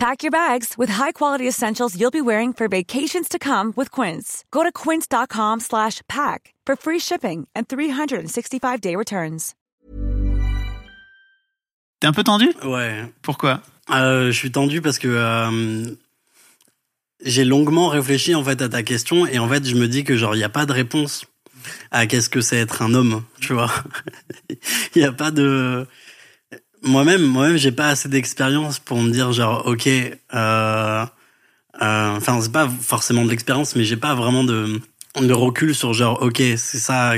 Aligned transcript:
Pack 0.00 0.22
your 0.22 0.30
bags 0.30 0.78
with 0.78 0.88
high-quality 0.88 1.46
essentials 1.46 1.94
you'll 1.94 2.10
be 2.10 2.22
wearing 2.22 2.54
for 2.54 2.68
vacations 2.68 3.28
to 3.28 3.38
come 3.38 3.74
with 3.76 3.90
Quince. 3.90 4.46
Go 4.50 4.62
to 4.62 4.72
quince.com 4.72 5.60
slash 5.60 6.00
pack 6.08 6.54
for 6.64 6.74
free 6.74 6.98
shipping 6.98 7.46
and 7.54 7.68
365-day 7.68 8.96
returns. 8.96 9.54
T'es 12.00 12.06
un 12.06 12.14
peu 12.14 12.22
tendu? 12.24 12.48
Ouais. 12.64 13.12
Pourquoi? 13.20 13.60
Euh, 13.90 14.32
je 14.32 14.38
suis 14.38 14.50
tendu 14.50 14.80
parce 14.80 14.98
que 14.98 15.06
euh, 15.06 15.94
j'ai 17.22 17.44
longuement 17.44 17.88
réfléchi 17.88 18.34
en 18.34 18.42
fait 18.42 18.62
à 18.62 18.70
ta 18.70 18.82
question 18.82 19.26
et 19.26 19.38
en 19.38 19.50
fait 19.50 19.66
je 19.66 19.74
me 19.74 19.86
dis 19.86 20.02
que 20.02 20.16
genre 20.16 20.34
il 20.34 20.38
y 20.38 20.44
a 20.44 20.48
pas 20.48 20.64
de 20.64 20.72
réponse 20.72 21.26
à 21.90 22.06
qu'est-ce 22.06 22.30
que 22.30 22.40
c'est 22.40 22.56
être 22.56 22.80
un 22.80 22.94
homme, 22.94 23.22
tu 23.38 23.52
vois. 23.52 23.70
Il 24.94 25.02
y 25.02 25.04
a 25.04 25.12
pas 25.12 25.30
de 25.30 25.86
moi-même 26.82 27.22
moi-même 27.22 27.56
j'ai 27.56 27.72
pas 27.72 27.88
assez 27.88 28.08
d'expérience 28.08 28.78
pour 28.78 28.98
me 28.98 29.10
dire 29.10 29.32
genre 29.32 29.66
OK 29.66 29.88
euh 29.88 31.06
euh, 31.82 32.16
enfin 32.16 32.40
c'est 32.42 32.52
pas 32.52 32.68
forcément 32.68 33.24
de 33.24 33.30
l'expérience 33.30 33.74
mais 33.74 33.84
j'ai 33.84 33.96
pas 33.96 34.14
vraiment 34.14 34.44
de 34.44 34.80
de 35.16 35.32
recul 35.32 35.74
sur 35.74 35.92
genre 35.92 36.22
ok 36.22 36.36
c'est 36.36 36.78
ça 36.78 37.14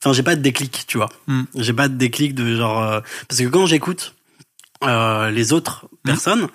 enfin 0.00 0.12
j'ai 0.12 0.22
pas 0.22 0.36
de 0.36 0.42
déclic 0.42 0.84
tu 0.86 0.98
vois. 0.98 1.08
Hmm. 1.26 1.44
j'ai 1.54 1.72
pas 1.72 1.88
de 1.88 1.94
déclic 1.94 2.34
de 2.34 2.56
genre 2.56 2.82
euh, 2.82 3.00
parce 3.28 3.40
que 3.40 3.46
quand 3.46 3.66
j'écoute 3.66 4.14
euh, 4.84 5.30
les 5.30 5.52
autres 5.52 5.88
personnes 6.04 6.48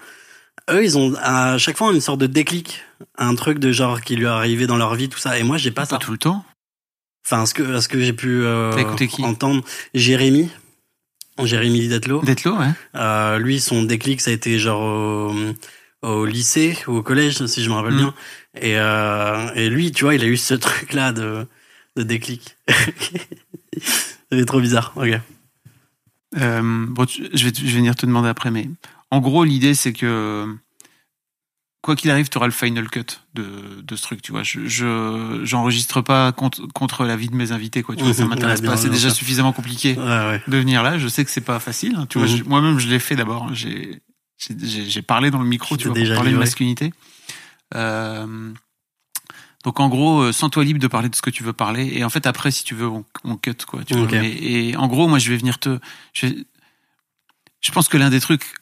eux 0.69 0.83
ils 0.83 0.97
ont 0.97 1.13
à 1.21 1.57
chaque 1.57 1.77
fois 1.77 1.91
une 1.91 2.01
sorte 2.01 2.19
de 2.19 2.27
déclic 2.27 2.83
un 3.17 3.33
truc 3.35 3.59
de 3.59 3.71
genre 3.71 4.01
qui 4.01 4.15
lui 4.15 4.25
est 4.25 4.29
arrivé 4.29 4.67
dans 4.67 4.77
leur 4.77 4.93
vie 4.95 5.09
tout 5.09 5.19
ça 5.19 5.39
et 5.39 5.43
moi 5.43 5.57
j'ai 5.57 5.71
pas 5.71 5.85
ça. 5.85 5.97
Pas 5.97 6.05
tout 6.05 6.11
le 6.11 6.17
temps. 6.17 6.45
enfin 7.25 7.45
ce 7.45 7.53
que 7.53 7.79
ce 7.79 7.87
que 7.87 7.99
j'ai 7.99 8.13
pu 8.13 8.43
euh, 8.43 8.71
entendre 9.23 9.63
Jérémy 9.93 10.49
Jérémy 11.43 11.87
Detlo 11.87 12.21
Detlo, 12.21 12.57
ouais. 12.57 12.69
euh, 12.95 13.37
lui, 13.39 13.59
son 13.59 13.83
déclic, 13.83 14.21
ça 14.21 14.29
a 14.31 14.33
été 14.33 14.59
genre 14.59 14.81
au, 14.81 16.07
au 16.07 16.25
lycée 16.25 16.77
ou 16.87 16.97
au 16.97 17.03
collège, 17.03 17.45
si 17.47 17.63
je 17.63 17.69
me 17.69 17.75
rappelle 17.75 17.93
Mm. 17.93 17.97
bien. 17.97 18.13
Et, 18.61 18.77
euh, 18.77 19.49
et 19.55 19.69
lui, 19.69 19.91
tu 19.91 20.03
vois, 20.03 20.13
il 20.15 20.23
a 20.23 20.27
eu 20.27 20.37
ce 20.37 20.53
truc-là 20.53 21.13
de, 21.13 21.47
de 21.95 22.03
déclic. 22.03 22.57
C'est 24.31 24.45
trop 24.45 24.59
bizarre. 24.61 24.93
Ok. 24.95 25.09
Euh, 26.37 26.85
bon, 26.87 27.05
tu- 27.05 27.27
je, 27.33 27.45
vais, 27.45 27.51
je 27.55 27.63
vais 27.65 27.71
venir 27.71 27.95
te 27.95 28.05
demander 28.05 28.29
après, 28.29 28.51
mais 28.51 28.69
en 29.09 29.19
gros, 29.19 29.43
l'idée, 29.43 29.73
c'est 29.73 29.93
que 29.93 30.45
quoi 31.81 31.95
qu'il 31.95 32.11
arrive, 32.11 32.29
tu 32.29 32.37
auras 32.37 32.45
le 32.47 32.51
final 32.53 32.89
cut 32.89 33.05
de, 33.33 33.81
de 33.81 33.95
ce 33.95 34.01
truc, 34.03 34.21
tu 34.21 34.31
vois. 34.31 34.43
Je, 34.43 34.67
je 34.67 35.41
j'enregistre 35.43 36.01
pas 36.01 36.31
contre, 36.31 36.67
contre 36.73 37.05
la 37.05 37.15
vie 37.15 37.27
de 37.29 37.35
mes 37.35 37.51
invités, 37.51 37.81
quoi. 37.83 37.95
Tu 37.95 38.03
vois, 38.03 38.13
ça 38.13 38.25
m'intéresse 38.25 38.59
ouais, 38.61 38.67
pas. 38.67 38.77
C'est 38.77 38.89
déjà 38.89 39.09
suffisamment 39.09 39.51
compliqué 39.53 39.95
Ouais, 39.97 40.03
ouais. 40.03 40.43
de 40.47 40.57
venir 40.57 40.83
là. 40.83 40.97
Je 40.99 41.07
sais 41.07 41.25
que 41.25 41.31
c'est 41.31 41.41
pas 41.41 41.59
facile. 41.59 41.95
hein. 41.97 42.05
Tu 42.07 42.19
vois, 42.19 42.27
Mhm. 42.27 42.37
je- 42.37 42.43
moi-même, 42.43 42.77
je 42.79 42.87
l'ai 42.87 42.99
fait 42.99 43.15
d'abord. 43.15 43.53
J'ai, 43.53 44.01
j'ai, 44.37 45.01
parlé 45.01 45.31
dans 45.31 45.39
le 45.41 45.47
micro, 45.47 45.75
Tu 45.77 45.87
vois, 45.87 45.93
t'es 45.95 45.99
pour 46.01 46.03
déjà 46.05 46.15
parler 46.15 46.31
de 46.31 46.37
masculinité. 46.37 46.93
Euh, 47.75 48.51
donc 49.63 49.79
en 49.79 49.87
gros, 49.89 50.21
euh, 50.21 50.31
sens-toi 50.31 50.63
libre 50.63 50.79
de 50.79 50.87
parler 50.87 51.09
de 51.09 51.15
ce 51.15 51.21
que 51.21 51.29
tu 51.29 51.43
veux 51.43 51.53
parler. 51.53 51.91
Et 51.93 52.03
en 52.03 52.09
fait, 52.09 52.25
après, 52.27 52.51
si 52.51 52.63
tu 52.63 52.73
veux, 52.75 52.87
on, 52.87 53.05
on 53.23 53.37
cut, 53.37 53.53
quoi. 53.67 53.83
Tu 53.83 53.93
vois. 53.93 54.03
Ok. 54.03 54.11
Mais- 54.13 54.31
et 54.31 54.75
en 54.77 54.87
gros, 54.87 55.07
moi, 55.07 55.19
je 55.19 55.29
vais 55.29 55.37
venir 55.37 55.59
te. 55.59 55.79
Je, 56.13 56.27
je 57.61 57.71
pense 57.71 57.87
que 57.87 57.97
l'un 57.97 58.09
des 58.09 58.19
trucs 58.19 58.53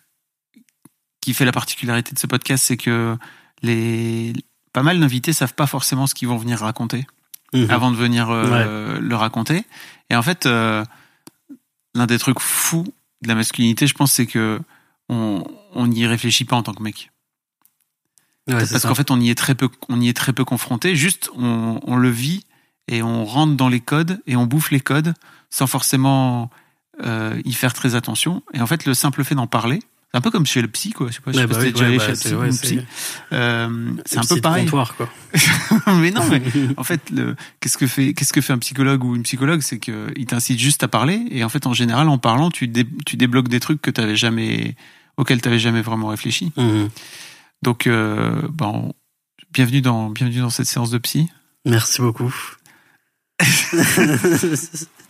qui 1.30 1.36
fait 1.36 1.46
la 1.46 1.52
particularité 1.52 2.12
de 2.16 2.18
ce 2.18 2.26
podcast, 2.26 2.64
c'est 2.66 2.78
que 2.78 3.16
les 3.62 4.34
pas 4.73 4.82
mal 4.82 5.00
d'invités 5.00 5.32
savent 5.32 5.54
pas 5.54 5.67
forcément 5.67 6.08
ce 6.08 6.16
qu'ils 6.16 6.28
vont 6.28 6.38
venir 6.38 6.60
raconter 6.60 7.06
Mhm. 7.54 7.70
avant 7.70 7.92
de 7.92 7.95
venir 7.95 8.30
euh, 8.32 9.00
le 9.00 9.16
raconter. 9.16 9.64
Et 10.10 10.16
en 10.16 10.22
fait, 10.23 10.45
euh, 10.48 10.84
l'un 11.95 12.06
des 12.08 12.18
trucs 12.20 12.39
fous 12.39 12.86
de 13.22 13.28
la 13.28 13.36
masculinité, 13.36 13.86
je 13.88 13.94
pense, 13.94 14.12
c'est 14.12 14.26
que 14.28 14.60
on 15.08 15.44
on 15.73 15.86
n'y 15.88 16.08
réfléchit 16.08 16.45
pas 16.45 16.56
en 16.56 16.64
tant 16.64 16.73
que 16.73 16.82
mec. 16.82 17.12
Ouais, 18.48 18.56
Parce 18.56 18.82
qu'en 18.86 18.95
fait, 18.95 19.12
on 19.12 19.20
y 19.20 19.30
est 19.30 19.36
très 19.38 19.54
peu, 19.54 19.70
on 19.88 20.02
y 20.02 20.10
est 20.10 20.14
très 20.18 20.34
peu 20.34 20.45
confronté. 20.45 20.95
Juste, 20.95 21.30
on, 21.36 21.80
on 21.84 21.95
le 21.95 22.10
vit 22.10 22.44
et 22.88 23.04
on 23.04 23.23
rentre 23.26 23.54
dans 23.56 23.70
les 23.70 23.82
codes 23.82 24.20
et 24.26 24.36
on 24.36 24.45
bouffe 24.48 24.72
les 24.72 24.80
codes 24.80 25.14
sans 25.52 25.68
forcément 25.68 26.50
euh, 27.04 27.39
y 27.45 27.54
faire 27.54 27.73
très 27.73 27.94
attention. 27.94 28.42
Et 28.54 28.62
en 28.62 28.68
fait, 28.68 28.86
le 28.86 28.94
simple 28.95 29.23
fait 29.23 29.36
d'en 29.36 29.45
parler, 29.48 29.80
c'est 30.11 30.17
un 30.17 30.21
peu 30.21 30.31
comme 30.31 30.45
chez 30.45 30.61
le 30.61 30.67
psy, 30.67 30.92
quoi. 30.92 31.08
Je 31.09 31.14
sais 31.15 31.21
pas, 31.21 31.31
je 31.31 31.37
sais 31.37 31.47
pas 31.47 31.53
bah 31.53 31.61
si 31.65 31.71
déjà 31.71 31.86
allé 31.86 31.97
bah, 31.97 32.03
chez 32.05 32.09
le 32.11 32.15
c'est- 32.15 32.30
psy, 32.30 32.36
ouais, 32.36 32.52
c'est-. 32.52 32.86
Euh, 33.33 33.92
un 34.17 34.21
peu 34.25 34.42
pareil. 34.42 34.64
comptoir, 34.65 34.95
quoi. 34.95 35.09
mais 35.95 36.09
non, 36.11 36.21
mais 36.30 36.42
en 36.77 36.83
fait, 36.83 37.02
qu'est-ce 37.59 37.77
que 37.77 37.86
fait, 37.87 38.14
qu'est-ce 38.14 38.33
que 38.33 38.42
fait 38.42 38.53
un 38.53 38.58
psychologue 38.58 39.03
ou 39.03 39.15
une 39.15 39.23
psychologue, 39.23 39.61
c'est 39.61 39.77
que 39.80 40.08
il 40.15 40.25
t'incite 40.25 40.58
juste 40.59 40.83
à 40.83 40.87
parler, 40.87 41.25
et 41.30 41.43
en 41.43 41.49
fait, 41.49 41.67
en 41.67 41.73
général, 41.73 42.09
en 42.09 42.17
parlant, 42.17 42.49
tu, 42.49 42.67
dé- 42.67 42.87
tu 43.05 43.17
débloques 43.17 43.49
des 43.49 43.59
trucs 43.59 43.81
que 43.81 43.92
t'avais 43.92 44.15
jamais, 44.15 44.75
auxquels 45.17 45.42
t'avais 45.42 45.59
jamais 45.59 45.81
vraiment 45.81 46.08
réfléchi. 46.08 46.52
Mhm. 46.58 46.89
Donc, 47.61 47.86
euh, 47.87 48.41
bon, 48.49 48.93
bienvenue 49.52 49.81
dans, 49.81 50.09
bienvenue 50.09 50.39
dans 50.39 50.49
cette 50.49 50.65
séance 50.67 50.89
de 50.91 50.97
psy. 50.97 51.30
Merci 51.65 52.02
beaucoup. 52.02 52.33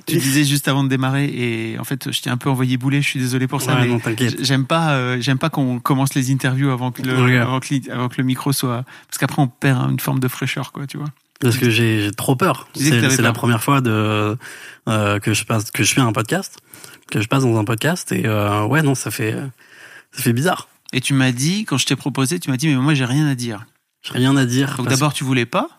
Tu 0.09 0.17
disais 0.17 0.43
juste 0.43 0.67
avant 0.67 0.83
de 0.83 0.89
démarrer, 0.89 1.25
et 1.25 1.79
en 1.79 1.83
fait, 1.83 2.11
je 2.11 2.21
t'ai 2.21 2.29
un 2.29 2.37
peu 2.37 2.49
envoyé 2.49 2.77
bouler. 2.77 3.01
Je 3.01 3.07
suis 3.07 3.19
désolé 3.19 3.47
pour 3.47 3.61
ça, 3.61 3.75
Ouais, 3.75 3.81
mais 3.81 3.87
non, 3.87 3.99
t'inquiète. 3.99 4.43
j'aime 4.43 4.65
pas, 4.65 4.91
euh, 4.93 5.17
j'aime 5.21 5.37
pas 5.37 5.49
qu'on 5.49 5.79
commence 5.79 6.13
les 6.15 6.31
interviews 6.31 6.69
avant 6.71 6.91
que 6.91 7.01
le, 7.01 7.39
avant 7.41 7.59
que, 7.59 7.91
avant 7.91 8.09
que 8.09 8.15
le 8.17 8.23
micro 8.23 8.51
soit, 8.51 8.83
parce 9.07 9.17
qu'après 9.17 9.41
on 9.41 9.47
perd 9.47 9.89
une 9.91 9.99
forme 9.99 10.19
de 10.19 10.27
fraîcheur, 10.27 10.71
quoi, 10.71 10.87
tu 10.87 10.97
vois. 10.97 11.07
Parce 11.39 11.57
que 11.57 11.69
j'ai 11.69 12.01
j'ai 12.01 12.11
trop 12.11 12.35
peur. 12.35 12.67
Que 12.73 13.09
C'est 13.09 13.21
la 13.21 13.31
première 13.31 13.63
fois 13.63 13.79
de 13.79 14.37
euh, 14.89 15.19
que 15.19 15.33
je 15.33 15.45
passe 15.45 15.71
que 15.71 15.83
je 15.83 15.93
fais 15.93 16.01
un 16.01 16.11
podcast, 16.11 16.57
que 17.09 17.21
je 17.21 17.27
passe 17.27 17.43
dans 17.43 17.57
un 17.57 17.63
podcast 17.63 18.11
et 18.11 18.25
euh, 18.25 18.65
ouais 18.65 18.81
non 18.81 18.93
ça 18.93 19.09
fait 19.09 19.35
ça 20.11 20.21
fait 20.21 20.33
bizarre. 20.33 20.67
Et 20.91 20.99
tu 20.99 21.13
m'as 21.13 21.31
dit, 21.31 21.63
quand 21.65 21.77
je 21.77 21.85
t'ai 21.85 21.95
proposé, 21.95 22.39
tu 22.39 22.49
m'as 22.49 22.57
dit, 22.57 22.67
mais 22.67 22.75
moi 22.75 22.93
j'ai 22.93 23.05
rien 23.05 23.25
à 23.27 23.35
dire. 23.35 23.65
J'ai 24.01 24.13
rien 24.17 24.35
à 24.35 24.45
dire. 24.45 24.75
Donc 24.77 24.89
d'abord 24.89 25.13
tu 25.13 25.23
voulais 25.23 25.45
pas, 25.45 25.69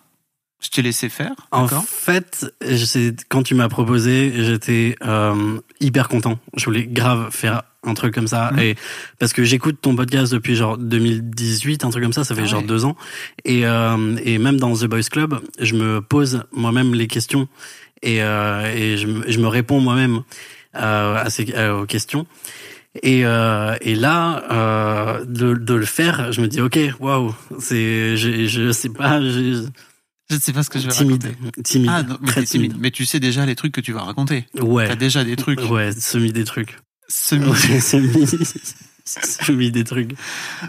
je 0.61 0.69
t'ai 0.71 0.83
laissé 0.83 1.09
faire, 1.09 1.33
En 1.53 1.67
fait, 1.69 2.53
je 2.67 2.85
sais- 2.85 3.15
quand 3.29 3.43
tu 3.43 3.55
m'as 3.55 3.69
proposé, 3.69 4.33
j'étais 4.45 4.95
euh, 5.05 5.59
hyper 5.81 6.09
content. 6.09 6.39
Je 6.57 6.65
voulais 6.67 6.85
grave 6.87 7.29
faire 7.31 7.63
un 7.83 7.95
truc 7.95 8.13
comme 8.15 8.29
ça. 8.29 8.51
Mhm. 8.53 8.59
Et 8.59 8.75
parce 9.19 9.33
que 9.33 9.43
j'écoute 9.43 9.79
ton 9.81 9.97
podcast 9.97 10.31
depuis 10.33 10.55
genre 10.57 10.77
2018, 10.77 11.85
un 11.85 11.91
truc 11.91 12.03
comme 12.03 12.13
ça, 12.13 12.25
ça 12.25 12.35
fait 12.35 12.43
Ah 12.43 12.47
genre 12.47 12.63
deux 12.63 12.85
ans. 12.85 12.97
Et, 13.45 13.65
euh, 13.67 14.17
et 14.23 14.39
même 14.39 14.59
dans 14.59 14.75
The 14.77 14.85
Boys 14.85 15.03
Club, 15.11 15.41
je 15.59 15.75
me 15.75 16.01
pose 16.03 16.45
moi-même 16.53 16.95
les 16.95 17.07
questions 17.07 17.49
et, 18.03 18.23
euh, 18.23 18.71
et 18.75 18.97
je, 18.99 19.07
me- 19.07 19.31
je 19.31 19.39
me 19.41 19.47
réponds 19.49 19.81
moi-même 19.81 20.23
euh, 20.77 21.17
à 21.17 21.31
ces, 21.31 21.53
euh, 21.55 21.81
aux 21.83 21.87
questions. 21.87 22.27
Et, 23.03 23.25
euh, 23.25 23.77
et 23.81 23.95
là, 23.95 24.43
euh, 24.51 25.25
de, 25.25 25.55
de 25.55 25.75
le 25.75 25.87
faire, 25.87 26.33
je 26.33 26.41
me 26.41 26.49
dis 26.49 26.61
ok, 26.61 26.79
waouh, 26.99 27.35
c'est, 27.61 28.17
je, 28.17 28.47
je 28.47 28.73
sais 28.73 28.89
pas, 28.89 29.21
je, 29.23 29.65
Je 30.31 30.37
ne 30.37 30.41
sais 30.41 30.53
pas 30.53 30.63
ce 30.63 30.71
que 30.71 30.79
je 30.79 30.87
vais 30.87 30.93
timide, 30.93 31.25
raconter. 31.25 31.63
timide, 31.63 31.91
Ah, 31.93 32.03
non, 32.03 32.17
mais, 32.23 32.29
très 32.29 32.45
timide. 32.45 32.75
mais 32.79 32.91
tu 32.91 33.05
sais 33.05 33.21
déjà 33.21 33.45
les 33.45 33.57
trucs 33.57 33.73
que 33.73 33.81
tu 33.81 33.93
vas 33.93 34.03
raconter. 34.03 34.47
Ouais. 34.61 34.87
T'as 34.89 34.97
déjà 34.97 35.25
des 35.25 35.37
trucs. 35.37 35.61
Ouais, 35.71 35.93
semi 35.93 36.33
des 36.33 36.45
trucs. 36.45 36.79
Semi- 37.09 37.47
Ouais, 37.47 37.81
semi, 37.81 38.27
semi 39.05 39.71
des 39.71 39.85
trucs. 39.85 40.13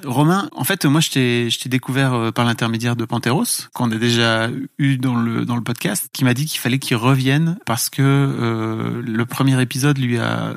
Romain, 0.04 0.50
en 0.54 0.64
fait, 0.64 0.86
moi, 0.86 1.02
je 1.02 1.10
t'ai, 1.12 1.50
je 1.50 1.60
t'ai 1.60 1.70
découvert 1.70 2.14
euh, 2.14 2.32
par 2.32 2.46
l'intermédiaire 2.46 2.96
de 2.96 3.06
Panteros, 3.06 3.44
qu'on 3.74 3.92
a 3.92 3.96
déjà 3.98 4.50
eu 4.80 4.98
dans 4.98 5.16
le 5.16 5.46
dans 5.46 5.56
le 5.56 5.62
podcast, 5.62 6.08
qui 6.12 6.24
m'a 6.24 6.34
dit 6.34 6.46
qu'il 6.46 6.60
fallait 6.60 6.80
qu'il 6.80 6.98
revienne 6.98 7.58
parce 7.66 7.90
que 7.90 8.02
euh, 8.02 9.02
le 9.06 9.26
premier 9.26 9.62
épisode 9.62 9.98
lui 10.00 10.18
a 10.18 10.56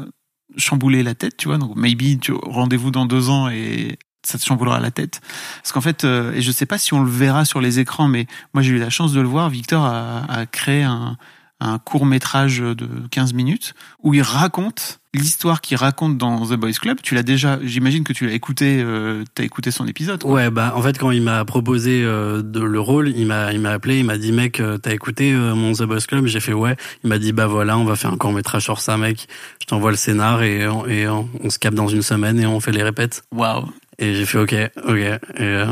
chamboulé 0.57 1.03
la 1.03 1.15
tête, 1.15 1.37
tu 1.37 1.49
vois. 1.49 1.59
Donc, 1.59 1.77
maybe, 1.77 2.19
rendez-vous 2.43 2.91
dans 2.91 3.07
deux 3.07 3.29
ans 3.29 3.49
et 3.51 3.99
ça 4.27 4.39
te 4.39 4.45
chamboulera 4.45 4.81
la 4.81 4.91
tête. 4.91 5.21
Parce 5.63 5.73
qu'en 5.73 5.81
fait, 5.81 6.05
euh, 6.05 6.33
et 6.33 6.43
je 6.43 6.53
sais 6.53 6.67
pas 6.67 6.79
si 6.79 6.95
on 6.95 7.03
le 7.03 7.11
verra 7.11 7.45
sur 7.45 7.61
les 7.61 7.79
écrans, 7.79 8.09
mais 8.09 8.27
moi, 8.53 8.63
j'ai 8.63 8.73
eu 8.73 8.79
la 8.79 8.91
chance 8.91 9.13
de 9.13 9.21
le 9.21 9.29
voir. 9.29 9.51
Victor 9.51 9.85
a, 9.85 10.25
a 10.29 10.47
créé 10.47 10.83
un 10.83 11.17
un 11.61 11.79
court 11.79 12.05
métrage 12.05 12.59
de 12.59 12.89
15 13.11 13.33
minutes 13.33 13.75
où 14.03 14.13
il 14.13 14.23
raconte 14.23 15.01
l'histoire 15.15 15.61
qu'il 15.61 15.77
raconte 15.77 16.19
dans 16.19 16.45
The 16.45 16.55
Boys 16.55 16.73
Club. 16.73 16.99
Tu 17.01 17.15
l'as 17.15 17.23
déjà, 17.23 17.59
j'imagine 17.63 18.03
que 18.03 18.13
tu 18.13 18.27
l'as 18.27 18.33
écouté, 18.33 18.83
euh, 18.83 19.23
t'as 19.35 19.45
écouté 19.45 19.71
son 19.71 19.87
épisode. 19.87 20.23
quoi. 20.23 20.33
Ouais, 20.33 20.51
bah 20.51 20.73
en 20.75 20.83
fait 20.83 20.99
quand 20.99 21.13
il 21.13 21.23
m'a 21.23 21.45
proposé 21.45 22.03
euh, 22.03 22.43
de 22.43 22.61
le 22.61 22.81
rôle, 22.81 23.09
il 23.17 23.27
m'a 23.27 23.53
il 23.53 23.61
m'a 23.61 23.71
appelé, 23.71 24.01
il 24.01 24.05
m'a 24.05 24.19
dit 24.19 24.33
mec, 24.33 24.59
euh, 24.59 24.77
t'as 24.77 24.93
écouté 24.93 25.33
euh, 25.33 25.55
mon 25.55 25.73
The 25.73 25.85
Boss 25.85 26.07
Club? 26.07 26.27
J'ai 26.27 26.41
fait 26.41 26.53
ouais. 26.53 26.77
Il 27.05 27.09
m'a 27.09 27.19
dit 27.19 27.33
bah 27.33 27.47
voilà, 27.47 27.79
on 27.79 27.85
va 27.85 27.95
faire 27.95 28.13
un 28.13 28.17
court 28.17 28.33
métrage 28.33 28.65
sur 28.65 28.81
ça, 28.81 28.97
mec. 28.97 29.29
Je 29.61 29.67
t'envoie 29.67 29.93
le 29.93 29.97
scénar 29.97 30.43
et 30.43 30.67
on, 30.67 30.87
et 30.87 31.07
on, 31.09 31.29
on 31.43 31.49
se 31.49 31.61
capte 31.61 31.77
dans 31.77 31.89
une 31.89 32.03
semaine 32.03 32.41
et 32.41 32.47
on 32.47 32.59
fait 32.59 32.73
les 32.73 32.83
répètes. 32.83 33.23
Waouh. 33.33 33.69
Et 33.99 34.15
j'ai 34.15 34.27
fait 34.27 34.39
ok, 34.39 34.55
ok. 34.87 34.97
Et, 34.97 35.21
euh, 35.41 35.67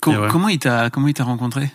Com- 0.00 0.14
Et 0.14 0.18
ouais. 0.18 0.28
Comment 0.30 0.48
il 0.48 0.58
t'a, 0.58 0.90
comment 0.90 1.08
il 1.08 1.14
t'a 1.14 1.24
rencontré? 1.24 1.70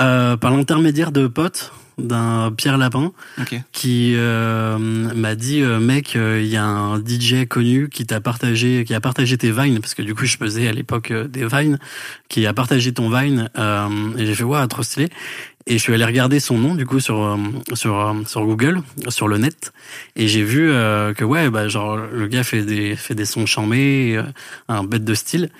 Euh, 0.00 0.36
par 0.38 0.56
l'intermédiaire 0.56 1.12
de 1.12 1.26
potes 1.26 1.72
d'un 1.98 2.50
Pierre 2.56 2.78
Lapin 2.78 3.12
Ok. 3.38 3.60
qui 3.72 4.14
euh, 4.16 4.78
m'a 4.78 5.34
dit 5.34 5.60
euh, 5.60 5.78
mec 5.78 6.16
euh, 6.16 6.40
il 6.42 6.48
y 6.48 6.56
a 6.56 6.64
un 6.64 6.96
DJ 6.98 7.46
connu 7.46 7.90
qui 7.90 8.06
t'a 8.06 8.18
partagé 8.22 8.84
qui 8.86 8.94
a 8.94 9.00
partagé 9.00 9.36
tes 9.36 9.50
vines 9.52 9.78
parce 9.80 9.92
que 9.92 10.00
du 10.00 10.14
coup 10.14 10.24
je 10.24 10.38
faisais 10.38 10.66
à 10.66 10.72
l'époque 10.72 11.10
euh, 11.10 11.28
des 11.28 11.46
vines 11.46 11.78
qui 12.30 12.46
a 12.46 12.54
partagé 12.54 12.94
ton 12.94 13.10
vine 13.10 13.50
euh, 13.58 13.88
et 14.16 14.24
j'ai 14.24 14.34
fait 14.34 14.42
waouh 14.44 14.66
trop 14.68 14.82
stylé 14.82 15.10
et 15.66 15.74
je 15.74 15.78
suis 15.78 15.94
allé 15.94 16.04
regarder 16.04 16.40
son 16.40 16.58
nom 16.58 16.74
du 16.74 16.86
coup 16.86 17.00
sur 17.00 17.22
euh, 17.22 17.36
sur 17.74 18.00
euh, 18.00 18.14
sur 18.26 18.44
Google 18.44 18.82
sur 19.08 19.28
le 19.28 19.38
net. 19.38 19.72
Et 20.16 20.28
j'ai 20.28 20.42
vu 20.42 20.70
euh, 20.70 21.14
que 21.14 21.24
ouais 21.24 21.50
bah 21.50 21.68
genre 21.68 21.96
le 21.96 22.26
gars 22.26 22.42
fait 22.42 22.62
des 22.62 22.96
fait 22.96 23.14
des 23.14 23.24
sons 23.24 23.46
chamés 23.46 24.16
euh, 24.16 24.24
un 24.68 24.84
bête 24.84 25.04
de 25.04 25.14
style. 25.14 25.50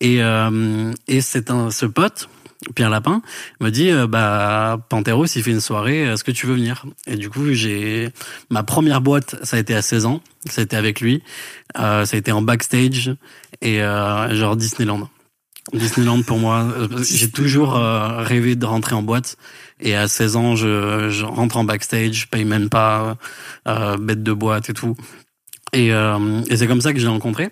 Et 0.00 0.22
euh, 0.22 0.92
et 1.06 1.20
c'est 1.20 1.50
un 1.50 1.70
ce 1.70 1.86
pote 1.86 2.28
Pierre 2.74 2.90
Lapin 2.90 3.22
me 3.60 3.70
dit 3.70 3.90
euh, 3.90 4.06
bah 4.06 4.78
Panteros 4.88 5.26
il 5.26 5.42
fait 5.42 5.52
une 5.52 5.60
soirée 5.60 6.00
est-ce 6.02 6.24
que 6.24 6.32
tu 6.32 6.46
veux 6.46 6.54
venir? 6.54 6.84
Et 7.06 7.16
du 7.16 7.30
coup 7.30 7.52
j'ai 7.52 8.10
ma 8.50 8.64
première 8.64 9.00
boîte 9.00 9.36
ça 9.44 9.56
a 9.56 9.60
été 9.60 9.74
à 9.74 9.82
16 9.82 10.06
ans. 10.06 10.20
Ça 10.50 10.60
a 10.60 10.64
été 10.64 10.76
avec 10.76 11.00
lui. 11.00 11.22
Ça 11.76 12.02
a 12.02 12.16
été 12.16 12.32
en 12.32 12.42
backstage 12.42 13.14
et 13.62 13.78
genre 13.78 14.56
Disneyland 14.56 15.08
Disneyland 15.72 16.22
pour 16.22 16.38
moi 16.38 16.66
euh, 16.76 16.88
j'ai 17.02 17.30
toujours 17.30 17.76
euh, 17.76 18.22
rêvé 18.22 18.56
de 18.56 18.66
rentrer 18.66 18.94
en 18.94 19.02
boîte. 19.02 19.36
Et 19.80 19.94
à 19.94 20.08
16 20.08 20.36
ans 20.36 20.56
je, 20.56 21.08
je 21.10 21.24
rentre 21.24 21.56
en 21.56 21.64
backstage 21.64 22.12
je 22.12 22.26
paye 22.26 22.44
même 22.44 22.68
pas 22.68 23.16
euh, 23.68 23.96
bête 23.96 24.22
de 24.22 24.32
boîte 24.32 24.70
et 24.70 24.74
tout. 24.74 24.96
Et, 25.72 25.92
euh, 25.92 26.42
et 26.48 26.56
c'est 26.56 26.66
comme 26.66 26.80
ça 26.82 26.92
que 26.92 26.98
j'ai 26.98 27.08
rencontré. 27.08 27.48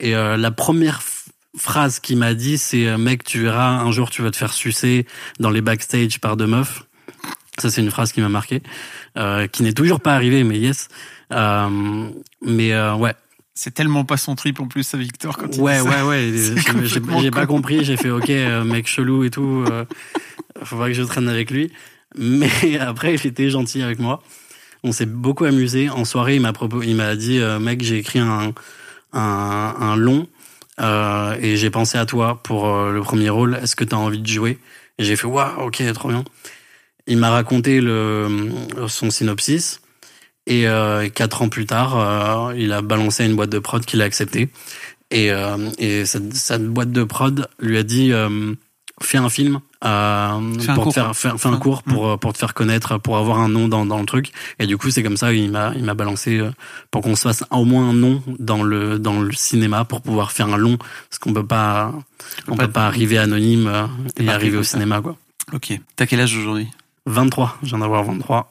Et 0.00 0.14
euh, 0.14 0.36
la 0.36 0.50
première 0.50 1.00
phrase 1.56 1.98
qu'il 1.98 2.18
m'a 2.18 2.34
dit 2.34 2.58
c'est 2.58 2.86
euh, 2.86 2.96
mec 2.98 3.24
tu 3.24 3.42
verras 3.42 3.68
un 3.68 3.90
jour 3.90 4.10
tu 4.10 4.22
vas 4.22 4.30
te 4.30 4.36
faire 4.36 4.52
sucer 4.52 5.06
dans 5.40 5.50
les 5.50 5.60
backstage 5.60 6.20
par 6.20 6.36
deux 6.36 6.46
meufs. 6.46 6.84
Ça 7.58 7.70
c'est 7.70 7.80
une 7.80 7.90
phrase 7.90 8.12
qui 8.12 8.20
m'a 8.20 8.28
marqué 8.28 8.62
euh, 9.16 9.48
qui 9.48 9.64
n'est 9.64 9.72
toujours 9.72 10.00
pas 10.00 10.14
arrivée 10.14 10.44
mais 10.44 10.58
yes. 10.58 10.88
Euh, 11.32 12.08
mais 12.40 12.72
euh, 12.72 12.94
ouais 12.94 13.14
C'est 13.60 13.74
tellement 13.74 14.04
pas 14.04 14.16
son 14.16 14.36
trip 14.36 14.60
en 14.60 14.68
plus, 14.68 14.84
ça, 14.84 14.96
Victor, 14.96 15.36
quand 15.36 15.48
il 15.56 15.60
ouais 15.60 15.78
dit 15.80 15.84
ça. 15.88 16.06
ouais 16.06 16.30
ouais 16.30 16.32
C'est 16.86 17.20
j'ai- 17.20 17.30
pas 17.32 17.44
compris 17.46 17.84
j'ai 17.84 17.96
fait 17.96 18.08
ok 18.10 18.30
euh, 18.30 18.62
mec 18.62 18.86
chelou 18.86 19.24
et 19.24 19.30
tout 19.30 19.64
euh, 19.68 19.84
faut 20.62 20.76
pas 20.76 20.86
que 20.86 20.92
je 20.92 21.02
traîne 21.02 21.28
avec 21.28 21.50
lui. 21.50 21.72
Mais 22.16 22.78
après 22.80 23.14
il 23.16 23.26
était 23.26 23.50
gentil 23.50 23.82
avec 23.82 23.98
moi. 23.98 24.22
On 24.84 24.92
s'est 24.92 25.06
beaucoup 25.06 25.44
amusé. 25.44 25.90
En 25.90 26.04
soirée 26.04 26.36
il 26.36 26.40
m'a 26.40 26.52
il 26.84 26.94
m'a 26.94 27.16
dit 27.16 27.40
euh, 27.40 27.58
mec 27.58 27.82
j'ai 27.82 27.98
écrit 27.98 28.20
un 28.20 28.52
un, 29.12 29.74
un 29.80 29.96
long 29.96 30.28
euh, 30.80 31.36
et 31.40 31.56
j'ai 31.56 31.70
pensé 31.70 31.98
à 31.98 32.06
toi 32.06 32.40
pour 32.44 32.72
le 32.72 33.00
premier 33.00 33.28
rôle. 33.28 33.58
Est-ce 33.60 33.74
que 33.74 33.82
tu 33.82 33.92
as 33.92 33.98
envie 33.98 34.20
de 34.20 34.26
jouer? 34.28 34.58
Et 34.98 35.04
j'ai 35.04 35.16
fait 35.16 35.26
waouh 35.26 35.66
ok 35.66 35.82
trop 35.94 36.10
bien. 36.10 36.22
Il 37.08 37.18
m'a 37.18 37.30
raconté 37.30 37.80
le 37.80 38.28
son 38.86 39.10
synopsis 39.10 39.80
et 40.48 40.66
euh, 40.66 41.08
quatre 41.10 41.42
ans 41.42 41.48
plus 41.48 41.66
tard 41.66 41.96
euh, 41.96 42.54
il 42.56 42.72
a 42.72 42.80
balancé 42.82 43.24
une 43.24 43.36
boîte 43.36 43.50
de 43.50 43.58
prod 43.60 43.84
qu'il 43.84 44.02
a 44.02 44.04
accepté 44.04 44.48
et, 45.10 45.30
euh, 45.30 45.70
et 45.78 46.04
cette, 46.06 46.34
cette 46.34 46.66
boîte 46.66 46.90
de 46.90 47.04
prod 47.04 47.46
lui 47.60 47.78
a 47.78 47.82
dit 47.82 48.12
fais 49.00 49.18
un 49.18 49.28
film 49.28 49.60
euh, 49.84 50.58
Fais 50.58 50.70
un 50.70 50.74
pour 50.74 50.84
cours. 50.84 50.92
te 50.94 51.00
faire, 51.00 51.14
fais 51.38 51.48
un 51.48 51.56
cours 51.56 51.82
mm. 51.86 51.92
pour, 51.92 52.18
pour 52.18 52.32
te 52.32 52.38
faire 52.38 52.52
connaître, 52.52 52.98
pour 52.98 53.16
avoir 53.16 53.38
un 53.38 53.48
nom 53.48 53.68
dans, 53.68 53.86
dans 53.86 54.00
le 54.00 54.06
truc. 54.06 54.32
Et 54.58 54.66
du 54.66 54.76
coup, 54.76 54.90
c'est 54.90 55.04
comme 55.04 55.16
ça, 55.16 55.32
il 55.32 55.52
m'a, 55.52 55.72
il 55.76 55.84
m'a 55.84 55.94
balancé 55.94 56.42
pour 56.90 57.02
qu'on 57.02 57.14
se 57.14 57.22
fasse 57.22 57.44
au 57.52 57.64
moins 57.64 57.90
un 57.90 57.92
nom 57.92 58.20
dans 58.40 58.64
le, 58.64 58.98
dans 58.98 59.20
le 59.20 59.30
cinéma 59.32 59.84
pour 59.84 60.00
pouvoir 60.00 60.32
faire 60.32 60.48
un 60.48 60.56
long. 60.56 60.78
Parce 60.78 61.20
qu'on 61.20 61.32
peut 61.32 61.46
pas, 61.46 61.92
on 62.48 62.56
peut 62.56 62.66
pas 62.66 62.86
arriver 62.88 63.18
anonyme 63.18 63.88
et 64.18 64.28
arriver 64.28 64.56
au 64.56 64.64
ça. 64.64 64.72
cinéma, 64.72 65.00
quoi. 65.00 65.16
Ok. 65.52 65.78
T'as 65.94 66.06
quel 66.06 66.20
âge 66.20 66.36
aujourd'hui? 66.36 66.66
23, 67.06 67.58
je 67.62 67.68
viens 67.68 67.78
d'avoir 67.78 68.02
23. 68.02 68.50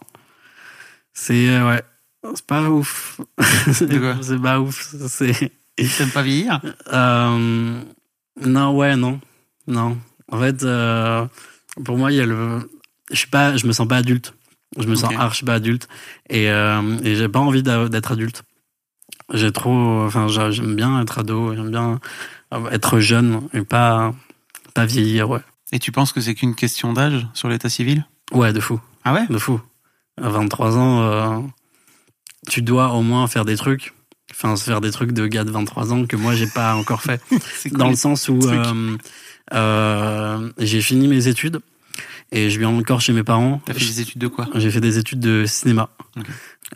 C'est, 1.20 1.50
euh, 1.50 1.68
ouais, 1.68 1.82
c'est 2.36 2.46
pas 2.46 2.70
ouf. 2.70 3.20
C'est 3.72 4.40
pas 4.42 4.60
ouf. 4.62 4.94
C'est, 5.08 5.52
T'aimes 5.98 6.12
pas 6.12 6.22
vieillir? 6.22 6.62
Euh, 6.94 7.82
non, 8.46 8.76
ouais, 8.76 8.96
non, 8.96 9.20
non. 9.66 9.98
En 10.32 10.40
fait, 10.40 10.62
euh, 10.64 11.26
pour 11.84 11.98
moi, 11.98 12.12
il 12.12 12.18
y 12.18 12.22
a 12.22 12.26
le, 12.28 12.70
je 13.10 13.16
suis 13.16 13.30
pas, 13.30 13.58
je 13.58 13.66
me 13.66 13.72
sens 13.72 13.88
pas 13.88 13.98
adulte. 13.98 14.36
Je 14.78 14.86
me 14.88 14.94
sens 14.96 15.12
Ok. 15.12 15.18
archi 15.18 15.44
pas 15.44 15.56
adulte 15.56 15.88
et, 16.30 16.46
et 16.46 17.16
j'ai 17.16 17.30
pas 17.30 17.40
envie 17.40 17.64
d'être 17.64 18.12
adulte. 18.12 18.44
J'ai 19.34 19.52
trop, 19.52 20.04
enfin, 20.06 20.28
j'a- 20.28 20.52
j'aime 20.52 20.76
bien 20.76 21.02
être 21.02 21.18
ado, 21.20 21.56
j'aime 21.56 21.72
bien 21.72 22.00
être 22.72 23.00
jeune 23.00 23.48
et 23.54 23.62
pas, 23.62 24.14
pas 24.76 24.86
vieillir, 24.86 25.30
ouais. 25.32 25.40
Et 25.72 25.80
tu 25.80 25.92
penses 25.92 26.14
que 26.14 26.22
c'est 26.22 26.36
qu'une 26.36 26.54
question 26.56 26.94
d'âge 26.94 27.28
sur 27.34 27.50
l'état 27.50 27.70
civil? 27.70 28.06
Ouais, 28.32 28.54
de 28.54 28.60
fou, 28.60 28.80
Ah 29.04 29.14
ouais? 29.14 29.26
De 29.28 29.38
fou. 29.40 29.60
À 30.22 30.30
23 30.30 30.78
ans, 30.78 31.02
euh, 31.02 31.40
tu 32.50 32.62
dois 32.62 32.94
au 32.94 33.02
moins 33.02 33.28
faire 33.28 33.46
des 33.46 33.56
trucs. 33.58 33.94
Enfin, 34.32 34.56
faire 34.58 34.82
des 34.82 34.92
trucs 34.92 35.12
de 35.14 35.26
gars 35.28 35.44
de 35.46 35.52
23 35.52 35.94
ans 35.94 36.06
que 36.06 36.16
moi 36.16 36.36
j'ai 36.36 36.48
pas 36.48 36.76
encore 36.76 37.02
fait. 37.02 37.22
Dans 37.72 37.86
cool. 37.86 37.90
le 37.92 37.96
sens 37.96 38.28
où 38.30 38.40
euh, 38.50 38.98
euh, 39.54 40.50
j'ai 40.58 40.82
fini 40.82 41.08
mes 41.08 41.28
études 41.28 41.60
et 42.32 42.50
je 42.50 42.60
vis 42.60 42.66
encore 42.66 43.00
chez 43.00 43.14
mes 43.14 43.24
parents. 43.24 43.62
T'as 43.66 43.74
fait 43.74 43.86
des 43.86 44.02
études 44.02 44.22
de 44.22 44.28
quoi? 44.28 44.48
J'ai 44.56 44.70
fait 44.70 44.82
des 44.82 44.98
études 44.98 45.20
de 45.22 45.46
cinéma, 45.46 45.90
Ok. 46.18 46.26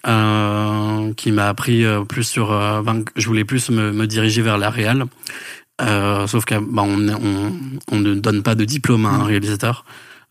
euh, 0.08 1.14
qui 1.16 1.32
m'a 1.32 1.48
appris 1.50 1.84
euh, 1.84 2.04
plus 2.06 2.24
sur. 2.24 2.50
ben, 2.84 3.04
je 3.16 3.28
voulais 3.28 3.44
plus 3.46 3.70
me, 3.70 3.92
me 3.92 4.08
diriger 4.08 4.42
vers 4.42 4.58
la 4.58 4.70
réal, 4.70 5.06
euh, 5.82 6.26
sauf 6.28 6.46
que 6.46 6.56
bah, 6.56 6.84
on, 6.86 7.08
on, 7.10 7.54
on 7.92 8.00
ne 8.00 8.14
donne 8.16 8.44
pas 8.44 8.56
de 8.56 8.66
diplôme 8.66 9.06
à 9.06 9.10
un 9.10 9.18
Mhm. 9.20 9.24
réalisateur. 9.24 9.84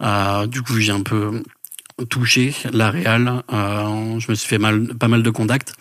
Euh, 0.02 0.46
du 0.46 0.62
coup, 0.62 0.78
j'ai 0.78 0.92
un 0.92 1.02
peu 1.02 1.42
touché 2.08 2.54
la 2.72 2.90
réal. 2.90 3.42
Euh, 3.52 4.18
je 4.18 4.30
me 4.30 4.34
suis 4.34 4.48
fait 4.48 4.58
mal, 4.58 4.94
pas 4.98 5.08
mal 5.08 5.22
de 5.22 5.30
contacts 5.30 5.74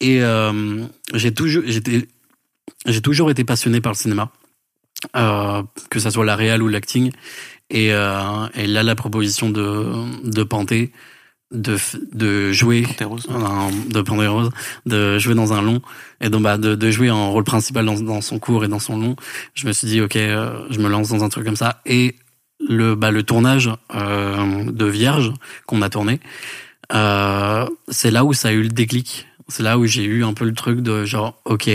et 0.00 0.22
euh, 0.22 0.84
j'ai 1.14 1.32
toujours, 1.32 1.62
j'étais, 1.66 2.06
j'ai 2.86 3.00
toujours 3.00 3.30
été 3.30 3.44
passionné 3.44 3.80
par 3.80 3.92
le 3.92 3.96
cinéma, 3.96 4.30
euh, 5.16 5.62
que 5.90 5.98
ça 5.98 6.10
soit 6.10 6.24
la 6.24 6.36
réal 6.36 6.62
ou 6.62 6.68
l'acting. 6.68 7.12
Et, 7.70 7.88
et 7.88 8.66
là, 8.66 8.82
la 8.82 8.94
proposition 8.94 9.50
de 9.50 9.84
de 10.24 10.42
Panté 10.42 10.90
de 11.50 11.76
de 12.14 12.50
jouer 12.50 12.80
de 12.80 14.00
Panté 14.00 14.26
Rose, 14.26 14.50
de 14.86 15.18
jouer 15.18 15.34
dans 15.34 15.52
un 15.52 15.60
long 15.60 15.82
et 16.22 16.30
donc 16.30 16.42
bah 16.42 16.56
de, 16.56 16.74
de 16.74 16.90
jouer 16.90 17.10
en 17.10 17.30
rôle 17.30 17.44
principal 17.44 17.84
dans, 17.84 18.00
dans 18.00 18.22
son 18.22 18.38
cours 18.38 18.64
et 18.64 18.68
dans 18.68 18.78
son 18.78 18.98
long. 18.98 19.16
Je 19.52 19.66
me 19.66 19.72
suis 19.72 19.86
dit 19.86 20.00
ok, 20.00 20.14
je 20.14 20.78
me 20.78 20.88
lance 20.88 21.10
dans 21.10 21.22
un 21.24 21.28
truc 21.28 21.44
comme 21.44 21.56
ça 21.56 21.82
et 21.84 22.16
le 22.60 22.94
bah 22.94 23.10
le 23.10 23.22
tournage 23.22 23.70
euh, 23.94 24.64
de 24.70 24.84
Vierge 24.86 25.32
qu'on 25.66 25.82
a 25.82 25.90
tourné, 25.90 26.20
euh, 26.92 27.66
c'est 27.88 28.10
là 28.10 28.24
où 28.24 28.32
ça 28.32 28.48
a 28.48 28.52
eu 28.52 28.62
le 28.62 28.68
déclic. 28.68 29.26
C'est 29.48 29.62
là 29.62 29.78
où 29.78 29.86
j'ai 29.86 30.04
eu 30.04 30.24
un 30.24 30.34
peu 30.34 30.44
le 30.44 30.54
truc 30.54 30.80
de 30.80 31.04
genre 31.04 31.40
ok, 31.44 31.70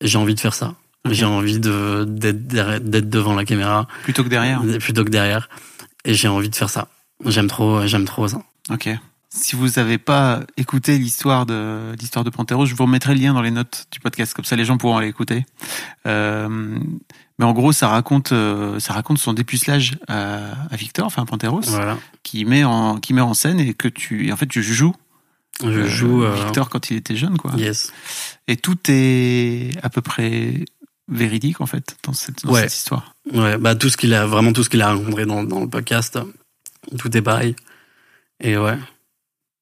j'ai 0.00 0.18
envie 0.18 0.34
de 0.34 0.40
faire 0.40 0.54
ça. 0.54 0.74
J'ai 1.10 1.26
envie 1.26 1.58
de 1.58 2.04
d'être 2.08 3.10
devant 3.10 3.34
la 3.34 3.44
caméra 3.44 3.86
Plutôt 4.04 4.24
que 4.24 4.28
derrière. 4.28 4.62
plutôt 4.80 5.04
que 5.04 5.10
derrière. 5.10 5.50
Et 6.06 6.14
j'ai 6.14 6.28
envie 6.28 6.48
de 6.48 6.56
faire 6.56 6.70
ça. 6.70 6.88
J'aime 7.26 7.46
trop, 7.46 7.86
j'aime 7.86 8.06
trop 8.06 8.26
ça. 8.26 8.42
Ok. 8.70 8.88
Si 9.28 9.56
vous 9.56 9.68
n'avez 9.68 9.98
pas 9.98 10.40
écouté 10.56 10.96
l'histoire 10.96 11.44
de 11.44 11.92
l'histoire 12.00 12.24
de 12.24 12.30
je 12.64 12.74
vous 12.74 12.84
remettrai 12.84 13.14
le 13.14 13.20
lien 13.20 13.34
dans 13.34 13.42
les 13.42 13.50
notes 13.50 13.86
du 13.90 13.98
podcast, 14.00 14.32
comme 14.32 14.44
ça 14.44 14.54
les 14.56 14.64
gens 14.64 14.78
pourront 14.78 14.96
aller 14.96 15.08
écouter. 15.08 15.44
Euh, 16.06 16.78
mais 17.38 17.44
en 17.44 17.52
gros, 17.52 17.72
ça 17.72 17.88
raconte 17.88 18.32
euh, 18.32 18.78
ça 18.80 18.92
raconte 18.92 19.18
son 19.18 19.32
dépucelage 19.32 19.98
à, 20.08 20.52
à 20.70 20.76
Victor, 20.76 21.06
enfin 21.06 21.24
Panteros, 21.24 21.62
Voilà. 21.66 21.98
qui 22.22 22.44
met 22.44 22.64
en 22.64 22.98
qui 22.98 23.12
met 23.14 23.20
en 23.20 23.34
scène 23.34 23.58
et 23.60 23.74
que 23.74 23.88
tu 23.88 24.26
et 24.28 24.32
en 24.32 24.36
fait 24.36 24.46
tu 24.46 24.62
joues 24.62 24.94
Je 25.62 25.66
euh, 25.68 25.86
joue. 25.88 26.22
euh, 26.24 26.34
Victor 26.34 26.68
quand 26.70 26.90
il 26.90 26.96
était 26.96 27.16
jeune, 27.16 27.36
quoi. 27.38 27.52
Yes. 27.56 27.92
Et 28.48 28.56
tout 28.56 28.76
est 28.88 29.72
à 29.82 29.88
peu 29.90 30.00
près 30.00 30.64
véridique 31.08 31.60
en 31.60 31.66
fait 31.66 31.96
dans 32.04 32.12
cette, 32.14 32.44
dans 32.44 32.52
Ouais. 32.52 32.62
cette 32.62 32.74
histoire. 32.74 33.14
Ouais. 33.32 33.58
Bah 33.58 33.74
tout 33.74 33.88
ce 33.90 33.96
qu'il 33.96 34.14
a, 34.14 34.26
vraiment 34.26 34.52
tout 34.52 34.62
ce 34.64 34.70
qu'il 34.70 34.80
a 34.82 34.92
rencontré 34.94 35.26
dans, 35.26 35.42
dans 35.44 35.60
le 35.60 35.68
podcast, 35.68 36.18
tout 36.98 37.16
est 37.16 37.22
pareil. 37.22 37.54
Et 38.40 38.56
ouais. 38.56 38.78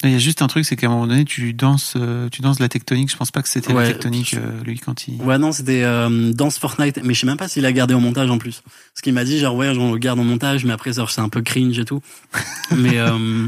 Il 0.04 0.10
y 0.10 0.14
a 0.14 0.18
juste 0.18 0.42
un 0.42 0.46
truc, 0.48 0.64
c'est 0.64 0.74
qu'à 0.76 0.88
un 0.88 0.90
moment 0.90 1.06
donné, 1.06 1.24
tu 1.24 1.52
danses, 1.54 1.94
euh, 1.96 2.28
tu 2.28 2.42
danses 2.42 2.58
la 2.58 2.68
tectonique. 2.68 3.10
Je 3.10 3.16
pense 3.16 3.30
pas 3.30 3.40
que 3.42 3.48
c'était 3.48 3.72
Ouais. 3.72 3.82
la 3.84 3.88
tectonique, 3.92 4.34
euh, 4.34 4.62
lui, 4.64 4.78
quand 4.78 5.06
il. 5.06 5.20
Ouais 5.22 5.38
non, 5.38 5.52
c'était 5.52 5.82
euh, 5.84 6.32
dans 6.32 6.50
ce 6.50 6.58
Fortnite, 6.58 7.00
mais 7.04 7.14
je 7.14 7.20
sais 7.20 7.26
même 7.26 7.36
pas 7.36 7.48
s'il 7.48 7.64
a 7.66 7.72
gardé 7.72 7.94
au 7.94 8.00
montage 8.00 8.30
en 8.30 8.38
plus. 8.38 8.62
Ce 8.94 9.02
qu'il 9.02 9.14
m'a 9.14 9.24
dit, 9.24 9.38
genre 9.38 9.54
ouais, 9.54 9.68
on 9.76 9.92
le 9.92 9.98
garde 9.98 10.18
au 10.18 10.24
montage, 10.24 10.64
mais 10.64 10.72
après 10.72 10.92
c'est 10.92 11.20
un 11.20 11.28
peu 11.28 11.42
cringe 11.42 11.78
et 11.78 11.84
tout. 11.84 12.00
mais 12.76 12.98
euh, 12.98 13.46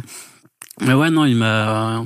mais 0.80 0.92
ouais 0.94 1.10
non, 1.10 1.24
il 1.24 1.36
m'a. 1.36 2.04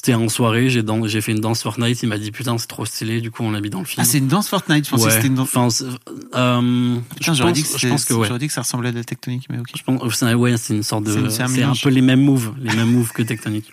C'était 0.00 0.14
en 0.14 0.28
soirée, 0.28 0.70
j'ai 0.70 1.20
fait 1.20 1.32
une 1.32 1.40
danse 1.40 1.60
Fortnite, 1.64 2.04
il 2.04 2.08
m'a 2.08 2.18
dit 2.18 2.30
putain 2.30 2.56
c'est 2.56 2.68
trop 2.68 2.86
stylé, 2.86 3.20
du 3.20 3.32
coup 3.32 3.42
on 3.42 3.50
l'a 3.50 3.60
mis 3.60 3.68
dans 3.68 3.80
le 3.80 3.84
film. 3.84 4.00
Ah, 4.00 4.04
c'est 4.08 4.18
une 4.18 4.28
danse 4.28 4.46
Fortnite. 4.48 4.84
Je 4.84 4.90
pensais 4.92 5.02
ouais. 5.02 5.08
que 5.08 5.14
c'était 5.16 5.26
une 5.26 5.34
danse. 5.34 5.48
Enfin, 5.52 5.68
euh, 6.36 6.96
Putain, 7.16 7.34
je 7.34 7.42
pense- 7.42 7.52
dit 7.52 7.62
que 7.64 7.78
je 7.78 7.88
pense 7.88 8.04
que 8.04 8.14
ouais. 8.14 8.28
j'aurais 8.28 8.38
dit 8.38 8.46
que 8.46 8.52
ça 8.52 8.60
ressemblait 8.60 8.90
à 8.90 8.92
la 8.92 9.02
tectonique, 9.02 9.46
mais 9.50 9.58
ok. 9.58 9.70
Je 9.76 9.82
pense, 9.82 10.14
c'est- 10.14 10.34
ouais, 10.34 10.56
c'est 10.56 10.76
une 10.76 10.84
sorte 10.84 11.02
de, 11.02 11.28
C'est- 11.28 11.42
un 11.64 11.72
peu 11.82 11.88
les 11.88 12.00
mêmes 12.00 12.22
moves, 12.22 12.52
les 12.62 12.76
mêmes 12.76 12.92
moves 12.92 13.10
que 13.10 13.22
Tectonic. 13.24 13.72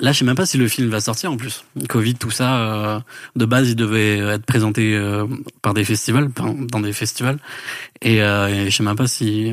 Là, 0.00 0.12
je 0.12 0.18
sais 0.18 0.24
même 0.26 0.34
pas 0.34 0.44
si 0.44 0.58
le 0.58 0.68
film 0.68 0.90
va 0.90 1.00
sortir 1.00 1.32
en 1.32 1.38
plus. 1.38 1.64
Covid, 1.88 2.16
tout 2.16 2.30
ça, 2.30 2.56
euh, 2.58 3.00
de 3.36 3.44
base, 3.46 3.70
il 3.70 3.76
devait 3.76 4.18
être 4.18 4.44
présenté 4.44 4.94
euh, 4.94 5.24
par 5.62 5.72
des 5.72 5.84
festivals, 5.84 6.30
dans 6.70 6.80
des 6.80 6.92
festivals. 6.92 7.38
Et, 8.04 8.22
euh, 8.22 8.66
je 8.66 8.70
sais 8.76 8.82
même 8.82 8.96
pas 8.96 9.06
si, 9.06 9.52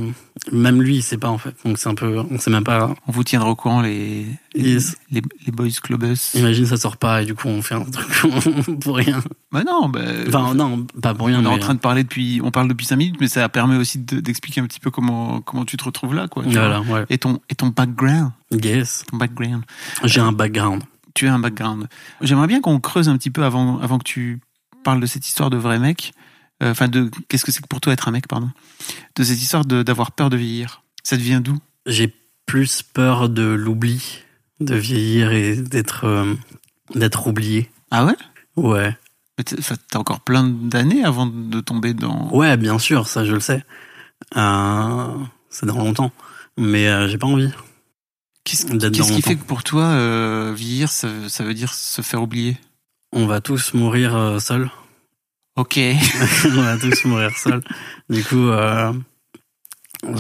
même 0.52 0.82
lui, 0.82 0.98
il 0.98 1.02
sait 1.04 1.18
pas 1.18 1.30
en 1.30 1.38
fait. 1.38 1.56
Donc 1.64 1.78
c'est 1.78 1.88
un 1.90 1.96
peu, 1.96 2.20
on 2.30 2.38
sait 2.38 2.52
même 2.52 2.64
pas. 2.66 2.94
On 3.08 3.12
vous 3.12 3.24
tiendra 3.24 3.50
au 3.50 3.56
courant 3.56 3.82
les 3.82 4.26
Yes. 4.54 4.98
les, 5.10 5.22
les 5.46 5.52
boys 5.54 5.70
clubbers. 5.82 6.18
Imagine 6.36 6.66
ça 6.66 6.76
sort 6.76 6.98
pas 6.98 7.22
et 7.22 7.26
du 7.26 7.34
coup 7.34 7.48
on 7.48 7.62
fait 7.62 7.76
un 7.76 7.86
truc 7.86 8.10
pour 8.82 8.98
rien. 8.98 9.22
Bah 9.54 9.64
non, 9.66 9.88
bah, 9.88 10.02
Enfin 10.28 10.54
non, 10.54 10.86
pas 11.02 11.14
pour 11.14 11.28
rien. 11.28 11.40
on 11.40 11.44
est 11.46 11.54
en 11.54 11.58
train 11.60 11.74
de 11.76 11.80
parler 11.80 12.04
depuis, 12.04 12.42
on 12.44 12.52
parle 12.52 12.68
depuis 12.68 12.86
cinq 12.86 12.98
minutes, 12.98 13.16
mais 13.22 13.30
ça 13.30 13.48
permet 13.48 13.78
aussi 13.78 13.98
de- 14.00 14.20
d'expliquer 14.20 14.60
un 14.62 14.66
petit 14.68 14.82
peu 14.82 14.92
comment 14.92 15.40
comment 15.42 15.64
tu 15.64 15.78
te 15.78 15.84
retrouves 15.86 16.14
là, 16.14 16.28
quoi. 16.28 16.44
Voilà, 16.46 16.82
ouais. 16.82 17.06
Et 17.10 17.18
ton 17.18 17.40
et 17.50 17.56
ton 17.56 17.68
background, 17.68 18.32
Yes. 18.52 19.06
ton 19.10 19.16
background. 19.18 19.64
J'ai 20.04 20.20
un 20.20 20.34
background. 20.34 20.84
Tu 21.14 21.28
as 21.28 21.34
un 21.34 21.40
background. 21.40 21.88
J'aimerais 22.22 22.48
bien 22.48 22.60
qu'on 22.62 22.80
creuse 22.82 23.08
un 23.10 23.18
petit 23.18 23.30
peu 23.30 23.44
avant 23.46 23.80
avant 23.80 23.98
que 23.98 24.04
tu 24.04 24.40
parles 24.84 25.00
de 25.00 25.06
cette 25.06 25.26
histoire 25.28 25.50
de 25.50 25.58
vrai 25.58 25.80
mec. 25.80 26.12
Euh, 26.62 26.72
Enfin, 26.72 26.88
de 26.88 27.10
qu'est-ce 27.28 27.44
que 27.44 27.52
c'est 27.52 27.62
que 27.62 27.68
pour 27.68 27.82
toi 27.82 27.94
être 27.94 28.08
un 28.08 28.12
mec, 28.12 28.28
pardon. 28.28 28.52
De 29.16 29.24
cette 29.24 29.42
histoire 29.42 29.66
d'avoir 29.66 30.12
peur 30.12 30.30
de 30.30 30.38
vieillir? 30.38 30.84
Ça 31.04 31.18
te 31.18 31.22
vient 31.22 31.42
d'où? 31.42 31.58
J'ai 31.86 32.14
plus 32.46 32.84
peur 32.84 33.30
de 33.30 33.44
l'oubli, 33.44 34.20
de 34.60 34.76
vieillir 34.76 35.32
et 35.32 35.56
d'être 35.56 36.06
euh, 36.06 36.36
d'être 36.94 37.28
oublié. 37.28 37.72
Ah 37.90 38.06
ouais? 38.06 38.16
Ouais. 38.56 38.96
T'as 39.90 39.98
encore 39.98 40.20
plein 40.20 40.44
d'années 40.44 41.04
avant 41.04 41.26
de 41.26 41.62
tomber 41.62 41.94
dans. 41.94 42.30
Ouais, 42.32 42.58
bien 42.58 42.78
sûr, 42.78 43.08
ça 43.08 43.26
je 43.26 43.34
le 43.34 43.40
sais. 43.40 43.64
Euh, 44.38 45.16
c'est 45.50 45.66
dans 45.66 45.78
longtemps. 45.80 46.12
Mais 46.58 46.88
euh, 46.88 47.08
j'ai 47.08 47.18
pas 47.18 47.28
envie. 47.28 47.50
Qu'est-ce 48.44 48.66
qui 49.14 49.22
fait 49.22 49.36
que 49.36 49.44
pour 49.44 49.64
toi, 49.64 49.94
vieillir, 50.54 50.90
ça, 50.90 51.08
ça 51.30 51.44
veut 51.44 51.54
dire 51.54 51.74
se 51.74 52.02
faire 52.02 52.22
oublier? 52.22 52.58
On 53.14 53.26
va 53.26 53.40
tous 53.40 53.74
mourir 53.74 54.38
seuls. 54.42 54.70
Ok. 55.56 55.78
On 56.46 56.62
va 56.62 56.78
tous 56.78 57.06
mourir 57.06 57.32
seuls. 57.38 57.62
Du 58.10 58.24
coup, 58.24 58.50
euh, 58.50 58.94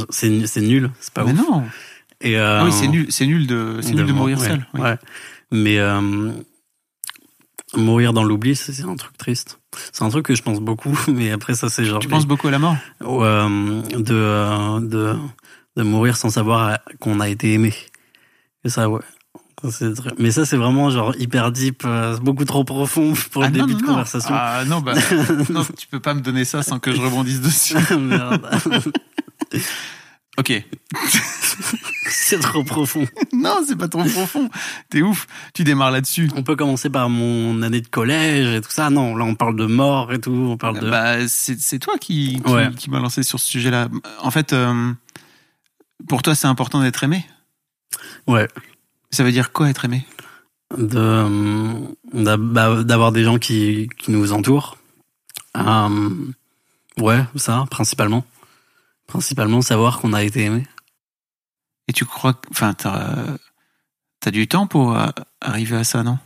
c'est 0.10 0.46
c'est 0.48 0.62
nul. 0.62 0.92
C'est 1.00 1.14
pas 1.14 1.24
Mais 1.24 1.32
ouf. 1.32 1.38
non. 1.40 1.64
Et, 2.22 2.38
euh, 2.38 2.60
Ah 2.62 2.66
oui, 2.66 2.72
c'est 2.72 2.88
nul, 2.88 3.08
c'est 3.10 3.26
nul 3.26 3.48
de, 3.48 3.80
c'est 3.82 3.94
nul 3.94 4.06
de 4.06 4.12
mourir 4.14 4.38
ouais, 4.40 4.48
seul. 4.48 4.68
oui. 4.74 4.82
Ouais. 4.82 4.98
Mais 5.52 5.80
euh, 5.80 6.32
mourir 7.76 8.14
dans 8.14 8.24
l'oubli, 8.24 8.56
c'est 8.56 8.74
c'est 8.74 8.84
un 8.84 8.96
truc 8.96 9.18
triste. 9.18 9.60
C'est 9.94 10.04
un 10.04 10.10
truc 10.10 10.26
que 10.26 10.36
je 10.36 10.44
pense 10.44 10.60
beaucoup, 10.60 10.98
mais 11.08 11.32
après 11.32 11.56
ça 11.56 11.70
c'est 11.70 11.86
genre 11.86 12.00
Tu 12.00 12.08
penses 12.10 12.28
beaucoup 12.28 12.48
à 12.48 12.52
la 12.52 12.60
mort? 12.60 12.76
Ou, 13.02 13.24
euh, 13.24 13.82
de, 13.98 14.14
euh, 14.14 14.80
de 14.82 15.16
de 15.78 15.84
mourir 15.84 16.18
sans 16.18 16.30
savoir 16.30 16.80
qu'on 17.00 17.22
a 17.22 17.30
été 17.30 17.54
aimé. 17.54 17.74
Et 18.66 18.70
ça, 18.70 18.90
ouais. 18.90 19.00
Mais 20.18 20.32
ça, 20.32 20.46
c'est 20.46 20.58
vraiment 20.58 20.90
genre 20.90 21.14
hyper 21.20 21.52
deep, 21.52 21.84
euh, 21.86 22.18
beaucoup 22.18 22.46
trop 22.46 22.64
profond 22.64 23.14
pour 23.32 23.42
le 23.44 23.48
Ah 23.48 23.52
non, 23.52 23.66
début 23.66 23.74
non, 23.74 23.78
de 23.80 23.84
non. 23.84 23.90
conversation. 23.94 24.34
Ah 24.34 24.64
non, 24.66 24.82
bah, 24.82 24.94
non, 25.50 25.64
tu 25.78 25.88
peux 25.88 26.00
pas 26.00 26.14
me 26.14 26.22
donner 26.22 26.46
ça 26.46 26.64
sans 26.64 26.80
que 26.80 26.92
je 26.94 27.02
rebondisse 27.02 27.42
dessus. 27.42 27.76
Merde. 27.98 28.48
Ok. 30.38 30.66
c'est 32.10 32.40
trop 32.40 32.64
profond. 32.64 33.06
Non, 33.34 33.60
c'est 33.68 33.76
pas 33.78 33.90
trop 33.90 34.04
profond. 34.04 34.50
T'es 34.90 35.02
ouf. 35.02 35.28
Tu 35.54 35.64
démarres 35.64 35.92
là-dessus. 35.92 36.32
On 36.36 36.42
peut 36.44 36.56
commencer 36.56 36.90
par 36.90 37.10
mon 37.10 37.62
année 37.62 37.82
de 37.82 37.88
collège 37.88 38.56
et 38.56 38.62
tout 38.62 38.72
ça. 38.72 38.90
Non, 38.90 39.16
là 39.16 39.26
on 39.26 39.36
parle 39.36 39.58
de 39.58 39.66
mort 39.66 40.14
et 40.14 40.20
tout. 40.22 40.32
On 40.32 40.58
parle 40.58 40.80
de. 40.80 40.90
Bah, 40.90 41.28
c'est 41.28 41.60
c'est 41.60 41.80
toi 41.80 41.96
qui, 42.00 42.42
qui, 42.44 42.52
Ouais. 42.52 42.70
qui 42.78 42.90
m'a 42.90 43.00
lancé 43.00 43.24
sur 43.24 43.40
ce 43.40 43.48
sujet-là. 43.48 43.90
En 44.22 44.32
fait, 44.32 44.54
euh, 44.54 44.94
pour 46.08 46.22
toi, 46.24 46.34
c'est 46.34 46.48
important 46.48 46.82
d'être 46.82 47.04
aimé? 47.04 47.26
Ouais. 48.26 48.48
Ça 49.12 49.24
veut 49.24 49.32
dire 49.32 49.52
quoi 49.52 49.70
être 49.70 49.86
aimé? 49.86 50.06
De 50.78 50.98
euh, 50.98 51.88
bah, 52.38 52.84
d'avoir 52.84 53.12
des 53.12 53.24
gens 53.24 53.38
qui, 53.40 53.90
qui 53.98 54.12
nous 54.12 54.32
entourent. 54.32 54.78
Euh, 55.58 56.10
ouais, 56.98 57.24
ça, 57.36 57.66
principalement. 57.70 58.26
Principalement 59.08 59.62
savoir 59.62 60.00
qu'on 60.00 60.14
a 60.14 60.24
été 60.24 60.44
aimé. 60.44 60.66
Et 61.88 61.94
tu 61.94 62.06
crois, 62.06 62.34
que- 62.34 62.48
enfin, 62.52 62.74
t'as 62.74 63.36
as 64.26 64.32
du 64.32 64.48
temps 64.48 64.68
pour 64.68 64.96
euh, 64.96 65.08
arriver 65.42 65.76
à 65.76 65.84
ça, 65.84 66.04
non? 66.04 66.18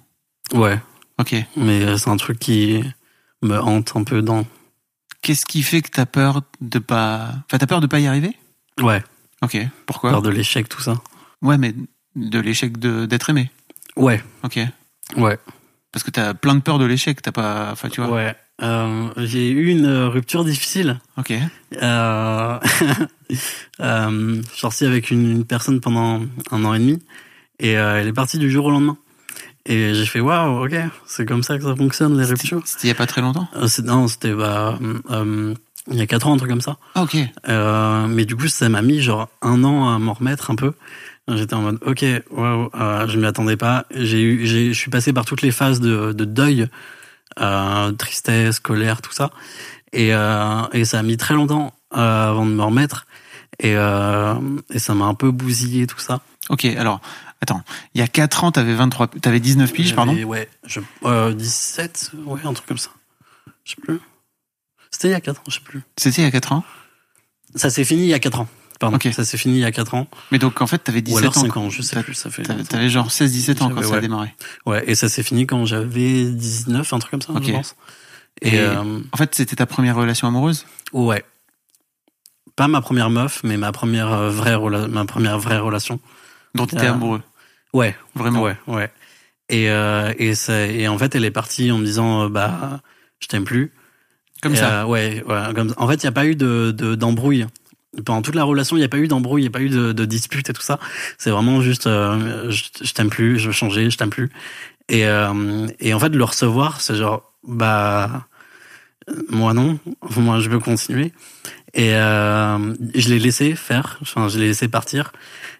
Ouais, 0.53 0.79
Ok. 1.17 1.33
mais 1.57 1.97
c'est 1.97 2.09
un 2.09 2.17
truc 2.17 2.37
qui 2.37 2.83
me 3.41 3.57
hante 3.59 3.95
un 3.95 4.03
peu 4.03 4.21
dans. 4.21 4.45
Qu'est-ce 5.23 5.45
qui 5.47 5.63
fait 5.63 5.81
que 5.81 5.89
t'as 5.89 6.05
peur 6.05 6.43
de 6.61 6.77
pas, 6.77 7.29
enfin, 7.47 7.57
t'as 7.57 7.65
peur 7.65 7.81
de 7.81 7.87
pas 7.87 7.99
y 7.99 8.05
arriver? 8.05 8.37
Ouais, 8.79 9.03
Ok. 9.41 9.57
Pourquoi? 9.87 10.11
Peur 10.11 10.21
de 10.21 10.29
l'échec, 10.29 10.69
tout 10.69 10.81
ça. 10.81 11.01
Ouais, 11.41 11.57
mais 11.57 11.73
de 12.15 12.39
l'échec 12.39 12.77
d'être 12.77 13.29
aimé. 13.29 13.49
Ouais, 13.95 14.21
Ok. 14.43 14.59
ouais, 15.17 15.37
Parce 15.91 16.03
que 16.03 16.11
t'as 16.11 16.33
plein 16.33 16.55
de 16.55 16.61
peur 16.61 16.79
de 16.79 16.85
l'échec. 16.85 17.21
T'as 17.21 17.31
pas, 17.31 17.69
enfin, 17.71 17.89
tu 17.89 18.01
vois. 18.01 18.11
ouais. 18.11 18.35
Euh, 18.61 19.09
j'ai 19.17 19.49
eu 19.49 19.67
une 19.69 19.85
euh, 19.85 20.07
rupture 20.07 20.45
difficile. 20.45 20.99
Ok. 21.17 21.33
Euh, 21.81 22.59
euh, 23.81 24.41
je 24.43 24.49
suis 24.49 24.59
sorti 24.59 24.85
avec 24.85 25.11
une, 25.11 25.29
une 25.31 25.45
personne 25.45 25.81
pendant 25.81 26.21
un 26.51 26.65
an 26.65 26.73
et 26.73 26.79
demi 26.79 26.99
et 27.59 27.77
euh, 27.77 27.99
elle 27.99 28.07
est 28.07 28.13
partie 28.13 28.37
du 28.37 28.49
jour 28.49 28.65
au 28.65 28.71
lendemain. 28.71 28.97
Et 29.65 29.93
j'ai 29.95 30.05
fait 30.05 30.19
waouh, 30.19 30.65
ok, 30.65 30.75
c'est 31.07 31.25
comme 31.25 31.41
ça 31.41 31.57
que 31.57 31.63
ça 31.63 31.75
fonctionne 31.75 32.17
les 32.19 32.25
ruptures. 32.25 32.61
C'était 32.65 32.83
il 32.83 32.89
y 32.89 32.91
a 32.91 32.95
pas 32.95 33.07
très 33.07 33.21
longtemps. 33.21 33.47
Non, 33.83 34.07
c'était 34.07 34.33
bah, 34.33 34.77
il 35.91 35.97
y 35.97 36.01
a 36.01 36.07
quatre 36.07 36.27
ans, 36.27 36.33
un 36.33 36.37
truc 36.37 36.49
comme 36.49 36.61
ça. 36.61 36.77
Ah, 36.93 37.03
ok. 37.03 37.17
Euh, 37.49 38.07
mais 38.07 38.25
du 38.25 38.35
coup, 38.35 38.47
ça 38.47 38.69
m'a 38.69 38.81
mis 38.83 39.01
genre 39.01 39.27
un 39.41 39.63
an 39.63 39.93
à 39.93 39.97
m'en 39.99 40.13
remettre 40.13 40.51
un 40.51 40.55
peu. 40.55 40.73
J'étais 41.27 41.55
en 41.55 41.61
mode, 41.61 41.79
ok, 41.83 42.05
waouh, 42.29 42.69
euh, 42.75 43.07
je 43.07 43.17
m'y 43.17 43.25
attendais 43.25 43.57
pas. 43.57 43.85
J'ai 43.95 44.21
eu, 44.21 44.45
j'ai, 44.45 44.73
je 44.73 44.79
suis 44.79 44.91
passé 44.91 45.11
par 45.11 45.25
toutes 45.25 45.41
les 45.41 45.51
phases 45.51 45.79
de, 45.79 46.13
de 46.13 46.25
deuil, 46.25 46.67
euh, 47.39 47.91
tristesse, 47.93 48.59
colère, 48.59 49.01
tout 49.01 49.11
ça, 49.11 49.31
et 49.91 50.13
euh, 50.13 50.61
et 50.73 50.85
ça 50.85 50.99
a 50.99 51.03
mis 51.03 51.17
très 51.17 51.33
longtemps 51.33 51.73
euh, 51.95 52.29
avant 52.29 52.45
de 52.45 52.51
me 52.51 52.61
remettre. 52.61 53.07
Et 53.59 53.75
euh, 53.75 54.35
et 54.69 54.77
ça 54.77 54.93
m'a 54.93 55.05
un 55.05 55.15
peu 55.15 55.31
bousillé 55.31 55.87
tout 55.87 55.97
ça. 55.99 56.21
Ok. 56.49 56.65
Alors, 56.65 57.01
attends. 57.41 57.63
Il 57.95 58.01
y 58.01 58.03
a 58.03 58.07
4 58.07 58.43
ans, 58.43 58.51
t'avais 58.51 58.75
23, 58.75 59.07
t'avais 59.07 59.39
19 59.39 59.71
piges, 59.73 59.95
pardon? 59.95 60.13
Ouais, 60.13 60.47
je, 60.67 60.79
euh, 61.05 61.33
17, 61.33 62.11
ouais, 62.25 62.41
un 62.43 62.53
truc 62.53 62.67
comme 62.67 62.77
ça. 62.77 62.91
Je 63.63 63.71
sais 63.71 63.81
plus. 63.81 63.99
C'était 64.91 65.07
il 65.07 65.11
y 65.11 65.15
a 65.15 65.21
4 65.21 65.39
ans, 65.39 65.43
je 65.47 65.55
sais 65.55 65.61
plus. 65.61 65.81
C'était 65.97 66.21
il 66.21 66.25
y 66.25 66.27
a 66.27 66.31
4 66.31 66.51
ans? 66.51 66.63
Ça 67.55 67.69
s'est 67.69 67.83
fini 67.83 68.03
il 68.03 68.09
y 68.09 68.13
a 68.13 68.19
4 68.19 68.41
ans. 68.41 68.47
Pardon, 68.79 68.97
ça 69.11 69.23
s'est 69.23 69.37
fini 69.37 69.55
il 69.55 69.61
y 69.61 69.65
a 69.65 69.71
4 69.71 69.93
ans. 69.93 70.07
Mais 70.31 70.37
donc, 70.39 70.61
en 70.61 70.67
fait, 70.67 70.79
t'avais 70.79 71.01
17 71.01 71.15
Ou 71.15 71.17
alors 71.19 71.37
ans. 71.37 71.41
5 71.41 71.57
ans, 71.57 71.69
je 71.69 71.81
sais 71.81 72.01
plus, 72.03 72.13
ça 72.13 72.29
fait. 72.29 72.43
T'avais 72.43 72.89
genre 72.89 73.09
16-17 73.09 73.61
ans 73.63 73.69
quand 73.69 73.81
ça 73.83 73.95
a 73.95 73.99
démarré. 74.01 74.33
Ouais, 74.65 74.83
et 74.87 74.95
ça 74.95 75.07
s'est 75.09 75.23
fini 75.23 75.47
quand 75.47 75.65
j'avais 75.65 76.25
19, 76.25 76.91
un 76.93 76.99
truc 76.99 77.11
comme 77.11 77.21
ça, 77.21 77.33
je 77.41 77.51
pense. 77.51 77.75
Et, 78.41 78.55
Et- 78.55 78.59
euh, 78.59 78.99
En 79.13 79.17
fait, 79.17 79.33
c'était 79.33 79.55
ta 79.55 79.65
première 79.65 79.95
relation 79.95 80.27
amoureuse? 80.27 80.65
Ouais. 80.91 81.23
Pas 82.55 82.67
ma 82.67 82.81
première 82.81 83.09
meuf, 83.09 83.41
mais 83.43 83.57
ma 83.57 83.71
première 83.71 84.11
euh, 84.11 84.29
vraie, 84.29 84.55
rela- 84.55 84.87
ma 84.87 85.05
première 85.05 85.39
vraie 85.39 85.57
relation. 85.57 85.99
dont 86.53 86.65
t'étais 86.65 86.85
Euh, 86.87 86.93
amoureux. 86.93 87.21
Ouais, 87.73 87.95
Vraiment. 88.15 88.41
ouais, 88.41 88.55
ouais. 88.67 88.89
Et, 89.49 89.69
euh, 89.69 90.13
et, 90.17 90.35
ça- 90.35 90.65
et 90.67 90.87
en 90.87 90.97
fait, 90.97 91.13
elle 91.15 91.25
est 91.25 91.31
partie 91.31 91.69
en 91.71 91.77
me 91.77 91.85
disant, 91.85 92.23
euh, 92.23 92.29
bah, 92.29 92.79
je 93.19 93.27
t'aime 93.27 93.43
plus. 93.43 93.73
Comme 94.41 94.53
Et, 94.53 94.57
ça. 94.57 94.81
euh, 94.83 94.85
ouais, 94.85 95.21
ouais, 95.27 95.53
comme. 95.53 95.73
En 95.77 95.87
fait, 95.87 95.95
il 95.95 96.05
n'y 96.05 96.09
a 96.09 96.13
pas 96.13 96.25
eu 96.25 96.35
de 96.37 96.71
de- 96.75 96.95
d'embrouille. 96.95 97.45
Pendant 98.03 98.21
toute 98.21 98.35
la 98.35 98.43
relation, 98.43 98.75
il 98.75 98.79
n'y 98.79 98.85
a 98.85 98.89
pas 98.89 98.97
eu 98.97 99.07
d'embrouille, 99.07 99.41
il 99.41 99.45
n'y 99.45 99.49
a 99.49 99.51
pas 99.51 99.61
eu 99.61 99.69
de, 99.69 99.91
de 99.93 100.05
dispute 100.05 100.49
et 100.49 100.53
tout 100.53 100.61
ça. 100.61 100.79
C'est 101.17 101.29
vraiment 101.29 101.61
juste, 101.61 101.87
euh, 101.87 102.49
je, 102.51 102.63
je 102.81 102.93
t'aime 102.93 103.09
plus, 103.09 103.39
je 103.39 103.47
veux 103.47 103.53
changer, 103.53 103.89
je 103.89 103.97
t'aime 103.97 104.09
plus. 104.09 104.29
Et, 104.89 105.05
euh, 105.05 105.67
et 105.79 105.93
en 105.93 105.99
fait, 105.99 106.09
le 106.09 106.23
recevoir, 106.23 106.81
c'est 106.81 106.95
genre, 106.95 107.31
bah, 107.47 108.27
moi 109.29 109.53
non, 109.53 109.79
moi 110.17 110.39
je 110.39 110.49
veux 110.49 110.59
continuer. 110.59 111.13
Et 111.73 111.93
euh, 111.95 112.73
je 112.95 113.09
l'ai 113.09 113.19
laissé 113.19 113.53
faire, 113.55 113.97
enfin, 114.01 114.27
je 114.29 114.39
l'ai 114.39 114.47
laissé 114.47 114.67
partir. 114.67 115.11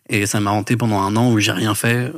Et 0.10 0.25
ça 0.25 0.39
m'a 0.39 0.51
hanté 0.51 0.77
pendant 0.77 1.01
un 1.01 1.15
an 1.18 1.32
où 1.32 1.39
j'ai 1.39 1.51
rien 1.51 1.75
fait. 1.75 2.12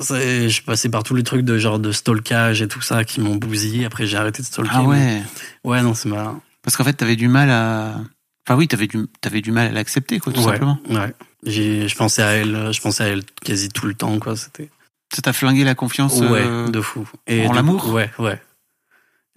Je 0.00 0.48
suis 0.48 0.62
passé 0.62 0.88
par 0.90 1.02
tous 1.02 1.14
les 1.14 1.22
trucs 1.22 1.42
de 1.44 1.56
genre 1.56 1.78
de 1.78 1.92
stalkage 1.92 2.60
et 2.62 2.68
tout 2.68 2.82
ça 2.82 3.04
qui 3.04 3.20
m'ont 3.20 3.36
bousillé. 3.36 3.84
Après, 3.86 4.06
j'ai 4.06 4.16
arrêté 4.18 4.42
de 4.42 4.46
stalker. 4.46 4.70
Ah 4.74 4.82
mais- 4.82 4.88
ouais. 4.88 5.22
Ouais, 5.64 5.82
non, 5.82 5.94
c'est 5.94 6.08
marrant. 6.08 6.40
Parce 6.62 6.76
qu'en 6.76 6.84
fait, 6.84 6.92
t'avais 6.92 7.16
du 7.16 7.28
mal 7.28 7.50
à. 7.50 7.94
Enfin 8.46 8.56
oui, 8.56 8.68
t'avais 8.68 8.86
du, 8.86 9.06
t'avais 9.20 9.40
du 9.40 9.52
mal 9.52 9.68
à 9.68 9.72
l'accepter, 9.72 10.18
quoi, 10.18 10.32
tout 10.32 10.40
ouais, 10.40 10.52
simplement. 10.52 10.78
Ouais. 10.88 11.14
J'ai, 11.44 11.88
je 11.88 11.96
pensais 11.96 12.22
à 12.22 12.32
elle, 12.32 12.72
je 12.72 12.80
pensais 12.80 13.04
à 13.04 13.06
elle 13.08 13.24
quasi 13.44 13.68
tout 13.68 13.86
le 13.86 13.94
temps, 13.94 14.18
quoi. 14.18 14.36
C'était. 14.36 14.70
Ça 15.14 15.22
t'a 15.22 15.32
flingué 15.32 15.64
la 15.64 15.74
confiance. 15.74 16.18
Ouais, 16.20 16.42
euh, 16.44 16.68
de 16.68 16.80
fou. 16.80 17.08
Et 17.26 17.46
en 17.46 17.52
l'amour 17.52 17.92
Ouais, 17.92 18.10
ouais. 18.18 18.40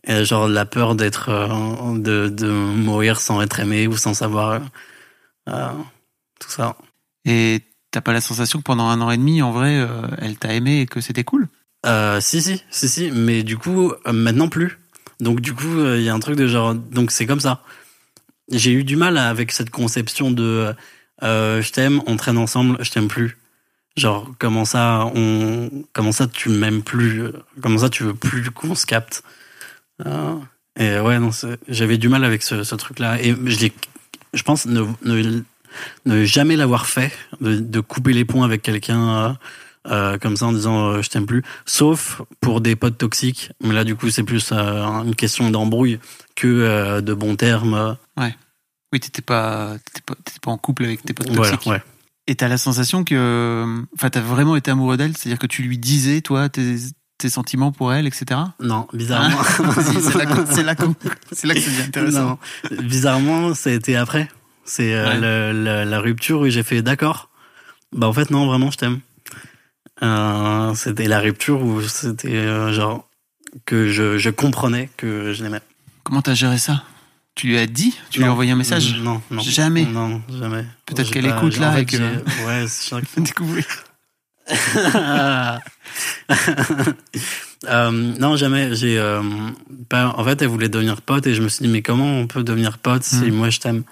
Et 0.06 0.26
genre 0.26 0.48
la 0.48 0.66
peur 0.66 0.96
d'être, 0.96 1.30
euh, 1.30 1.98
de, 1.98 2.30
de 2.30 2.48
mourir 2.50 3.20
sans 3.20 3.42
être 3.42 3.60
aimé 3.60 3.88
ou 3.88 3.96
sans 3.96 4.14
savoir 4.14 4.62
euh, 5.50 5.70
tout 6.40 6.50
ça. 6.50 6.76
Et 7.26 7.62
t'as 7.92 8.02
pas 8.02 8.14
la 8.14 8.22
sensation 8.22 8.60
que 8.60 8.64
pendant 8.64 8.88
un 8.90 9.00
an 9.02 9.10
et 9.12 9.18
demi, 9.18 9.42
en 9.42 9.52
vrai, 9.52 9.88
elle 10.18 10.38
t'a 10.38 10.54
aimé 10.54 10.82
et 10.82 10.86
que 10.86 11.00
c'était 11.00 11.24
cool? 11.24 11.48
Euh, 11.86 12.20
si, 12.20 12.42
si, 12.42 12.64
si, 12.70 12.90
si. 12.90 13.12
Mais 13.12 13.44
du 13.44 13.58
coup, 13.58 13.94
maintenant 14.06 14.50
plus. 14.50 14.78
Donc 15.22 15.40
du 15.40 15.54
coup, 15.54 15.86
il 15.96 16.02
y 16.02 16.10
a 16.10 16.14
un 16.14 16.20
truc 16.20 16.36
de 16.36 16.48
genre, 16.48 16.76
donc 16.76 17.12
c'est 17.12 17.26
comme 17.26 17.40
ça. 17.40 17.64
J'ai 18.50 18.72
eu 18.72 18.84
du 18.84 18.96
mal 18.96 19.18
avec 19.18 19.52
cette 19.52 19.70
conception 19.70 20.32
de 20.32 20.74
euh, 21.24 21.62
je 21.62 21.72
t'aime, 21.72 22.02
on 22.08 22.18
traîne 22.18 22.38
ensemble, 22.38 22.78
je 22.84 22.92
t'aime 22.92 23.08
plus. 23.08 23.38
Genre, 23.96 24.32
comment 24.40 24.66
ça, 24.66 25.12
on, 25.16 25.70
comment 25.94 26.12
ça, 26.12 26.28
tu 26.28 26.50
m'aimes 26.50 26.82
plus, 26.82 27.26
comment 27.62 27.80
ça, 27.80 27.90
tu 27.90 28.04
veux 28.04 28.16
plus 28.16 28.50
qu'on 28.52 28.76
se 28.76 28.86
capte. 28.86 29.24
Euh, 30.06 30.36
et 30.78 31.00
ouais, 31.00 31.20
non, 31.20 31.30
j'avais 31.68 31.98
du 31.98 32.10
mal 32.10 32.24
avec 32.24 32.42
ce, 32.42 32.64
ce 32.64 32.76
truc-là. 32.76 33.22
Et 33.22 33.36
je, 33.46 34.44
pense 34.44 34.66
ne, 34.66 36.26
jamais 36.26 36.56
l'avoir 36.56 36.88
fait, 36.88 37.12
de, 37.40 37.80
couper 37.80 38.14
les 38.14 38.26
ponts 38.26 38.44
avec 38.44 38.64
quelqu'un 38.64 39.10
euh, 39.10 39.34
euh, 39.92 40.18
comme 40.18 40.38
ça 40.38 40.46
en 40.46 40.54
disant 40.54 40.88
euh, 40.88 41.02
je 41.02 41.10
t'aime 41.10 41.26
plus, 41.26 41.44
sauf 41.66 42.22
pour 42.40 42.62
des 42.62 42.76
potes 42.78 42.98
toxiques. 42.98 43.52
Mais 43.62 43.74
là, 43.74 43.84
du 43.84 43.96
coup, 43.96 44.10
c'est 44.10 44.24
plus 44.24 44.52
euh, 44.54 44.82
une 45.04 45.16
question 45.16 45.50
d'embrouille 45.50 46.00
que 46.36 46.48
euh, 46.48 47.02
de 47.02 47.14
bons 47.14 47.36
termes. 47.36 47.98
Oui, 48.18 49.00
t'étais 49.00 49.22
pas, 49.24 49.76
t'étais 49.86 50.02
pas, 50.06 50.14
t'étais 50.24 50.40
pas 50.40 50.52
en 50.52 50.58
couple 50.58 50.84
avec 50.86 51.04
tes 51.04 51.14
potes 51.14 51.30
Voilà, 51.32 51.54
toxiques. 51.54 51.72
ouais. 51.72 51.82
Et 52.28 52.36
t'as 52.36 52.48
la 52.48 52.58
sensation 52.60 53.04
que, 53.04 53.84
enfin, 53.96 54.10
t'as 54.10 54.22
vraiment 54.22 54.56
été 54.56 54.70
amoureux 54.72 54.98
d'elle, 54.98 55.18
c'est-à-dire 55.18 55.40
que 55.40 55.48
tu 55.48 55.64
lui 55.64 55.78
disais, 55.80 56.22
toi, 56.22 56.48
tes, 56.48 56.76
tes 57.18 57.30
sentiments 57.30 57.72
pour 57.72 57.92
elle, 57.92 58.06
etc. 58.06 58.40
Non, 58.60 58.88
bizarrement. 58.94 59.38
Hein 59.60 59.64
Vas-y, 59.64 60.02
c'est 60.02 60.18
là, 60.18 60.26
là, 60.26 60.76
là 61.44 61.54
que 61.56 61.60
c'est 61.60 61.72
bien 61.72 61.86
intéressant. 61.86 62.40
Non, 62.72 62.78
bizarrement, 62.84 63.54
été 63.66 63.96
après. 63.96 64.30
C'est 64.64 64.94
euh, 64.94 65.54
Ouais. 65.54 65.86
la 65.86 66.00
rupture 66.00 66.42
où 66.42 66.48
j'ai 66.50 66.64
fait 66.64 66.82
d'accord. 66.82 67.30
Bah 67.94 68.08
en 68.08 68.14
fait 68.14 68.30
non, 68.30 68.46
vraiment, 68.48 68.72
je 68.72 68.78
t'aime. 68.78 69.00
Euh, 70.02 70.74
c'était 70.76 71.08
la 71.08 71.20
rupture 71.20 71.62
où 71.62 71.82
c'était 71.82 72.36
euh, 72.36 72.72
genre 72.74 73.08
que 73.66 73.90
je, 73.90 74.18
je 74.18 74.30
comprenais 74.30 74.90
que 74.98 75.34
je 75.34 75.44
l'aimais. 75.44 75.62
Comment 76.04 76.22
t'as 76.22 76.34
géré 76.34 76.58
ça? 76.58 76.84
Tu 77.36 77.48
lui 77.48 77.58
as 77.58 77.66
dit? 77.66 77.98
Tu 78.12 78.20
lui 78.20 78.26
as 78.28 78.32
envoyé 78.32 78.52
un 78.52 78.56
message? 78.56 78.96
Non, 79.02 79.22
non. 79.32 79.42
Jamais 79.42 79.86
Non, 79.86 80.22
jamais. 80.40 80.66
Peut-être 80.86 81.10
qu'elle 81.12 81.26
écoute 81.26 81.58
là 81.58 81.80
et 81.80 81.86
que- 81.86 81.98
Ouais, 82.46 82.66
c'est 82.68 82.96
Découvrir. 83.22 83.66
Euh, 87.70 87.92
non, 87.92 88.36
jamais. 88.36 88.76
J'ai 88.76 88.98
euh. 89.00 89.22
En 89.94 90.24
fait, 90.26 90.42
elle 90.42 90.50
voulait 90.50 90.68
devenir 90.68 91.02
pote 91.02 91.26
et 91.28 91.34
je 91.34 91.42
me 91.42 91.48
suis 91.48 91.64
dit 91.66 91.72
mais 91.72 91.82
comment 91.82 92.20
on 92.20 92.28
peut 92.28 92.44
devenir 92.44 92.78
pote 92.78 93.04
si 93.04 93.32
Mm. 93.32 93.36
moi 93.36 93.50
je 93.50 93.60
t'aime? 93.62 93.84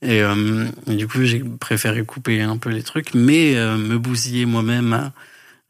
Et, 0.00 0.22
euh, 0.22 0.64
et 0.86 0.94
du 0.96 1.06
coup 1.06 1.22
j'ai 1.24 1.40
préféré 1.60 2.02
couper 2.02 2.40
un 2.40 2.56
peu 2.56 2.70
les 2.70 2.82
trucs, 2.82 3.12
mais 3.12 3.56
euh, 3.56 3.76
me 3.76 3.98
bousiller 3.98 4.46
moi-même 4.46 4.94
à, 4.94 5.12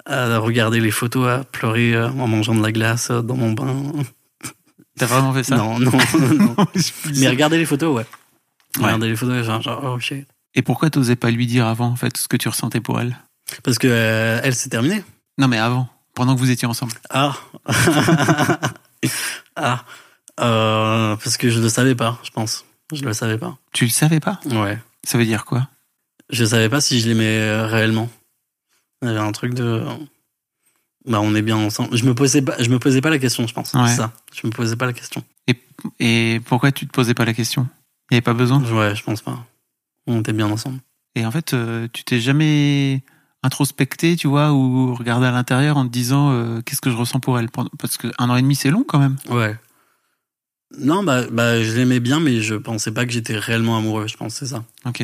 à 0.07 0.39
regarder 0.39 0.79
les 0.79 0.93
photos, 0.93 1.27
à 1.29 1.43
pleurer 1.43 2.01
en 2.01 2.29
mangeant 2.29 2.55
de 2.55 2.63
la 2.63 2.71
glace 2.71 3.11
dans 3.11 3.35
mon 3.37 3.51
bain. 3.51 3.83
T'as 4.99 5.07
vraiment 5.07 5.33
fait 5.33 5.45
ça 5.45 5.57
Non, 5.57 5.79
non, 5.79 5.91
non. 6.39 6.57
mais 7.17 7.29
regarder 7.29 7.59
les 7.59 7.67
photos, 7.67 7.97
ouais. 7.97 8.07
Ouais. 8.77 8.85
Regarder 8.85 9.09
les 9.09 9.17
photos, 9.17 9.45
genre, 9.45 9.63
genre 9.63 9.83
oh 9.85 9.99
shit. 9.99 10.27
Et 10.55 10.63
pourquoi 10.63 10.91
t'osais 10.91 11.17
pas 11.17 11.31
lui 11.31 11.47
dire 11.47 11.67
avant, 11.67 11.87
en 11.87 11.97
fait, 11.97 12.17
ce 12.17 12.29
que 12.29 12.37
tu 12.37 12.49
ressentais 12.49 12.81
pour 12.81 13.01
elle? 13.01 13.17
Parce 13.63 13.79
que 13.79 13.89
euh, 13.89 14.41
elle 14.43 14.55
s'est 14.55 14.69
terminée. 14.69 15.03
Non, 15.39 15.49
mais 15.49 15.59
avant, 15.59 15.89
pendant 16.15 16.35
que 16.35 16.41
vous 16.41 16.51
étiez 16.51 16.67
ensemble. 16.67 16.93
Ah. 17.09 17.37
ah. 19.57 19.85
Euh, 20.41 21.17
parce 21.17 21.37
que 21.37 21.51
je 21.51 21.61
le 21.61 21.69
savais 21.69 21.95
pas, 21.95 22.19
je 22.23 22.31
pense. 22.31 22.65
Je 22.93 23.05
le 23.05 23.13
savais 23.13 23.39
pas. 23.39 23.57
Tu 23.73 23.85
le 23.85 23.91
savais 23.91 24.21
pas? 24.21 24.41
Ouais. 24.47 24.79
Ça 25.05 25.19
veut 25.19 25.25
dire 25.25 25.45
quoi? 25.45 25.69
Je 26.31 26.45
savais 26.45 26.69
pas 26.69 26.81
si 26.81 27.01
je 27.01 27.09
l'aimais 27.09 27.39
euh, 27.41 27.67
réellement. 27.67 28.09
Il 29.03 29.09
y 29.09 29.11
avait 29.11 29.21
un 29.21 29.33
truc 29.33 29.55
de. 29.55 29.85
Bah, 31.07 31.21
on 31.21 31.35
est 31.35 31.43
bien 31.43 31.57
ensemble. 31.57 31.97
Je 31.97 32.05
me 32.05 32.15
posais 32.15 32.43
pas, 32.43 32.63
je 32.63 32.69
me 32.69 32.79
posais 32.79 33.01
pas 33.01 33.11
la 33.11 33.19
question, 33.19 33.47
je 33.47 33.55
pense. 33.55 33.73
Ouais. 33.73 33.89
C'est 33.89 33.97
ça. 33.97 34.13
Je 34.35 34.47
me 34.47 34.53
posais 34.53 34.77
pas 34.77 34.87
la 34.87 34.93
question. 34.93 35.25
Et 35.99 36.41
pourquoi 36.45 36.73
tu 36.73 36.87
te 36.87 36.93
posais 36.93 37.15
pas 37.15 37.25
la 37.25 37.33
question? 37.33 37.67
Il 38.11 38.15
y 38.15 38.17
avait 38.17 38.23
pas 38.23 38.35
besoin? 38.35 38.63
Ouais, 38.63 38.95
je 38.95 39.03
pense 39.03 39.23
pas. 39.23 39.47
On 40.07 40.21
était 40.21 40.33
bien 40.33 40.47
ensemble. 40.51 40.79
Et 41.15 41.25
en 41.25 41.31
fait, 41.31 41.55
euh, 41.55 41.89
tu 41.93 42.05
t'es 42.05 42.21
jamais 42.21 43.03
introspecté, 43.43 44.17
tu 44.17 44.29
vois, 44.29 44.53
ou 44.53 44.95
regardé 44.95 45.27
à 45.27 45.31
l'intérieur 45.31 45.79
en 45.79 45.87
te 45.87 45.91
disant 45.91 46.31
euh, 46.33 46.61
qu'est-ce 46.61 46.81
que 46.81 46.91
je 46.91 46.97
ressens 46.97 47.21
pour 47.21 47.39
elle? 47.39 47.49
Parce 47.79 47.97
que 47.97 48.09
un 48.19 48.29
an 48.29 48.37
et 48.37 48.43
demi, 48.43 48.55
c'est 48.55 48.71
long 48.71 48.85
quand 48.87 48.99
même. 48.99 49.17
Ouais. 49.31 49.57
Non, 50.79 51.03
bah, 51.03 51.23
bah, 51.31 51.63
je 51.63 51.73
l'aimais 51.73 52.01
bien, 52.01 52.21
mais 52.21 52.43
je 52.43 52.55
pensais 52.55 52.93
pas 52.93 53.07
que 53.07 53.13
j'étais 53.13 53.37
réellement 53.39 53.77
amoureux. 53.79 54.07
Je 54.07 54.17
pense 54.17 54.35
c'est 54.35 54.47
ça. 54.47 54.65
Ok. 54.85 55.03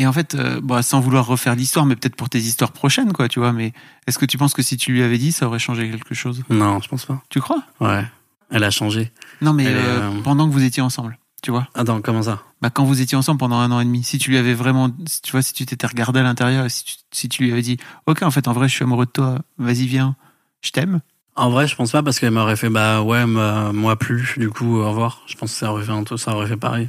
Et 0.00 0.06
en 0.06 0.14
fait, 0.14 0.34
euh, 0.34 0.62
bah, 0.62 0.80
sans 0.80 0.98
vouloir 0.98 1.26
refaire 1.26 1.54
l'histoire, 1.54 1.84
mais 1.84 1.94
peut-être 1.94 2.16
pour 2.16 2.30
tes 2.30 2.38
histoires 2.38 2.72
prochaines, 2.72 3.12
quoi, 3.12 3.28
tu 3.28 3.38
vois. 3.38 3.52
Mais 3.52 3.74
est-ce 4.06 4.18
que 4.18 4.24
tu 4.24 4.38
penses 4.38 4.54
que 4.54 4.62
si 4.62 4.78
tu 4.78 4.92
lui 4.92 5.02
avais 5.02 5.18
dit, 5.18 5.30
ça 5.30 5.46
aurait 5.46 5.58
changé 5.58 5.90
quelque 5.90 6.14
chose? 6.14 6.42
Non, 6.48 6.80
je 6.80 6.88
pense 6.88 7.04
pas. 7.04 7.22
Tu 7.28 7.38
crois? 7.38 7.62
Ouais. 7.80 8.06
Elle 8.50 8.64
a 8.64 8.70
changé. 8.70 9.12
Non, 9.42 9.52
mais 9.52 9.64
est, 9.64 9.74
euh, 9.74 10.00
euh, 10.00 10.22
pendant 10.22 10.48
que 10.48 10.54
vous 10.54 10.64
étiez 10.64 10.82
ensemble, 10.82 11.18
tu 11.42 11.50
vois. 11.50 11.68
Attends, 11.74 12.00
comment 12.00 12.22
ça? 12.22 12.42
Bah, 12.62 12.70
quand 12.70 12.84
vous 12.84 13.02
étiez 13.02 13.18
ensemble 13.18 13.38
pendant 13.38 13.58
un 13.58 13.70
an 13.72 13.80
et 13.80 13.84
demi, 13.84 14.02
si 14.02 14.16
tu 14.16 14.30
lui 14.30 14.38
avais 14.38 14.54
vraiment, 14.54 14.88
tu 14.88 15.32
vois, 15.32 15.42
si 15.42 15.52
tu 15.52 15.66
t'étais 15.66 15.86
regardé 15.86 16.20
à 16.20 16.22
l'intérieur, 16.22 16.70
si 16.70 16.82
tu, 16.82 16.94
si 17.12 17.28
tu 17.28 17.42
lui 17.42 17.52
avais 17.52 17.60
dit, 17.60 17.76
ok, 18.06 18.22
en 18.22 18.30
fait, 18.30 18.48
en 18.48 18.54
vrai, 18.54 18.70
je 18.70 18.74
suis 18.76 18.84
amoureux 18.84 19.04
de 19.04 19.10
toi, 19.10 19.40
vas-y, 19.58 19.86
viens, 19.86 20.16
je 20.62 20.70
t'aime. 20.70 21.00
En 21.36 21.50
vrai, 21.50 21.68
je 21.68 21.76
pense 21.76 21.92
pas 21.92 22.02
parce 22.02 22.18
qu'elle 22.18 22.30
m'aurait 22.30 22.56
fait 22.56 22.70
bah 22.70 23.02
ouais, 23.02 23.26
bah, 23.26 23.72
moi 23.74 23.96
plus. 23.96 24.38
Du 24.38 24.48
coup, 24.48 24.78
au 24.78 24.88
revoir. 24.88 25.20
Je 25.26 25.36
pense 25.36 25.52
que 25.52 25.58
ça 25.58 25.70
aurait 25.70 25.84
fait 25.84 25.92
un 25.92 26.04
truc, 26.04 26.18
ça 26.18 26.34
aurait 26.34 26.46
fait 26.46 26.56
pareil. 26.56 26.88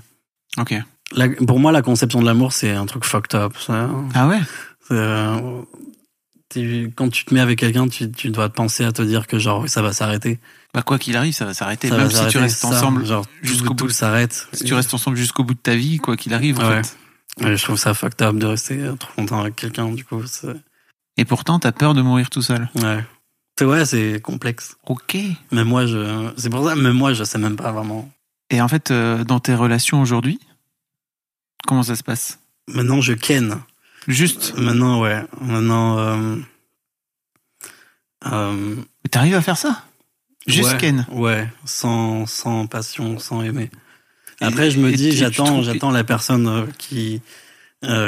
Ok. 0.58 0.82
La- 1.14 1.30
pour 1.30 1.60
moi, 1.60 1.72
la 1.72 1.82
conception 1.82 2.22
de 2.22 2.26
l'amour, 2.26 2.54
c'est 2.54 2.72
un 2.72 2.86
truc 2.86 3.04
fucked 3.06 3.36
up. 3.40 3.54
Ça. 3.60 3.90
Ah 4.14 4.28
ouais? 4.28 4.40
Euh, 4.92 5.62
quand 6.96 7.10
tu 7.10 7.24
te 7.26 7.34
mets 7.34 7.40
avec 7.40 7.60
quelqu'un, 7.60 7.88
tu, 7.88 8.12
tu 8.12 8.30
dois 8.30 8.50
penser 8.50 8.84
à 8.84 8.92
te 8.92 9.02
dire 9.02 9.26
que 9.28 9.40
genre 9.40 9.68
ça 9.70 9.82
va 9.82 9.94
s'arrêter. 9.94 10.40
Bah, 10.74 10.82
quoi 10.82 11.00
qu'il 11.00 11.16
arrive, 11.16 11.34
ça 11.34 11.46
va 11.46 11.54
s'arrêter. 11.54 11.90
Même 11.90 12.10
si 12.12 12.28
tu 12.28 12.38
restes 12.38 12.60
ça, 12.60 12.68
ensemble, 12.68 13.06
genre 13.06 13.26
jusqu'au 13.42 13.74
bout. 13.74 13.90
s'arrête. 13.90 14.48
si 14.54 14.66
tu 14.66 14.74
restes 14.74 14.94
ensemble 14.94 15.16
jusqu'au 15.18 15.44
bout 15.44 15.54
de 15.54 15.60
ta 15.60 15.76
vie, 15.76 15.98
quoi 15.98 16.18
qu'il 16.18 16.34
arrive, 16.34 16.60
en 16.60 16.68
Ouais. 16.70 16.82
fait. 16.84 16.98
Ouais, 17.46 17.56
je 17.58 17.64
trouve 17.64 17.78
ça 17.78 17.94
fucked 17.94 18.22
up 18.22 18.36
de 18.36 18.46
rester 18.46 18.80
trop 19.00 19.12
longtemps 19.18 19.40
avec 19.42 19.56
quelqu'un. 19.56 19.88
Du 19.90 20.04
coup, 20.04 20.22
Et 21.18 21.24
pourtant, 21.26 21.60
t'as 21.60 21.72
peur 21.72 21.94
de 21.94 22.02
mourir 22.02 22.30
tout 22.30 22.42
seul. 22.42 22.70
ouais. 22.76 23.04
C'est 23.60 23.66
ouais, 23.66 23.86
c'est 23.86 24.20
complexe. 24.22 24.76
Ok. 24.88 25.16
Mais 25.52 25.64
moi, 25.64 25.86
je, 25.86 26.30
c'est 26.36 26.50
pour 26.50 26.68
ça. 26.68 26.76
Même 26.76 26.94
moi, 26.94 27.14
je 27.14 27.24
sais 27.24 27.38
même 27.38 27.56
pas 27.58 27.72
vraiment. 27.72 28.10
Et 28.50 28.60
en 28.62 28.68
fait, 28.68 28.92
euh, 28.92 29.24
dans 29.24 29.40
tes 29.40 29.54
relations 29.56 30.02
aujourd'hui, 30.02 30.40
comment 31.68 31.84
ça 31.84 31.96
se 31.96 32.04
passe 32.04 32.40
Maintenant, 32.68 33.02
je 33.02 33.14
ken. 33.14 33.58
Juste, 34.08 34.54
Maintenant, 34.58 35.02
ouais. 35.02 35.22
Maintenant, 35.42 35.98
euh, 36.00 36.36
euh, 38.32 38.76
t'arrives 39.10 39.36
à 39.36 39.42
faire 39.42 39.58
ça 39.58 39.84
Juste 40.48 40.72
ouais, 40.72 40.78
Ken. 40.80 41.06
Ouais, 41.12 41.48
sans, 41.66 42.26
sans 42.26 42.66
passion, 42.66 43.20
sans 43.20 43.44
aimer. 43.44 43.70
Et- 44.42 44.46
Après, 44.46 44.72
je 44.72 44.80
me 44.80 44.92
dis, 44.92 45.12
j'attends, 45.12 45.62
j'attends 45.62 45.92
la 45.92 46.04
personne 46.04 46.48
euh, 46.48 46.66
qui, 46.80 47.22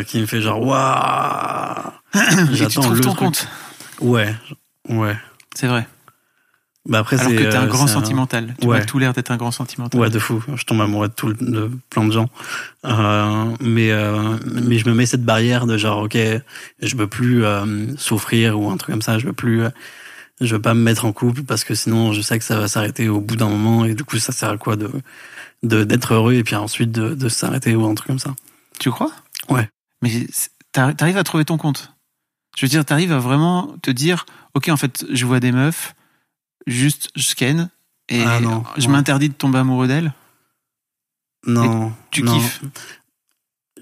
qui 0.08 0.20
me 0.20 0.26
fait 0.26 0.42
genre, 0.42 0.62
waouh! 0.62 1.92
J'attends 2.54 2.90
le 2.90 3.02
ton 3.02 3.14
truc. 3.14 3.20
compte. 3.20 3.48
Ouais, 4.02 4.34
ouais. 4.90 5.16
C'est 5.56 5.68
vrai. 5.68 5.88
Bah 6.86 7.00
après, 7.00 7.18
Alors 7.18 7.32
que 7.32 7.38
t'es 7.38 7.56
un 7.56 7.64
euh, 7.64 7.68
grand 7.68 7.88
sentimental. 7.88 8.56
Tu 8.60 8.68
ouais. 8.68 8.80
as 8.82 8.86
tout 8.86 9.00
l'air 9.00 9.14
d'être 9.14 9.32
un 9.32 9.38
grand 9.38 9.52
sentimental. 9.52 10.00
Ouais, 10.02 10.10
de 10.10 10.20
fou. 10.20 10.44
Je 10.54 10.64
tombe 10.66 10.82
amoureux 10.82 11.08
de 11.08 11.14
tout, 11.14 11.28
le- 11.28 11.34
de 11.36 11.72
plein 11.90 12.04
de 12.06 12.12
gens. 12.12 12.28
Euh, 12.86 13.46
mais, 13.62 13.92
euh, 13.92 14.38
mais 14.52 14.78
je 14.78 14.90
me 14.90 14.94
mets 14.94 15.06
cette 15.06 15.24
barrière 15.24 15.66
de 15.66 15.78
genre, 15.78 16.04
ok, 16.04 16.18
je 16.82 16.96
veux 16.98 17.08
plus 17.08 17.46
euh, 17.46 17.96
souffrir 17.98 18.60
ou 18.60 18.70
un 18.70 18.76
truc 18.76 18.92
comme 18.92 19.02
ça. 19.02 19.18
Je 19.18 19.26
veux 19.28 19.34
plus, 19.34 19.64
je 20.42 20.56
veux 20.56 20.62
pas 20.62 20.74
me 20.74 20.82
mettre 20.82 21.06
en 21.06 21.14
couple 21.14 21.44
parce 21.44 21.64
que 21.64 21.74
sinon, 21.74 22.12
je 22.12 22.20
sais 22.22 22.38
que 22.38 22.44
ça 22.44 22.60
va 22.60 22.68
s'arrêter 22.68 23.08
au 23.08 23.22
bout 23.22 23.38
d'un 23.38 23.48
moment 23.50 23.86
et 23.86 23.94
du 23.96 24.04
coup, 24.04 24.18
ça 24.18 24.34
sert 24.34 24.50
à 24.50 24.58
quoi 24.58 24.76
de 24.76 24.90
de 25.64 25.86
d'être 25.86 26.14
heureux 26.14 26.34
et 26.34 26.44
puis 26.44 26.56
ensuite 26.58 26.92
de, 26.92 27.16
de 27.16 27.30
s'arrêter 27.30 27.74
ou 27.76 27.86
un 27.86 27.96
truc 27.96 28.08
comme 28.08 28.20
ça. 28.20 28.36
Tu 28.80 28.92
crois? 28.92 29.12
Ouais. 29.48 29.70
Mais 30.02 30.12
t'arrives 30.74 31.18
à 31.18 31.24
trouver 31.24 31.46
ton 31.46 31.58
compte? 31.58 31.94
Je 32.58 32.66
veux 32.66 32.70
dire, 32.70 32.84
t'arrives 32.84 33.14
à 33.14 33.20
vraiment 33.20 33.74
te 33.82 33.90
dire, 33.90 34.26
ok, 34.54 34.68
en 34.68 34.76
fait, 34.76 35.06
je 35.10 35.26
vois 35.26 35.40
des 35.40 35.54
meufs, 35.54 35.96
juste 36.68 37.10
je 37.16 37.24
scanne 37.24 37.70
et 38.10 38.24
Ah 38.24 38.40
non, 38.40 38.64
je 38.78 38.88
m'interdis 38.90 39.30
de 39.30 39.34
tomber 39.34 39.60
amoureux 39.60 39.88
d'elles. 39.88 40.14
Non, 41.46 41.92
Tu 42.12 42.24
non. 42.24 42.34
kiffes. 42.40 42.62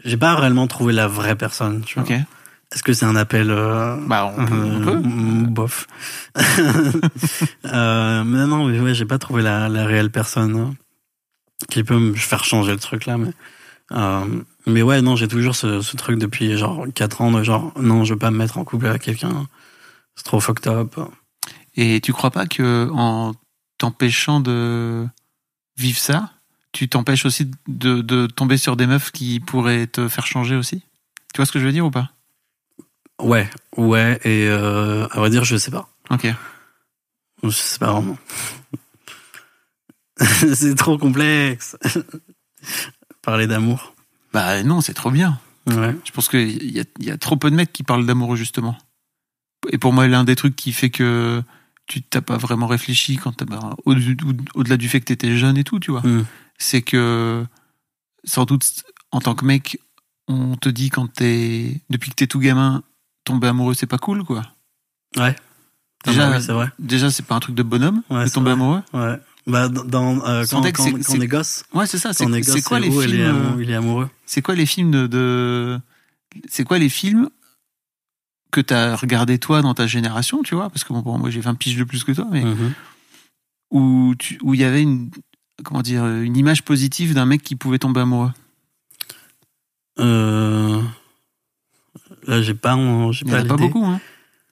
J'ai 0.03 0.17
pas 0.17 0.35
réellement 0.35 0.65
trouvé 0.67 0.93
la 0.93 1.07
vraie 1.07 1.35
personne. 1.35 1.81
Tu 1.83 1.99
vois. 1.99 2.09
Est-ce 2.73 2.81
que 2.83 2.93
c'est 2.93 3.05
un 3.05 3.15
appel 3.15 3.51
euh, 3.51 3.97
Bah, 4.07 4.33
on 4.35 4.45
peut. 4.45 4.53
on 4.55 4.81
Euh, 4.81 4.85
peut. 5.43 5.47
bof. 5.49 5.87
euh, 7.65 8.23
mais 8.23 8.45
non, 8.47 8.65
mais 8.65 8.79
ouais, 8.79 8.93
j'ai 8.93 9.05
pas 9.05 9.17
trouvé 9.19 9.41
la, 9.41 9.69
la 9.69 9.85
réelle 9.85 10.09
personne 10.09 10.55
hein, 10.57 10.73
qui 11.69 11.83
peut 11.83 11.99
me 11.99 12.13
faire 12.15 12.43
changer 12.43 12.71
le 12.71 12.79
truc 12.79 13.05
là. 13.05 13.17
Mais, 13.17 13.31
euh, 13.91 14.25
mais 14.65 14.81
ouais, 14.81 15.01
non, 15.01 15.15
j'ai 15.15 15.27
toujours 15.27 15.55
ce, 15.55 15.81
ce 15.81 15.97
truc 15.97 16.17
depuis 16.17 16.57
genre 16.57 16.85
4 16.93 17.21
ans 17.21 17.31
de 17.31 17.43
genre, 17.43 17.73
non, 17.79 18.03
je 18.05 18.13
veux 18.13 18.19
pas 18.19 18.31
me 18.31 18.37
mettre 18.37 18.57
en 18.57 18.63
couple 18.63 18.87
avec 18.87 19.01
quelqu'un. 19.03 19.47
C'est 20.15 20.23
trop 20.23 20.39
fucked 20.39 20.67
up. 20.67 20.95
Et 21.75 22.01
tu 22.01 22.13
crois 22.13 22.31
pas 22.31 22.45
que 22.45 22.89
en 22.93 23.33
t'empêchant 23.77 24.39
de 24.39 25.07
vivre 25.77 25.97
ça, 25.97 26.31
tu 26.71 26.87
t'empêches 26.87 27.25
aussi 27.25 27.49
de, 27.67 28.01
de 28.01 28.27
tomber 28.27 28.57
sur 28.57 28.75
des 28.75 28.87
meufs 28.87 29.11
qui 29.11 29.39
pourraient 29.39 29.87
te 29.87 30.07
faire 30.07 30.25
changer 30.25 30.55
aussi? 30.55 30.83
Tu 31.33 31.37
vois 31.37 31.45
ce 31.45 31.51
que 31.51 31.59
je 31.59 31.65
veux 31.65 31.71
dire 31.71 31.85
ou 31.85 31.91
pas? 31.91 32.11
Ouais, 33.21 33.49
ouais, 33.77 34.19
et 34.23 34.47
euh, 34.47 35.07
à 35.11 35.19
vrai 35.19 35.29
dire, 35.29 35.43
je 35.43 35.55
sais 35.55 35.71
pas. 35.71 35.89
Ok. 36.09 36.27
Je 37.43 37.49
sais 37.49 37.79
pas 37.79 37.91
vraiment. 37.93 38.17
c'est 40.55 40.75
trop 40.75 40.97
complexe. 40.97 41.77
Parler 43.21 43.47
d'amour. 43.47 43.93
Bah 44.33 44.63
non, 44.63 44.81
c'est 44.81 44.93
trop 44.93 45.11
bien. 45.11 45.39
Ouais. 45.67 45.95
Je 46.03 46.11
pense 46.11 46.29
qu'il 46.29 46.71
y 46.71 46.79
a, 46.79 46.83
il 46.99 47.05
y 47.05 47.11
a 47.11 47.17
trop 47.17 47.37
peu 47.37 47.51
de 47.51 47.55
mecs 47.55 47.71
qui 47.71 47.83
parlent 47.83 48.05
d'amoureux 48.05 48.35
justement. 48.35 48.77
et 49.69 49.77
pour 49.77 49.93
moi, 49.93 50.07
l'un 50.07 50.23
des 50.23 50.35
trucs 50.35 50.55
qui 50.55 50.71
fait 50.73 50.89
que 50.89 51.43
tu 51.91 52.01
t'as 52.01 52.21
pas 52.21 52.37
vraiment 52.37 52.67
réfléchi 52.67 53.17
quand 53.17 53.43
bah, 53.43 53.75
au- 53.85 53.93
au-delà 54.55 54.77
du 54.77 54.87
fait 54.87 54.99
que 55.01 55.05
t'étais 55.05 55.35
jeune 55.35 55.57
et 55.57 55.63
tout, 55.65 55.79
tu 55.79 55.91
vois, 55.91 56.01
Mm. 56.01 56.25
c'est 56.57 56.81
que 56.81 57.45
sans 58.23 58.45
doute 58.45 58.63
en 59.11 59.19
tant 59.19 59.35
que 59.35 59.43
mec, 59.43 59.77
on 60.29 60.55
te 60.55 60.69
dit 60.69 60.89
quand 60.89 61.11
t'es 61.11 61.81
depuis 61.89 62.09
que 62.11 62.15
t'es 62.15 62.27
tout 62.27 62.39
gamin, 62.39 62.81
tomber 63.25 63.47
amoureux 63.49 63.73
c'est 63.73 63.87
pas 63.87 63.97
cool, 63.97 64.23
quoi. 64.23 64.43
Ouais. 65.17 65.35
Déjà, 66.05 66.27
Ah 66.27 66.29
bah 66.31 66.37
oui, 66.37 66.43
c'est 66.43 66.53
vrai. 66.53 66.69
déjà 66.79 67.11
c'est 67.11 67.25
pas 67.25 67.35
un 67.35 67.39
truc 67.41 67.55
de 67.55 67.63
bonhomme 67.63 68.01
Ouais, 68.09 68.23
de 68.25 68.29
tomber 68.29 68.51
amoureux. 68.51 68.81
Ouais. 68.93 69.17
Bah, 69.47 69.67
dans, 69.69 70.23
euh, 70.25 70.45
quand, 70.49 70.61
quand, 70.61 70.71
quand 70.71 70.83
c'est- 71.03 71.17
on 71.17 71.21
est 71.21 71.27
gosse, 71.27 71.63
Ouais, 71.73 71.87
c'est 71.87 71.97
ça. 71.97 72.13
C'est 72.13 72.25
quand 72.25 72.31
quoi 72.65 72.79
les 72.79 72.89
films 72.91 73.03
il 73.09 73.19
est, 73.19 73.25
amoureux, 73.25 73.61
il 73.63 73.69
est 73.71 73.75
amoureux. 73.75 74.09
C'est 74.25 74.41
quoi 74.41 74.55
les 74.55 74.65
films 74.67 74.91
de, 74.91 75.07
de- 75.07 75.79
c'est 76.47 76.63
quoi 76.63 76.77
les 76.79 76.89
films 76.89 77.29
que 78.51 78.61
t'as 78.61 78.95
regardé 78.95 79.39
toi 79.39 79.61
dans 79.61 79.73
ta 79.73 79.87
génération, 79.87 80.43
tu 80.43 80.55
vois 80.55 80.69
Parce 80.69 80.83
que 80.83 80.93
bon, 80.93 80.99
bon, 81.01 81.17
moi 81.17 81.29
j'ai 81.29 81.39
20 81.41 81.55
piges 81.55 81.77
de 81.77 81.83
plus 81.83 82.03
que 82.03 82.11
toi, 82.11 82.27
mais 82.31 82.43
Mhm. 82.43 82.73
où 83.71 84.13
tu- 84.19 84.37
où 84.43 84.53
il 84.53 84.59
y 84.59 84.63
avait 84.63 84.81
une 84.81 85.09
comment 85.63 85.81
dire 85.81 86.05
une 86.07 86.35
image 86.37 86.63
positive 86.63 87.13
d'un 87.13 87.25
mec 87.25 87.43
qui 87.43 87.55
pouvait 87.55 87.79
tomber 87.79 88.01
amoureux. 88.01 88.31
Euh, 89.99 90.81
Là, 92.27 92.41
j'ai 92.41 92.53
pas, 92.53 92.75
j'ai 93.11 93.25
Il 93.25 93.31
y 93.31 93.33
en 93.33 93.37
pas 93.37 93.41
a 93.41 93.45
pas 93.45 93.55
l'idée. 93.55 93.67
beaucoup. 93.67 93.85
Hein. 93.85 93.99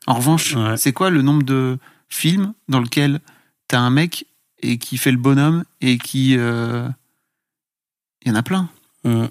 En 0.07 0.15
revanche, 0.15 0.55
Ouais. 0.55 0.75
c'est 0.77 0.91
quoi 0.93 1.09
le 1.09 1.21
nombre 1.21 1.43
de 1.43 1.77
films 2.09 2.53
dans 2.67 2.79
lequel 2.79 3.19
t'as 3.67 3.79
un 3.79 3.89
mec 3.91 4.25
et 4.61 4.77
qui 4.79 4.97
fait 4.97 5.11
le 5.11 5.17
bonhomme 5.17 5.63
et 5.81 5.97
qui 5.99 6.35
euh, 6.37 6.87
il 8.23 8.29
y 8.29 8.31
en 8.31 8.35
a 8.35 8.43
plein 8.43 8.69
Mm. 9.05 9.25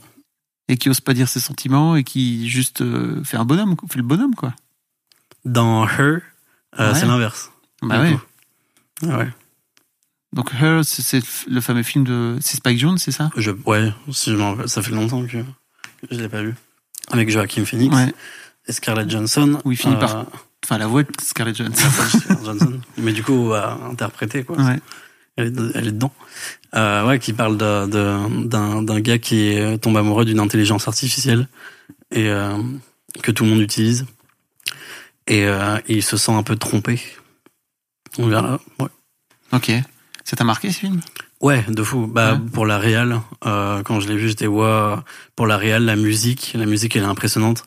Et 0.68 0.76
qui 0.76 0.88
ose 0.90 1.00
pas 1.00 1.14
dire 1.14 1.28
ses 1.28 1.40
sentiments 1.40 1.96
et 1.96 2.04
qui 2.04 2.48
juste 2.48 2.80
euh, 2.82 3.22
fait 3.24 3.36
un 3.36 3.44
bonhomme, 3.44 3.76
fait 3.90 3.96
le 3.98 4.02
bonhomme 4.04 4.34
quoi. 4.34 4.54
Dans 5.44 5.86
Her, 5.88 6.20
euh, 6.78 6.92
Ouais. 6.92 6.98
c'est 6.98 7.06
l'inverse. 7.06 7.50
Bah 7.82 8.00
ouais. 8.00 8.18
Ah 9.08 9.18
ouais. 9.18 9.28
Donc 10.32 10.52
Her, 10.60 10.82
c'est- 10.84 11.48
le 11.48 11.60
fameux 11.60 11.82
film 11.82 12.04
de 12.04 12.36
c'est 12.40 12.56
Spike 12.56 12.78
Jones, 12.78 12.98
c'est 12.98 13.12
ça? 13.12 13.30
Je, 13.36 13.50
ouais, 13.66 13.92
si 14.12 14.30
je 14.30 14.66
ça 14.66 14.82
fait 14.82 14.90
longtemps 14.92 15.24
que 15.24 15.42
je 16.10 16.16
l'ai 16.18 16.28
pas 16.28 16.42
vu. 16.42 16.54
Avec 17.10 17.30
Joaquin 17.30 17.64
Phoenix 17.64 17.94
Ouais. 17.96 18.12
et 18.66 18.72
Scarlett 18.72 19.08
Johansson. 19.10 19.60
Où 19.64 19.72
il 19.72 19.78
finit 19.78 19.94
Euh, 19.94 19.98
par- 19.98 20.26
Enfin 20.64 20.76
la 20.76 20.86
voix 20.88 21.02
de 21.04 21.08
Scarlett 21.22 21.56
Johansson. 21.56 21.88
Johansson. 22.44 22.80
Mais 22.98 23.12
du 23.12 23.22
coup, 23.22 23.54
à 23.54 23.72
interpréter, 23.88 24.44
quoi. 24.44 24.56
ouais. 24.58 24.80
Elle 25.38 25.46
est, 25.46 25.60
elle 25.76 25.86
est 25.88 25.92
dedans. 25.92 26.12
Euh, 26.74 27.06
ouais, 27.06 27.18
qui 27.18 27.32
parle 27.32 27.56
d'un 27.56 29.00
gars 29.00 29.18
qui 29.18 29.48
est- 29.48 29.78
tombe 29.78 29.96
amoureux 29.96 30.24
d'une 30.24 30.40
intelligence 30.40 30.86
artificielle 30.88 31.48
et 32.10 32.28
euh, 32.28 32.56
que 33.22 33.30
tout 33.30 33.44
le 33.44 33.50
monde 33.50 33.60
utilise. 33.60 34.04
Et, 35.26 35.44
euh, 35.46 35.78
il 35.88 36.02
se 36.02 36.16
sent 36.16 36.32
un 36.32 36.42
peu 36.42 36.56
trompé. 36.56 37.00
On 38.18 38.26
verra. 38.26 38.58
Ouais, 38.80 38.88
Ok. 39.52 39.70
Ça 40.24 40.36
t'a 40.36 40.44
marqué 40.44 40.70
ce 40.72 40.80
film? 40.80 41.00
Ouais 41.40 41.64
de 41.68 41.82
fou. 41.82 42.06
Bah, 42.06 42.32
Ouais. 42.34 42.38
Pour 42.52 42.66
la 42.66 42.78
réal, 42.78 43.20
euh, 43.46 43.82
quand 43.82 44.00
je 44.00 44.08
l'ai 44.08 44.16
vu, 44.16 44.28
j'étais 44.28 44.46
ouais, 44.48 44.94
pour 45.36 45.46
la 45.46 45.56
réal, 45.56 45.84
la 45.84 45.96
musique, 45.96 46.52
la 46.54 46.66
musique 46.66 46.96
elle 46.96 47.04
est 47.04 47.06
impressionnante, 47.06 47.64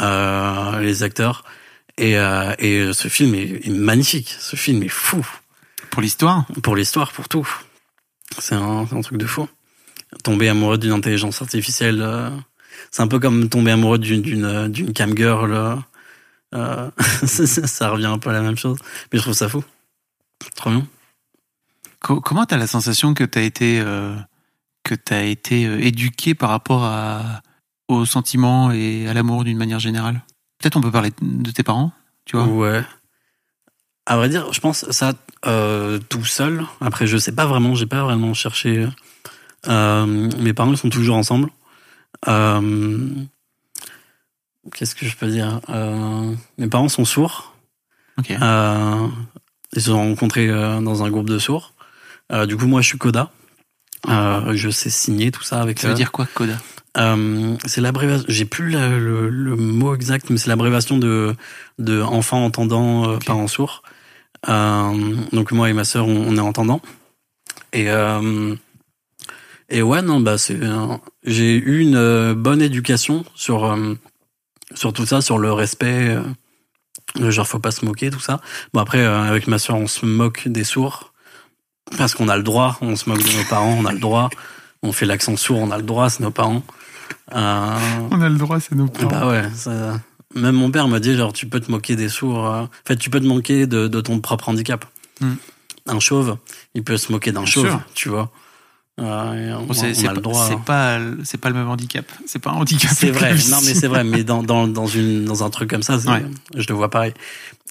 euh, 0.00 0.80
les 0.80 1.02
acteurs. 1.02 1.44
Et, 1.98 2.16
euh, 2.16 2.54
et 2.60 2.92
ce 2.92 3.08
film 3.08 3.34
est, 3.34 3.66
est 3.66 3.70
magnifique. 3.70 4.34
Ce 4.38 4.54
film 4.56 4.82
est 4.84 4.88
fou. 4.88 5.26
Pour 5.98 6.02
l'histoire 6.04 6.44
Pour 6.62 6.76
l'histoire, 6.76 7.10
pour 7.10 7.28
tout. 7.28 7.48
C'est 8.38 8.54
un, 8.54 8.84
truc 9.02 9.18
de 9.18 9.26
fou. 9.26 9.48
Tomber 10.22 10.48
amoureux 10.48 10.78
d'une 10.78 10.92
intelligence 10.92 11.42
artificielle, 11.42 12.00
euh, 12.00 12.30
c'est 12.92 13.02
un 13.02 13.08
peu 13.08 13.18
comme 13.18 13.48
tomber 13.48 13.72
amoureux 13.72 13.98
d'une 13.98 14.22
d'une 14.22 14.68
d'une 14.68 14.92
cam 14.92 15.16
girl. 15.16 15.52
euh, 15.52 15.74
euh, 16.54 16.88
ça, 17.26 17.90
revient 17.90 18.06
un 18.06 18.20
peu 18.20 18.30
à 18.30 18.32
la 18.32 18.42
même 18.42 18.56
chose. 18.56 18.78
Mais 19.12 19.18
je 19.18 19.24
trouve 19.24 19.34
ça 19.34 19.48
fou. 19.48 19.64
Trop 20.54 20.70
bien. 20.70 20.86
Co- 21.98 22.20
Comment 22.20 22.46
t'as 22.46 22.58
la 22.58 22.68
sensation 22.68 23.12
que 23.12 23.24
t'as 23.24 23.42
été 23.42 23.80
euh, 23.80 24.14
que 24.84 24.94
t'as 24.94 25.24
été 25.24 25.66
euh, 25.66 25.80
éduqué 25.80 26.36
par 26.36 26.50
rapport 26.50 26.84
à 26.84 27.42
aux 27.88 28.04
sentiments 28.04 28.70
et 28.70 29.08
à 29.08 29.14
l'amour 29.14 29.42
d'une 29.42 29.58
manière 29.58 29.80
générale? 29.80 30.22
Peut-être 30.60 30.76
on 30.76 30.80
peut 30.80 30.92
parler 30.92 31.10
de 31.20 31.50
tes 31.50 31.64
parents, 31.64 31.90
tu 32.24 32.36
vois? 32.36 32.46
Ouais. 32.46 32.84
À 34.10 34.16
vrai 34.16 34.28
dire, 34.30 34.52
je 34.52 34.60
pense 34.60 34.90
ça 34.90 35.12
euh, 35.46 35.98
tout 36.08 36.24
seul. 36.24 36.64
Après, 36.80 37.06
je 37.06 37.16
sais 37.18 37.32
pas 37.32 37.44
vraiment, 37.46 37.74
j'ai 37.74 37.86
pas 37.86 38.02
vraiment 38.02 38.32
cherché. 38.34 38.86
Euh, 39.68 40.06
mes 40.38 40.52
parents 40.54 40.70
ils 40.72 40.78
sont 40.78 40.88
toujours 40.88 41.16
ensemble. 41.16 41.50
Euh, 42.26 43.08
Qu'est-ce 44.74 44.94
que 44.94 45.06
je 45.06 45.16
peux 45.16 45.28
dire 45.28 45.60
Mes 46.58 46.68
parents 46.68 46.88
sont 46.88 47.04
sourds. 47.04 47.54
Ok. 48.18 48.30
Euh, 48.30 49.06
ils 49.74 49.80
se 49.82 49.90
sont 49.90 49.98
rencontrés 49.98 50.48
dans 50.48 51.02
un 51.04 51.10
groupe 51.10 51.28
de 51.28 51.38
sourds. 51.38 51.74
Du 52.46 52.56
coup, 52.56 52.66
moi, 52.66 52.80
je 52.80 52.86
suis 52.88 52.98
coda. 52.98 53.30
Je 54.06 54.68
sais 54.70 54.90
signer 54.90 55.30
tout 55.30 55.42
ça 55.42 55.60
avec. 55.60 55.78
Ça 55.80 55.88
veut 55.88 55.94
dire 55.94 56.12
quoi, 56.12 56.26
Coda? 56.34 56.56
Euh, 56.96 57.56
c'est 57.66 57.80
l'abréviation. 57.80 58.24
J'ai 58.28 58.44
plus 58.46 58.70
le, 58.70 58.98
le- 58.98 59.28
le 59.28 59.56
mot 59.56 59.94
exact, 59.94 60.30
mais 60.30 60.36
c'est 60.38 60.48
l'abréviation 60.48 60.96
de 60.98 61.34
de 61.78 62.00
enfant 62.02 62.44
entendant, 62.44 63.08
euh, 63.10 63.16
Ok. 63.16 63.26
parent 63.26 63.46
sourd. 63.46 63.82
Euh, 64.48 65.16
donc 65.32 65.52
moi 65.52 65.68
et 65.68 65.72
ma 65.72 65.84
sœur, 65.84 66.06
on, 66.06 66.16
on 66.28 66.36
est 66.36 66.40
entendants. 66.40 66.80
Et 67.72 67.90
euh, 67.90 68.54
et 69.68 69.82
ouais, 69.82 70.02
non, 70.02 70.20
bah 70.20 70.38
c'est. 70.38 70.62
un- 70.64 71.00
J'ai 71.24 71.56
eu 71.56 71.80
une 71.80 71.96
euh, 71.96 72.34
bonne 72.34 72.62
éducation 72.62 73.24
sur 73.34 73.64
euh, 73.64 73.94
sur 74.74 74.92
tout 74.92 75.06
ça, 75.06 75.20
sur 75.20 75.38
le 75.38 75.52
respect. 75.52 76.16
euh, 77.18 77.30
genre 77.30 77.46
faut 77.48 77.58
pas 77.58 77.70
se 77.72 77.84
moquer, 77.84 78.10
tout 78.10 78.20
ça. 78.20 78.40
Bon 78.72 78.80
après, 78.80 79.00
euh, 79.00 79.22
avec 79.22 79.46
ma 79.48 79.58
sœur, 79.58 79.76
on 79.76 79.86
se 79.86 80.06
moque 80.06 80.46
des 80.48 80.64
sourds 80.64 81.12
parce 81.96 82.14
qu'on 82.14 82.28
a 82.28 82.36
le 82.36 82.42
droit. 82.42 82.78
On 82.80 82.96
se 82.96 83.08
moque 83.08 83.22
de 83.22 83.36
nos 83.36 83.44
parents, 83.48 83.76
on 83.78 83.84
a 83.86 83.92
le 83.92 83.98
droit. 83.98 84.30
On 84.82 84.92
fait 84.92 85.06
l'accent 85.06 85.36
sourd, 85.36 85.58
on 85.58 85.70
a 85.72 85.76
le 85.78 85.82
droit, 85.82 86.08
c'est 86.08 86.22
nos 86.22 86.30
parents. 86.30 86.62
Euh, 87.34 87.76
On 88.10 88.20
a 88.20 88.28
le 88.28 88.36
droit, 88.36 88.60
c'est 88.60 88.74
nos 88.76 88.86
parents. 88.86 89.08
bah 89.10 89.26
ouais, 89.28 89.50
ça- 89.54 89.98
même 90.34 90.54
mon 90.56 90.70
père 90.70 90.88
m'a 90.88 91.00
dit 91.00 91.14
genre 91.16 91.32
tu 91.32 91.46
peux 91.46 91.60
te 91.60 91.70
moquer 91.70 91.96
des 91.96 92.08
sourds. 92.08 92.46
euh, 92.46 92.62
En 92.62 92.68
fait, 92.86 92.96
tu 92.96 93.10
peux 93.10 93.20
te 93.20 93.26
moquer 93.26 93.66
de, 93.66 93.88
de 93.88 94.00
ton 94.00 94.20
propre 94.20 94.48
handicap. 94.48 94.84
Hmm. 95.20 95.34
Un 95.86 96.00
chauve, 96.00 96.36
il 96.74 96.84
peut 96.84 96.96
se 96.98 97.10
moquer 97.12 97.32
d'un 97.32 97.46
chauve, 97.46 97.66
sûr. 97.68 97.80
tu 97.94 98.08
vois. 98.10 98.30
Euh, 99.00 99.56
Bon, 99.60 99.72
c'est 99.72 99.92
le 99.92 100.14
pas, 100.14 100.20
droit. 100.20 100.46
c'est 101.24 101.38
pas 101.40 101.48
le 101.48 101.54
même 101.54 101.68
handicap. 101.68 102.04
C'est 102.26 102.40
pas 102.40 102.50
un 102.50 102.54
handicap. 102.54 102.90
C'est 102.94 103.10
vrai, 103.10 103.32
non 103.50 103.58
mais 103.64 103.74
c'est 103.74 103.86
vrai, 103.86 104.04
mais 104.04 104.24
dans, 104.30 104.42
dans, 104.42 104.66
dans, 104.68 104.86
une, 104.86 105.24
dans 105.24 105.44
un 105.44 105.50
truc 105.50 105.70
comme 105.70 105.82
ça, 105.82 105.96
Ouais. 105.96 106.24
je 106.56 106.66
le 106.68 106.74
vois 106.74 106.90
pareil. 106.90 107.14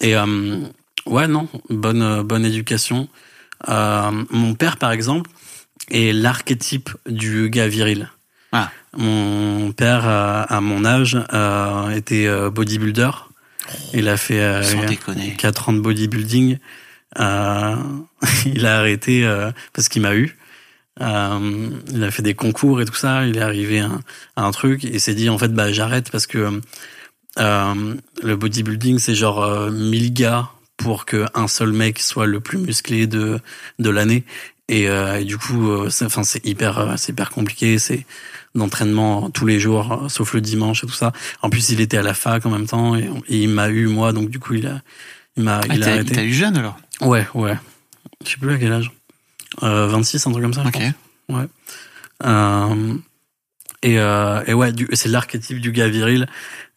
Et 0.02 0.16
euh, 0.16 0.60
ouais, 1.06 1.28
non, 1.28 1.48
bonne, 1.70 2.22
bonne 2.24 2.46
éducation. 2.46 3.08
Euh, 3.70 4.12
mon 4.32 4.54
père, 4.56 4.78
par 4.78 4.92
exemple, 4.92 5.30
est 5.92 6.14
l'archétype 6.14 6.90
du 7.08 7.50
gars 7.50 7.68
viril. 7.68 8.10
Ah. 8.54 8.72
Mon 8.98 9.72
père, 9.72 10.08
euh, 10.08 10.44
à 10.48 10.60
mon 10.60 10.84
âge, 10.84 11.18
euh, 11.32 11.90
était 11.92 12.28
euh, 12.28 12.50
bodybuilder. 12.50 13.12
Il 13.94 14.10
a 14.10 14.18
fait 14.18 14.42
euh, 14.42 14.64
Sans 14.64 14.86
déconner. 14.86 15.36
4 15.38 15.70
ans 15.70 15.74
de 15.74 15.80
bodybuilding. 15.80 16.58
Euh, 17.20 17.76
il 18.46 18.66
a 18.66 18.80
arrêté 18.80 19.26
euh, 19.26 19.52
parce 19.74 19.88
qu'il 19.88 20.02
m'a 20.02 20.16
eu. 20.16 20.36
Euh, 21.00 21.70
il 21.94 22.04
a 22.04 22.12
fait 22.12 22.24
des 22.24 22.34
concours 22.34 22.82
et 22.82 22.86
tout 22.86 22.96
ça. 22.96 23.26
Il 23.26 23.38
est 23.38 23.42
arrivé 23.42 23.82
à, 23.82 23.92
à 24.36 24.44
un 24.44 24.52
truc 24.52 24.84
et 24.84 24.98
s'est 25.00 25.14
dit 25.14 25.30
en 25.30 25.38
fait 25.38 25.54
bah 25.54 25.72
j'arrête 25.72 26.10
parce 26.12 26.26
que 26.26 26.60
euh, 27.38 27.96
le 28.24 28.36
bodybuilding 28.36 28.98
c'est 28.98 29.14
genre 29.14 29.44
euh, 29.44 29.70
1000 29.70 30.14
gars 30.14 30.50
pour 30.76 31.06
que 31.06 31.26
un 31.36 31.48
seul 31.48 31.72
mec 31.72 32.00
soit 32.00 32.26
le 32.26 32.40
plus 32.40 32.58
musclé 32.58 33.06
de 33.06 33.40
de 33.78 33.90
l'année 33.92 34.24
et, 34.70 34.90
euh, 34.90 35.20
et 35.20 35.24
du 35.24 35.38
coup 35.38 35.70
euh, 35.70 35.90
c'est 35.90 36.06
enfin 36.06 36.24
c'est 36.24 36.44
hyper 36.46 36.80
euh, 36.80 36.94
c'est 36.98 37.12
hyper 37.12 37.30
compliqué 37.30 37.78
c'est 37.78 38.06
d'entraînement 38.58 39.30
tous 39.30 39.46
les 39.46 39.60
jours 39.60 39.92
euh, 40.06 40.10
sauf 40.10 40.34
le 40.34 40.42
dimanche 40.42 40.84
et 40.84 40.88
tout 40.88 40.94
ça. 40.94 41.14
En 41.42 41.50
plus 41.50 41.70
il 41.70 41.80
était 41.82 41.98
à 41.98 42.02
la 42.04 42.14
fac 42.14 42.46
en 42.46 42.50
même 42.50 42.68
temps 42.68 42.96
et, 42.96 43.10
et 43.30 43.38
il 43.44 43.50
m'a 43.50 43.70
eu 43.70 43.88
moi 43.88 44.12
donc 44.14 44.30
du 44.30 44.40
coup 44.40 44.56
il 44.56 44.68
a 44.68 44.82
il 45.38 45.44
m'a 45.44 45.62
Ah, 45.70 45.76
il 45.76 45.84
a 45.84 45.88
arrêté. 45.88 46.16
t'as 46.16 46.24
eu 46.24 46.34
jeune 46.34 46.58
alors? 46.58 46.78
Ouais 47.02 47.26
ouais. 47.34 47.56
Je 48.26 48.32
sais 48.32 48.38
plus 48.38 48.54
à 48.54 48.58
quel 48.58 48.74
âge. 48.74 48.92
Euh, 49.64 49.88
26 49.88 50.28
un 50.28 50.32
truc 50.32 50.44
comme 50.44 50.54
ça 50.54 50.64
je 50.64 50.68
Ok. 50.70 50.82
pense. 51.28 51.46
Euh, 52.26 52.96
et, 53.84 54.00
euh, 54.00 54.42
et 54.48 54.54
ouais, 54.54 54.72
c'est 54.94 55.10
l'archétype 55.10 55.62
du 55.62 55.72
gars 55.72 55.88
viril. 55.88 56.28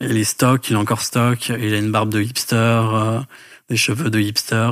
Il 0.00 0.16
est 0.18 0.24
stock, 0.24 0.68
il 0.68 0.74
est 0.74 0.76
encore 0.76 1.00
stock, 1.00 1.48
il 1.48 1.72
a 1.74 1.78
une 1.78 1.90
barbe 1.90 2.10
de 2.12 2.20
hipster, 2.20 2.54
euh, 2.92 3.20
des 3.70 3.76
cheveux 3.76 4.10
de 4.10 4.20
hipster, 4.20 4.70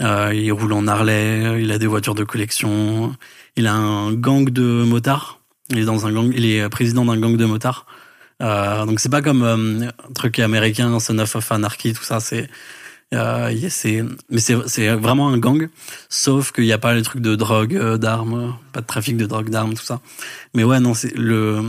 euh, 0.00 0.32
il 0.34 0.52
roule 0.52 0.72
en 0.72 0.86
Harley, 0.86 1.60
il 1.62 1.72
a 1.72 1.78
des 1.78 1.86
voitures 1.88 2.14
de 2.14 2.22
collection, 2.24 3.14
il 3.56 3.66
a 3.66 3.74
un 3.74 4.12
gang 4.12 4.48
de 4.50 4.84
motards. 4.84 5.40
Il 5.70 5.78
est 5.78 5.84
dans 5.84 6.06
un 6.06 6.12
gang, 6.12 6.32
il 6.34 6.46
est 6.46 6.68
président 6.68 7.04
d'un 7.04 7.18
gang 7.18 7.36
de 7.36 7.44
motards. 7.44 7.86
Euh, 8.42 8.84
donc 8.84 9.00
c'est 9.00 9.08
pas 9.08 9.22
comme 9.22 9.42
euh, 9.42 9.88
un 9.88 10.12
truc 10.12 10.38
américain, 10.38 10.98
Son 11.00 11.18
of 11.18 11.52
Anarchy, 11.52 11.92
tout 11.92 12.02
ça. 12.02 12.20
C'est, 12.20 12.48
euh, 13.14 13.54
c'est, 13.68 14.02
mais 14.30 14.40
c'est, 14.40 14.88
vraiment 14.94 15.28
un 15.28 15.38
gang. 15.38 15.68
Sauf 16.08 16.52
qu'il 16.52 16.64
n'y 16.64 16.72
a 16.72 16.78
pas 16.78 16.94
les 16.94 17.02
trucs 17.02 17.22
de 17.22 17.34
drogue, 17.36 17.76
euh, 17.76 17.96
d'armes, 17.96 18.56
pas 18.72 18.80
de 18.80 18.86
trafic 18.86 19.16
de 19.16 19.26
drogue, 19.26 19.50
d'armes, 19.50 19.74
tout 19.74 19.84
ça. 19.84 20.00
Mais 20.54 20.64
ouais, 20.64 20.80
non, 20.80 20.94
c'est 20.94 21.16
le. 21.16 21.62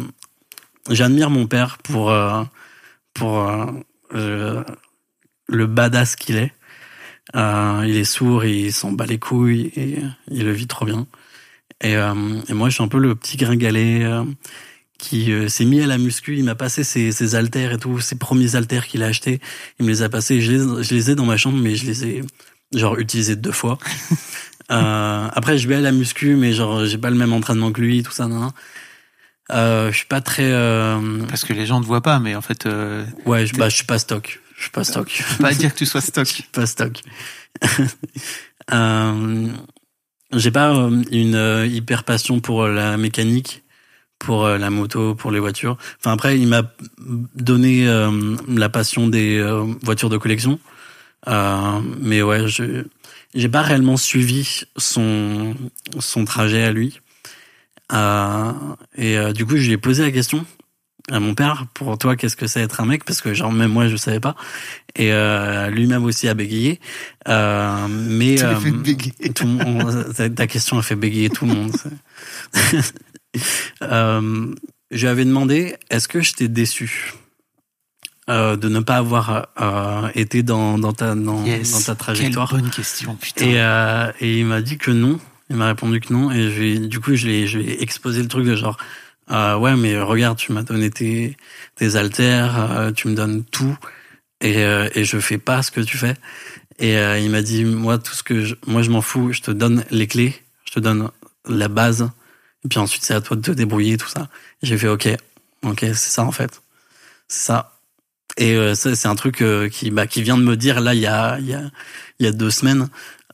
J'admire 0.89 1.29
mon 1.29 1.47
père 1.47 1.77
pour 1.79 2.11
euh, 2.11 2.43
pour 3.15 3.39
euh, 3.39 3.65
euh, 4.13 4.63
le 5.47 5.65
badass 5.65 6.15
qu'il 6.15 6.35
est. 6.35 6.53
Euh, 7.35 7.83
il 7.87 7.97
est 7.97 8.03
sourd, 8.03 8.45
il 8.45 8.71
s'en 8.71 8.91
bat 8.91 9.07
les 9.07 9.17
couilles 9.17 9.71
et 9.75 9.97
il 10.29 10.45
le 10.45 10.51
vit 10.51 10.67
trop 10.67 10.85
bien. 10.85 11.07
Et, 11.85 11.95
euh, 11.95 12.13
et 12.49 12.53
moi, 12.53 12.69
je 12.69 12.73
suis 12.73 12.83
un 12.83 12.87
peu 12.87 12.97
le 12.97 13.13
petit 13.13 13.37
gringalet 13.37 14.03
euh, 14.03 14.23
qui 14.97 15.31
euh, 15.31 15.47
s'est 15.47 15.65
mis 15.65 15.81
à 15.81 15.85
la 15.85 15.99
muscu. 15.99 16.35
Il 16.35 16.43
m'a 16.43 16.55
passé 16.55 16.83
ses, 16.83 17.11
ses 17.11 17.35
haltères 17.35 17.73
et 17.73 17.77
tout, 17.77 17.99
ses 17.99 18.15
premiers 18.15 18.55
haltères 18.55 18.87
qu'il 18.87 19.03
a 19.03 19.05
achetés. 19.05 19.39
Il 19.79 19.85
me 19.85 19.91
les 19.91 20.01
a 20.01 20.09
passés. 20.09 20.41
Je 20.41 20.51
les, 20.51 20.83
je 20.83 20.95
les 20.95 21.11
ai 21.11 21.15
dans 21.15 21.25
ma 21.25 21.37
chambre, 21.37 21.59
mais 21.59 21.75
je 21.75 21.85
les 21.85 22.05
ai 22.05 22.23
genre 22.73 22.97
utilisés 22.97 23.35
deux 23.35 23.51
fois. 23.51 23.77
après, 24.69 25.59
je 25.59 25.67
vais 25.67 25.75
à 25.75 25.81
la 25.81 25.91
muscu, 25.91 26.35
mais 26.35 26.53
genre 26.53 26.85
j'ai 26.85 26.97
pas 26.97 27.11
le 27.11 27.17
même 27.17 27.33
entraînement 27.33 27.71
que 27.71 27.81
lui, 27.81 28.01
tout 28.01 28.11
ça. 28.11 28.27
Non, 28.27 28.39
non. 28.39 28.51
Je 29.51 29.95
suis 29.95 30.07
pas 30.07 30.21
très. 30.21 30.51
Parce 31.29 31.45
que 31.45 31.53
les 31.53 31.67
gens 31.67 31.79
ne 31.79 31.85
voient 31.85 32.01
pas, 32.01 32.17
mais 32.17 32.35
en 32.35 32.41
fait, 32.41 32.67
Ouais, 33.27 33.45
je, 33.45 33.53
bah, 33.53 33.69
je 33.69 33.75
suis 33.75 33.85
pas 33.85 33.99
stock. 33.99 34.41
Je 34.55 34.61
suis 34.63 34.71
pas 34.71 34.83
stock. 34.83 35.09
faut 35.11 35.43
pas 35.43 35.53
dire 35.53 35.71
que 35.71 35.77
tu 35.77 35.85
sois 35.85 36.01
stock. 36.01 36.25
Je 36.27 36.33
suis 36.33 36.43
pas 36.43 36.65
stock. 36.65 36.99
euh, 38.73 39.47
j'ai 40.35 40.51
pas 40.51 40.75
euh, 40.75 41.03
une 41.11 41.35
euh, 41.35 41.65
hyper 41.65 42.03
passion 42.03 42.39
pour 42.39 42.67
la 42.67 42.97
mécanique, 42.97 43.63
pour 44.19 44.45
euh, 44.45 44.57
la 44.57 44.69
moto, 44.69 45.15
pour 45.15 45.31
les 45.31 45.39
voitures. 45.39 45.77
Enfin 45.99 46.13
après, 46.13 46.39
il 46.39 46.47
m'a 46.47 46.63
donné 47.35 47.87
euh, 47.87 48.35
la 48.47 48.69
passion 48.69 49.07
des 49.07 49.37
euh, 49.37 49.65
voitures 49.83 50.09
de 50.09 50.17
collection. 50.17 50.59
Euh, 51.27 51.79
mais 51.99 52.21
ouais, 52.21 52.47
je 52.47 52.83
j'ai 53.33 53.49
pas 53.49 53.61
réellement 53.61 53.97
suivi 53.97 54.61
son 54.77 55.55
son 55.99 56.25
trajet 56.25 56.63
à 56.63 56.71
lui. 56.71 56.99
Euh, 57.93 58.51
et 58.95 59.17
euh, 59.17 59.33
du 59.33 59.45
coup, 59.45 59.57
je 59.57 59.67
lui 59.67 59.73
ai 59.73 59.77
posé 59.77 60.03
la 60.03 60.11
question 60.11 60.45
à 61.11 61.19
mon 61.19 61.35
père 61.35 61.65
pour 61.73 61.97
toi 61.99 62.15
qu'est-ce 62.15 62.35
que 62.35 62.47
c'est 62.47 62.61
être 62.61 62.81
un 62.81 62.85
mec? 62.85 63.03
Parce 63.03 63.21
que 63.21 63.33
genre 63.33 63.51
même 63.51 63.71
moi 63.71 63.87
je 63.87 63.95
savais 63.95 64.19
pas 64.19 64.35
et 64.95 65.11
euh, 65.13 65.69
lui-même 65.69 66.03
aussi 66.03 66.27
a 66.27 66.33
bégayé 66.33 66.79
euh, 67.27 67.87
mais 67.89 68.41
euh, 68.43 68.55
fait 68.55 68.71
bégayer. 68.71 69.13
tout 69.35 69.45
le 69.45 69.51
monde- 69.51 70.33
ta- 70.35 70.47
question 70.47 70.77
a 70.79 70.81
fait 70.81 70.95
bégayer 70.95 71.29
tout 71.29 71.45
le 71.45 71.53
monde 71.53 71.71
euh, 73.83 74.53
je 74.91 75.01
lui 75.01 75.07
avais 75.07 75.25
demandé 75.25 75.75
est-ce 75.89 76.07
que 76.07 76.21
je 76.21 76.33
t'ai 76.33 76.47
déçu 76.47 77.13
euh, 78.29 78.55
de 78.55 78.69
ne 78.69 78.79
pas 78.79 78.95
avoir 78.97 79.49
été 80.15 80.41
dans, 80.41 80.79
dans 80.79 80.93
ta 80.93 81.13
dans, 81.15 81.43
Yes. 81.45 81.71
dans 81.73 81.81
ta 81.81 81.95
trajectoire? 81.95 82.49
Quelle 82.49 82.61
bonne 82.61 82.69
question, 82.71 83.15
putain. 83.15 84.13
et, 84.19 84.25
et 84.25 84.39
il 84.39 84.45
m'a 84.47 84.61
dit 84.61 84.77
que 84.79 84.89
non. 84.91 85.19
Il 85.51 85.57
m'a 85.57 85.67
répondu 85.67 85.99
que 85.99 86.11
non. 86.11 86.31
Et 86.31 86.49
je 86.49 86.87
du 86.87 86.99
coup, 86.99 87.13
je 87.15 87.27
l'ai, 87.27 87.45
je 87.45 87.59
lui 87.59 87.69
ai 87.69 87.83
exposé 87.83 88.23
le 88.23 88.27
truc 88.27 88.45
de 88.47 88.55
genre, 88.55 88.77
euh, 89.31 89.57
ouais, 89.57 89.75
mais 89.75 89.99
regarde, 89.99 90.37
tu 90.37 90.51
m'as 90.53 90.63
donné 90.63 90.89
tes, 90.91 91.37
tes 91.75 91.95
haltères, 91.95 92.71
euh, 92.71 92.91
tu 92.91 93.07
me 93.07 93.15
donnes 93.15 93.43
tout, 93.45 93.77
et, 94.41 94.63
euh, 94.63 94.89
et 94.95 95.03
je 95.05 95.19
fais 95.19 95.37
pas 95.37 95.63
ce 95.63 95.71
que 95.71 95.81
tu 95.81 95.97
fais. 95.97 96.15
Et 96.79 96.97
euh, 96.97 97.17
il 97.19 97.29
m'a 97.31 97.41
dit, 97.41 97.63
moi, 97.65 97.97
tout 97.97 98.13
ce 98.13 98.23
que 98.23 98.43
je, 98.45 98.55
moi, 98.67 98.81
je 98.81 98.91
m'en 98.91 99.01
fous. 99.01 99.31
Je 99.31 99.41
te 99.41 99.51
donne 99.51 99.85
les 99.91 100.07
clés, 100.07 100.33
je 100.65 100.73
te 100.73 100.79
donne 100.79 101.09
la 101.47 101.67
base, 101.67 102.09
et 102.65 102.67
puis 102.67 102.79
ensuite, 102.79 103.03
c'est 103.03 103.13
à 103.13 103.21
toi 103.21 103.37
de 103.37 103.41
te 103.41 103.51
débrouiller, 103.51 103.97
tout 103.97 104.07
ça. 104.07 104.29
J'ai 104.63 104.77
fait, 104.77 104.87
ok, 104.87 105.07
ok, 105.63 105.79
c'est 105.81 105.95
ça 105.95 106.23
en 106.23 106.31
fait, 106.31 106.61
c'est 107.27 107.43
ça. 107.45 107.71
Et 108.37 108.53
euh, 108.55 108.75
ça, 108.75 108.95
c'est 108.95 109.07
un 109.07 109.15
truc 109.15 109.41
euh, 109.41 109.69
qui, 109.69 109.91
bah, 109.91 110.07
qui 110.07 110.21
vient 110.21 110.37
de 110.37 110.43
me 110.43 110.57
dire 110.57 110.81
là, 110.81 110.93
il 110.93 110.99
y 111.01 111.07
a, 111.07 111.39
il 111.39 111.47
y 111.47 111.53
a, 111.53 111.61
il 112.19 112.25
y 112.25 112.29
a 112.29 112.31
deux 112.31 112.49
semaines. 112.51 112.89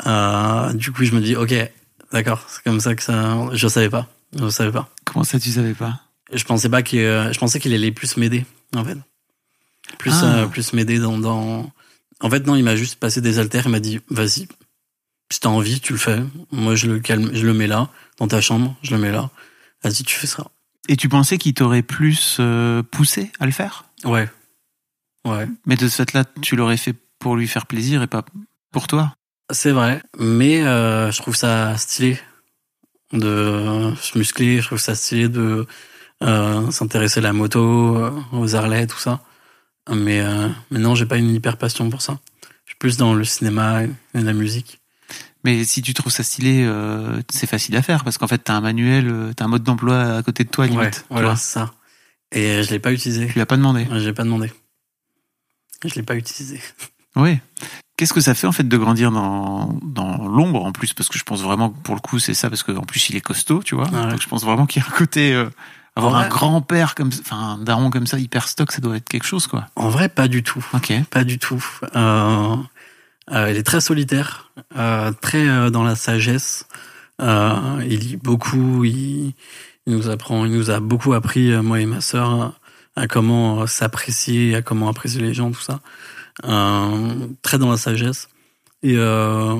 Euh, 0.05 0.73
du 0.73 0.91
coup, 0.91 1.03
je 1.05 1.13
me 1.13 1.21
dis, 1.21 1.35
ok, 1.35 1.53
d'accord, 2.11 2.45
c'est 2.49 2.63
comme 2.63 2.79
ça 2.79 2.95
que 2.95 3.03
ça. 3.03 3.47
Je 3.53 3.67
savais 3.67 3.89
pas, 3.89 4.07
je 4.37 4.49
savais 4.49 4.71
pas. 4.71 4.89
Comment 5.05 5.23
ça, 5.23 5.39
tu 5.39 5.51
savais 5.51 5.73
pas? 5.73 6.01
Je 6.33 6.43
pensais 6.43 6.69
pas 6.69 6.81
qu'il, 6.83 6.99
euh, 6.99 7.31
je 7.33 7.39
pensais 7.39 7.59
qu'il 7.59 7.73
allait 7.73 7.91
plus 7.91 8.17
m'aider, 8.17 8.45
en 8.75 8.83
fait. 8.85 8.97
Plus, 9.97 10.13
Ah. 10.23 10.35
euh, 10.43 10.47
plus 10.47 10.73
m'aider 10.73 10.99
dans, 10.99 11.17
dans. 11.17 11.71
En 12.21 12.29
fait, 12.29 12.45
non, 12.47 12.55
il 12.55 12.63
m'a 12.63 12.75
juste 12.75 12.95
passé 12.99 13.19
des 13.21 13.39
haltères. 13.39 13.63
Il 13.65 13.71
m'a 13.71 13.79
dit, 13.79 13.99
vas-y, 14.09 14.47
si 15.31 15.39
t'as 15.39 15.49
envie, 15.49 15.79
tu 15.81 15.93
le 15.93 15.99
fais. 15.99 16.23
Moi, 16.51 16.75
je 16.75 16.87
le 16.87 16.99
calme, 16.99 17.31
je 17.33 17.45
le 17.45 17.53
mets 17.53 17.67
là, 17.67 17.89
dans 18.17 18.27
ta 18.27 18.39
chambre, 18.41 18.75
je 18.83 18.91
le 18.95 19.01
mets 19.01 19.11
là. 19.11 19.29
Vas-y, 19.83 20.03
tu 20.03 20.15
fais 20.15 20.27
ça. 20.27 20.47
Et 20.87 20.95
tu 20.95 21.09
pensais 21.09 21.37
qu'il 21.37 21.53
t'aurait 21.53 21.81
plus 21.83 22.37
euh, 22.39 22.83
poussé 22.83 23.31
à 23.39 23.45
le 23.45 23.51
faire? 23.51 23.85
Ouais, 24.05 24.29
ouais. 25.25 25.47
Mais 25.65 25.75
de 25.75 25.87
ce 25.87 25.95
fait-là, 25.97 26.25
tu 26.41 26.55
l'aurais 26.55 26.77
fait 26.77 26.95
pour 27.19 27.35
lui 27.35 27.47
faire 27.47 27.65
plaisir 27.65 28.01
et 28.01 28.07
pas 28.07 28.23
pour 28.71 28.87
toi 28.87 29.13
C'est 29.51 29.71
vrai, 29.71 30.01
mais 30.17 30.61
je 30.61 31.17
trouve 31.21 31.35
ça 31.35 31.77
stylé 31.77 32.17
de 33.13 33.93
se 34.01 34.17
muscler. 34.17 34.61
Je 34.61 34.67
trouve 34.67 34.79
ça 34.79 34.95
stylé 34.95 35.29
de 35.29 35.65
euh, 36.23 36.71
s'intéresser 36.71 37.19
à 37.19 37.23
la 37.23 37.33
moto, 37.33 37.97
euh, 37.97 38.11
aux 38.31 38.55
Harley, 38.55 38.87
tout 38.87 38.99
ça. 38.99 39.21
Mais, 39.89 40.21
euh, 40.21 40.47
mais 40.69 40.79
non, 40.79 40.95
j'ai 40.95 41.05
pas 41.05 41.17
une 41.17 41.33
hyper 41.33 41.57
passion 41.57 41.89
pour 41.89 42.01
ça. 42.01 42.19
Je 42.65 42.71
suis 42.71 42.77
plus 42.77 42.97
dans 42.97 43.13
le 43.13 43.23
cinéma 43.23 43.83
et 43.83 43.89
la 44.13 44.33
musique. 44.33 44.79
Mais 45.43 45.63
si 45.63 45.81
tu 45.81 45.93
trouves 45.93 46.11
ça 46.11 46.23
stylé, 46.23 46.63
euh, 46.63 47.19
c'est 47.29 47.47
facile 47.47 47.75
à 47.75 47.81
faire 47.81 48.03
parce 48.03 48.17
qu'en 48.17 48.27
fait, 48.27 48.37
t'as 48.37 48.53
un 48.53 48.61
manuel, 48.61 49.09
euh, 49.09 49.33
t'as 49.33 49.45
un 49.45 49.47
mode 49.47 49.63
d'emploi 49.63 50.17
à 50.17 50.23
côté 50.23 50.43
de 50.43 50.49
toi, 50.49 50.67
limite. 50.67 50.79
Ouais, 50.79 50.91
voilà, 51.09 51.35
c'est 51.35 51.53
ça. 51.53 51.73
Et 52.31 52.63
je 52.63 52.69
l'ai 52.69 52.79
pas 52.79 52.93
utilisé. 52.93 53.27
Tu 53.27 53.39
l'as 53.39 53.47
pas 53.47 53.57
demandé. 53.57 53.87
J'ai 53.95 54.13
pas 54.13 54.23
demandé. 54.23 54.53
Je 55.83 55.95
l'ai 55.95 56.03
pas 56.03 56.15
utilisé. 56.15 56.61
Oui. 57.15 57.39
Qu'est-ce 58.01 58.13
que 58.13 58.19
ça 58.21 58.33
fait 58.33 58.47
en 58.47 58.51
fait 58.51 58.67
de 58.67 58.77
grandir 58.77 59.11
dans, 59.11 59.77
dans 59.83 60.27
l'ombre 60.27 60.65
en 60.65 60.71
plus? 60.71 60.91
Parce 60.95 61.07
que 61.07 61.19
je 61.19 61.23
pense 61.23 61.43
vraiment 61.43 61.69
que 61.69 61.77
pour 61.83 61.93
le 61.93 62.01
coup 62.01 62.17
c'est 62.17 62.33
ça, 62.33 62.49
parce 62.49 62.63
qu'en 62.63 62.81
plus 62.81 63.11
il 63.11 63.15
est 63.15 63.21
costaud, 63.21 63.61
tu 63.63 63.75
vois. 63.75 63.87
Ah 63.93 64.05
ouais. 64.05 64.11
Donc 64.13 64.21
je 64.23 64.27
pense 64.27 64.43
vraiment 64.43 64.65
qu'il 64.65 64.81
y 64.81 64.85
a 64.85 64.87
un 64.87 64.91
côté... 64.97 65.35
euh, 65.35 65.47
avoir 65.95 66.13
Ouais. 66.13 66.25
un 66.25 66.27
grand-père 66.27 66.95
comme 66.95 67.11
enfin 67.19 67.37
un 67.37 67.57
daron 67.59 67.91
comme 67.91 68.07
ça, 68.07 68.17
hyper 68.17 68.47
stock, 68.47 68.71
ça 68.71 68.81
doit 68.81 68.97
être 68.97 69.07
quelque 69.07 69.27
chose 69.27 69.45
quoi. 69.45 69.67
En 69.75 69.89
vrai, 69.89 70.09
pas 70.09 70.27
du 70.27 70.41
tout. 70.41 70.65
Ok. 70.73 70.91
Pas 71.11 71.23
du 71.23 71.37
tout. 71.37 71.63
Euh, 71.95 72.55
euh, 73.31 73.51
il 73.51 73.55
est 73.55 73.61
très 73.63 73.81
solitaire, 73.81 74.49
euh, 74.75 75.11
très 75.21 75.47
euh, 75.47 75.69
dans 75.69 75.83
la 75.83 75.93
sagesse. 75.95 76.65
Euh, 77.21 77.83
il 77.87 77.99
lit 77.99 78.17
beaucoup. 78.17 78.83
Il, 78.83 79.35
il 79.85 79.93
nous 79.95 80.09
apprend, 80.09 80.45
il 80.45 80.51
nous 80.53 80.71
a 80.71 80.79
beaucoup 80.79 81.13
appris, 81.13 81.51
euh, 81.51 81.61
moi 81.61 81.79
et 81.79 81.85
ma 81.85 82.01
sœur, 82.01 82.53
à 82.95 83.05
comment 83.07 83.67
s'apprécier, 83.67 84.55
à 84.55 84.63
comment 84.63 84.89
apprécier 84.89 85.21
les 85.21 85.35
gens, 85.35 85.51
tout 85.51 85.61
ça. 85.61 85.81
Euh, 86.43 87.27
très 87.41 87.57
dans 87.57 87.69
la 87.71 87.77
sagesse. 87.77 88.27
Et 88.83 88.95
euh, 88.97 89.57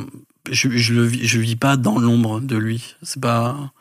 je, 0.49 0.69
je 0.69 0.93
le 0.93 1.03
vis, 1.03 1.27
je 1.27 1.39
vis 1.39 1.55
pas 1.55 1.77
dans 1.77 1.99
l'ombre 1.99 2.39
de 2.39 2.57
lui. 2.57 2.95
C'est 3.03 3.21
pas. 3.21 3.71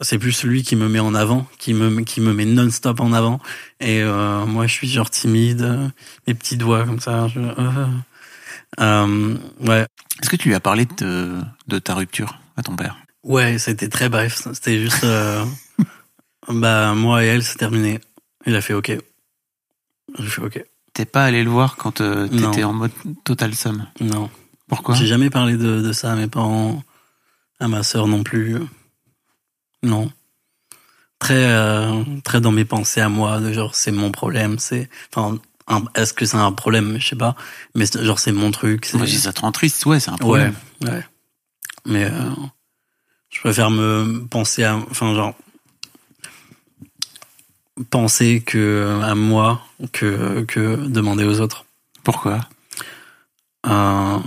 C'est 0.00 0.18
plus 0.18 0.42
lui 0.44 0.62
qui 0.62 0.74
me 0.74 0.88
met 0.88 0.98
en 0.98 1.14
avant, 1.14 1.46
qui 1.58 1.74
me 1.74 2.00
qui 2.02 2.20
me 2.20 2.32
met 2.32 2.44
non-stop 2.46 3.00
en 3.00 3.12
avant. 3.12 3.40
Et 3.80 4.02
euh, 4.02 4.46
moi, 4.46 4.66
je 4.66 4.72
suis 4.72 4.88
genre 4.88 5.10
timide, 5.10 5.90
mes 6.26 6.34
petits 6.34 6.56
doigts 6.56 6.84
comme 6.84 6.98
ça. 7.00 7.28
je- 7.28 7.38
euh, 7.40 7.86
euh, 8.80 9.36
ouais, 9.60 9.86
Est-ce 10.20 10.30
que 10.30 10.36
tu 10.36 10.48
lui 10.48 10.54
as 10.54 10.60
parlé 10.60 10.86
de, 10.98 11.38
de 11.68 11.78
ta 11.78 11.94
rupture 11.94 12.38
à 12.56 12.62
ton 12.62 12.74
père? 12.74 12.96
Ouais, 13.22 13.58
c'était 13.58 13.88
très 13.88 14.08
bref. 14.08 14.42
C'était 14.54 14.80
juste, 14.80 15.06
bah 16.48 16.94
moi 16.94 17.22
et 17.24 17.28
elle, 17.28 17.44
c'est 17.44 17.58
terminé. 17.58 18.00
Il 18.46 18.56
a 18.56 18.60
fait 18.60 18.74
OK. 18.74 18.90
J'ai 20.18 20.26
fait 20.26 20.42
OK. 20.42 20.64
T'es 20.94 21.06
pas 21.06 21.24
allé 21.24 21.42
le 21.42 21.50
voir 21.50 21.76
quand 21.76 22.00
euh, 22.00 22.28
t'étais 22.28 22.64
en 22.64 22.72
mode 22.74 22.90
total 23.24 23.54
somme 23.54 23.86
Non, 24.00 24.28
Pourquoi? 24.68 24.94
J'ai 24.94 25.06
jamais 25.06 25.30
parlé 25.30 25.56
de, 25.56 25.80
de 25.80 25.92
ça 25.92 26.12
à 26.12 26.16
mes 26.16 26.26
parents, 26.26 26.82
à 27.60 27.68
ma 27.68 27.82
sœur 27.82 28.06
non 28.06 28.22
plus. 28.22 28.56
Non. 29.82 30.10
Très, 31.18 31.46
euh, 31.50 32.02
très 32.24 32.40
dans 32.40 32.52
mes 32.52 32.64
pensées 32.64 33.00
à 33.00 33.08
moi, 33.08 33.40
de 33.40 33.52
genre 33.52 33.74
c'est 33.74 33.92
mon 33.92 34.10
problème, 34.10 34.58
c'est, 34.58 34.90
enfin, 35.14 35.38
est-ce 35.94 36.12
que 36.12 36.26
c'est 36.26 36.36
un 36.36 36.50
problème, 36.52 36.98
je 36.98 37.06
sais 37.08 37.16
pas, 37.16 37.36
mais 37.76 37.84
genre 37.86 38.18
c'est 38.18 38.32
mon 38.32 38.50
truc. 38.50 38.92
Moi, 38.94 39.06
si 39.06 39.18
ça 39.20 39.32
te 39.32 39.40
rend 39.40 39.52
triste, 39.52 39.86
ouais, 39.86 40.00
c'est 40.00 40.10
un 40.10 40.14
Ouais, 40.14 40.18
problème. 40.18 40.54
ouais. 40.82 41.04
Mais 41.86 42.04
euh, 42.04 42.28
je 43.30 43.38
préfère 43.40 43.70
me 43.70 44.26
penser 44.28 44.64
à, 44.64 44.76
enfin 44.76 45.14
genre 45.14 45.34
penser 47.90 48.42
que 48.44 49.00
à 49.02 49.14
moi 49.14 49.62
que 49.92 50.42
que 50.42 50.76
demander 50.88 51.24
aux 51.24 51.40
autres. 51.40 51.64
Pourquoi? 52.04 52.40
Euh, 53.66 54.18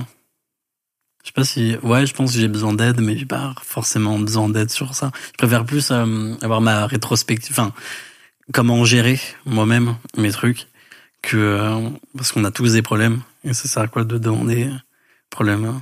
je 1.23 1.27
sais 1.27 1.33
pas 1.33 1.43
si, 1.43 1.75
ouais, 1.83 2.05
je 2.05 2.13
pense 2.13 2.33
que 2.33 2.39
j'ai 2.39 2.47
besoin 2.47 2.73
d'aide, 2.73 3.01
mais 3.01 3.17
j'ai 3.17 3.25
pas 3.25 3.53
forcément 3.61 4.19
besoin 4.19 4.47
d'aide 4.49 4.69
sur 4.69 4.95
ça. 4.95 5.11
Je 5.33 5.37
préfère 5.37 5.65
plus 5.65 5.91
euh, 5.91 6.35
avoir 6.41 6.61
ma 6.61 6.85
rétrospective, 6.87 7.51
enfin 7.51 7.73
comment 8.53 8.85
gérer 8.85 9.19
moi-même 9.45 9.95
mes 10.17 10.31
trucs 10.31 10.67
que 11.21 11.37
euh, 11.37 11.89
parce 12.15 12.31
qu'on 12.31 12.45
a 12.45 12.51
tous 12.51 12.73
des 12.73 12.81
problèmes 12.83 13.21
et 13.43 13.53
ça 13.53 13.67
sert 13.67 13.83
à 13.83 13.87
quoi 13.87 14.03
de 14.03 14.17
demander 14.17 14.69
problème. 15.29 15.81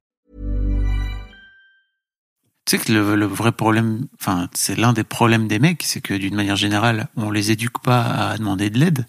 Tu 2.65 2.77
sais 2.77 2.83
que 2.83 2.91
le, 2.91 3.15
le 3.15 3.25
vrai 3.25 3.51
problème, 3.51 4.07
enfin, 4.19 4.47
c'est 4.53 4.77
l'un 4.77 4.93
des 4.93 5.03
problèmes 5.03 5.47
des 5.47 5.59
mecs, 5.59 5.83
c'est 5.83 6.01
que 6.01 6.13
d'une 6.13 6.35
manière 6.35 6.55
générale, 6.55 7.07
on 7.15 7.31
les 7.31 7.51
éduque 7.51 7.79
pas 7.81 8.03
à 8.03 8.37
demander 8.37 8.69
de 8.69 8.77
l'aide. 8.77 9.07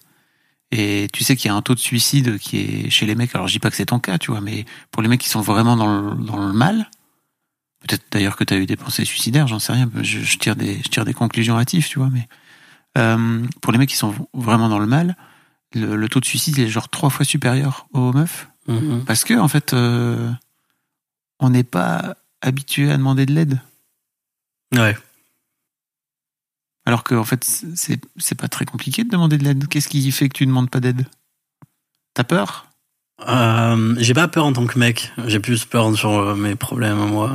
Et 0.70 1.08
tu 1.12 1.22
sais 1.22 1.36
qu'il 1.36 1.48
y 1.50 1.52
a 1.52 1.54
un 1.54 1.60
taux 1.60 1.74
de 1.74 1.78
suicide 1.80 2.38
qui 2.38 2.60
est 2.60 2.90
chez 2.90 3.04
les 3.04 3.14
mecs. 3.14 3.34
Alors 3.34 3.46
je 3.46 3.52
dis 3.52 3.58
pas 3.58 3.68
que 3.68 3.76
c'est 3.76 3.86
ton 3.86 3.98
cas, 3.98 4.16
tu 4.16 4.30
vois, 4.30 4.40
mais 4.40 4.64
pour 4.90 5.02
les 5.02 5.08
mecs 5.08 5.20
qui 5.20 5.28
sont 5.28 5.42
vraiment 5.42 5.76
dans 5.76 6.00
le, 6.00 6.14
dans 6.14 6.38
le 6.38 6.52
mal, 6.54 6.90
peut-être 7.80 8.04
d'ailleurs 8.10 8.36
que 8.36 8.44
tu 8.44 8.54
as 8.54 8.56
eu 8.56 8.64
des 8.64 8.76
pensées 8.76 9.04
suicidaires, 9.04 9.46
j'en 9.46 9.58
sais 9.58 9.74
rien. 9.74 9.90
Je, 10.00 10.20
je 10.20 10.38
tire 10.38 10.56
des 10.56 10.78
je 10.82 10.88
tire 10.88 11.04
des 11.04 11.12
conclusions 11.12 11.58
hâtives, 11.58 11.86
tu 11.86 11.98
vois, 11.98 12.08
mais 12.08 12.26
euh, 12.96 13.44
pour 13.60 13.72
les 13.72 13.78
mecs 13.78 13.90
qui 13.90 13.96
sont 13.96 14.14
vraiment 14.32 14.70
dans 14.70 14.78
le 14.78 14.86
mal, 14.86 15.14
le, 15.74 15.94
le 15.94 16.08
taux 16.08 16.20
de 16.20 16.24
suicide 16.24 16.58
est 16.58 16.68
genre 16.68 16.88
trois 16.88 17.10
fois 17.10 17.26
supérieur 17.26 17.86
aux 17.92 18.12
meufs. 18.14 18.48
Mhm. 18.66 19.04
Parce 19.04 19.24
que 19.24 19.34
en 19.34 19.48
fait, 19.48 19.74
euh, 19.74 20.30
on 21.38 21.50
n'est 21.50 21.64
pas 21.64 22.16
habitué 22.42 22.90
à 22.90 22.96
demander 22.96 23.24
de 23.24 23.32
l'aide. 23.32 23.60
Ouais. 24.74 24.96
Alors 26.84 27.04
que 27.04 27.14
en 27.14 27.24
fait, 27.24 27.44
c'est 27.44 28.00
c'est 28.16 28.34
pas 28.34 28.48
très 28.48 28.64
compliqué 28.64 29.04
de 29.04 29.08
demander 29.08 29.38
de 29.38 29.44
l'aide. 29.44 29.68
Qu'est-ce 29.68 29.88
qui 29.88 30.10
fait 30.12 30.28
que 30.28 30.36
tu 30.36 30.46
demandes 30.46 30.68
pas 30.68 30.80
d'aide? 30.80 31.06
T'as 32.14 32.24
peur? 32.24 32.66
Euh, 33.28 33.94
j'ai 33.98 34.14
pas 34.14 34.26
peur 34.26 34.44
en 34.44 34.52
tant 34.52 34.66
que 34.66 34.78
mec. 34.78 35.12
J'ai 35.26 35.38
plus 35.38 35.64
peur 35.64 35.96
sur 35.96 36.10
euh, 36.10 36.34
mes 36.34 36.56
problèmes, 36.56 36.98
moi. 37.06 37.30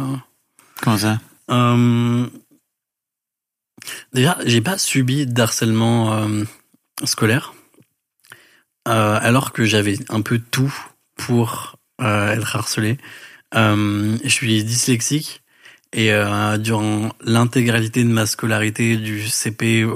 Comment 0.81 0.97
ça? 0.97 1.19
Euh, 1.49 2.27
déjà, 4.11 4.37
j'ai 4.45 4.59
pas 4.59 4.77
subi 4.77 5.25
d'harcèlement 5.25 6.13
euh, 6.13 6.43
scolaire, 7.05 7.53
alors 8.83 9.53
que 9.53 9.63
j'avais 9.63 9.97
un 10.09 10.21
peu 10.21 10.39
tout 10.39 10.73
pour 11.15 11.77
être 11.99 12.55
harcelé. 12.55 12.97
Euh, 13.55 14.17
je 14.23 14.29
suis 14.29 14.63
dyslexique 14.63 15.41
et 15.93 16.11
euh, 16.11 16.57
durant 16.57 17.13
l'intégralité 17.23 18.03
de 18.03 18.09
ma 18.09 18.25
scolarité 18.25 18.97
du 18.97 19.27
CP 19.27 19.87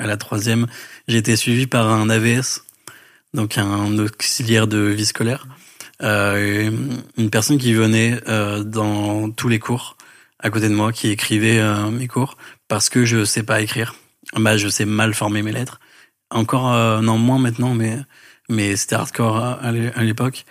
à 0.00 0.06
la 0.06 0.16
troisième, 0.16 0.66
j'ai 1.08 1.18
été 1.18 1.34
suivi 1.36 1.66
par 1.66 1.90
un 1.90 2.08
AVS, 2.08 2.64
donc 3.34 3.58
un 3.58 3.98
auxiliaire 3.98 4.68
de 4.68 4.78
vie 4.78 5.06
scolaire, 5.06 5.46
euh, 6.02 6.70
une 7.16 7.30
personne 7.30 7.58
qui 7.58 7.74
venait 7.74 8.20
dans 8.64 9.30
tous 9.30 9.48
les 9.48 9.58
cours 9.58 9.96
à 10.38 10.50
côté 10.50 10.68
de 10.68 10.74
moi 10.74 10.92
qui 10.92 11.08
écrivait 11.08 11.60
mes 11.90 12.08
cours 12.08 12.36
parce 12.68 12.88
que 12.88 13.04
je 13.04 13.24
sais 13.24 13.42
pas 13.42 13.60
écrire. 13.60 13.94
Bah, 14.36 14.56
je 14.56 14.68
sais 14.68 14.84
mal 14.84 15.14
former 15.14 15.42
mes 15.42 15.52
lettres. 15.52 15.80
Encore, 16.30 17.02
non, 17.02 17.18
moins 17.18 17.38
maintenant, 17.38 17.74
mais, 17.74 17.98
mais 18.48 18.76
c'était 18.76 18.94
hardcore 18.94 19.36
à 19.36 19.72
l'époque. 20.02 20.44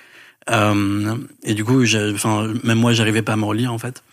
Euh, 0.52 1.16
et 1.44 1.54
du 1.54 1.64
coup, 1.64 1.84
enfin, 2.14 2.54
même 2.64 2.80
moi, 2.80 2.94
j'arrivais 2.94 3.22
pas 3.22 3.34
à 3.34 3.38
me 3.38 3.46
relire, 3.46 3.74
en 3.74 3.78
fait. 3.78 4.04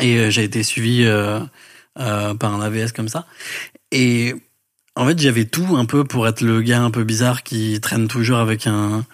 Et 0.00 0.16
euh, 0.18 0.30
j'ai 0.30 0.44
été 0.44 0.62
suivi 0.62 1.04
euh, 1.04 1.40
euh, 1.98 2.34
par 2.34 2.54
un 2.54 2.60
AVS 2.60 2.92
comme 2.92 3.08
ça. 3.08 3.26
Et 3.90 4.34
en 4.96 5.06
fait, 5.06 5.18
j'avais 5.18 5.44
tout 5.44 5.76
un 5.76 5.84
peu 5.84 6.04
pour 6.04 6.26
être 6.28 6.40
le 6.42 6.60
gars 6.62 6.82
un 6.82 6.90
peu 6.90 7.04
bizarre 7.04 7.42
qui 7.42 7.80
traîne 7.80 8.08
toujours 8.08 8.38
avec 8.38 8.66
un, 8.66 9.04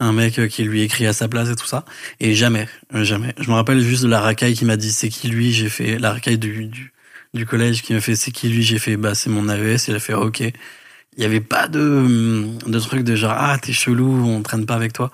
un 0.00 0.12
mec 0.12 0.48
qui 0.48 0.64
lui 0.64 0.82
écrit 0.82 1.06
à 1.06 1.12
sa 1.12 1.28
place 1.28 1.48
et 1.48 1.56
tout 1.56 1.66
ça. 1.66 1.84
Et 2.20 2.34
jamais, 2.34 2.68
euh, 2.94 3.04
jamais. 3.04 3.34
Je 3.38 3.48
me 3.48 3.54
rappelle 3.54 3.80
juste 3.80 4.02
de 4.02 4.08
la 4.08 4.20
racaille 4.20 4.54
qui 4.54 4.64
m'a 4.64 4.76
dit 4.76 4.92
c'est 4.92 5.08
qui 5.08 5.28
lui. 5.28 5.52
J'ai 5.52 5.68
fait 5.68 5.98
la 5.98 6.12
racaille 6.12 6.38
du, 6.38 6.66
du, 6.66 6.92
du 7.34 7.46
collège 7.46 7.82
qui 7.82 7.94
m'a 7.94 8.00
fait 8.00 8.16
c'est 8.16 8.30
qui 8.30 8.48
lui. 8.48 8.62
J'ai 8.62 8.78
fait 8.78 8.96
bah 8.96 9.14
c'est 9.14 9.30
mon 9.30 9.48
AVS. 9.48 9.88
Il 9.88 9.94
a 9.94 10.00
fait 10.00 10.14
ok. 10.14 10.40
Il 10.40 11.22
y 11.22 11.24
avait 11.24 11.40
pas 11.40 11.68
de 11.68 12.46
de 12.66 12.78
truc 12.78 13.02
de 13.02 13.16
genre 13.16 13.34
ah 13.34 13.56
t'es 13.58 13.72
chelou, 13.72 14.26
on 14.26 14.42
traîne 14.42 14.66
pas 14.66 14.74
avec 14.74 14.92
toi. 14.92 15.10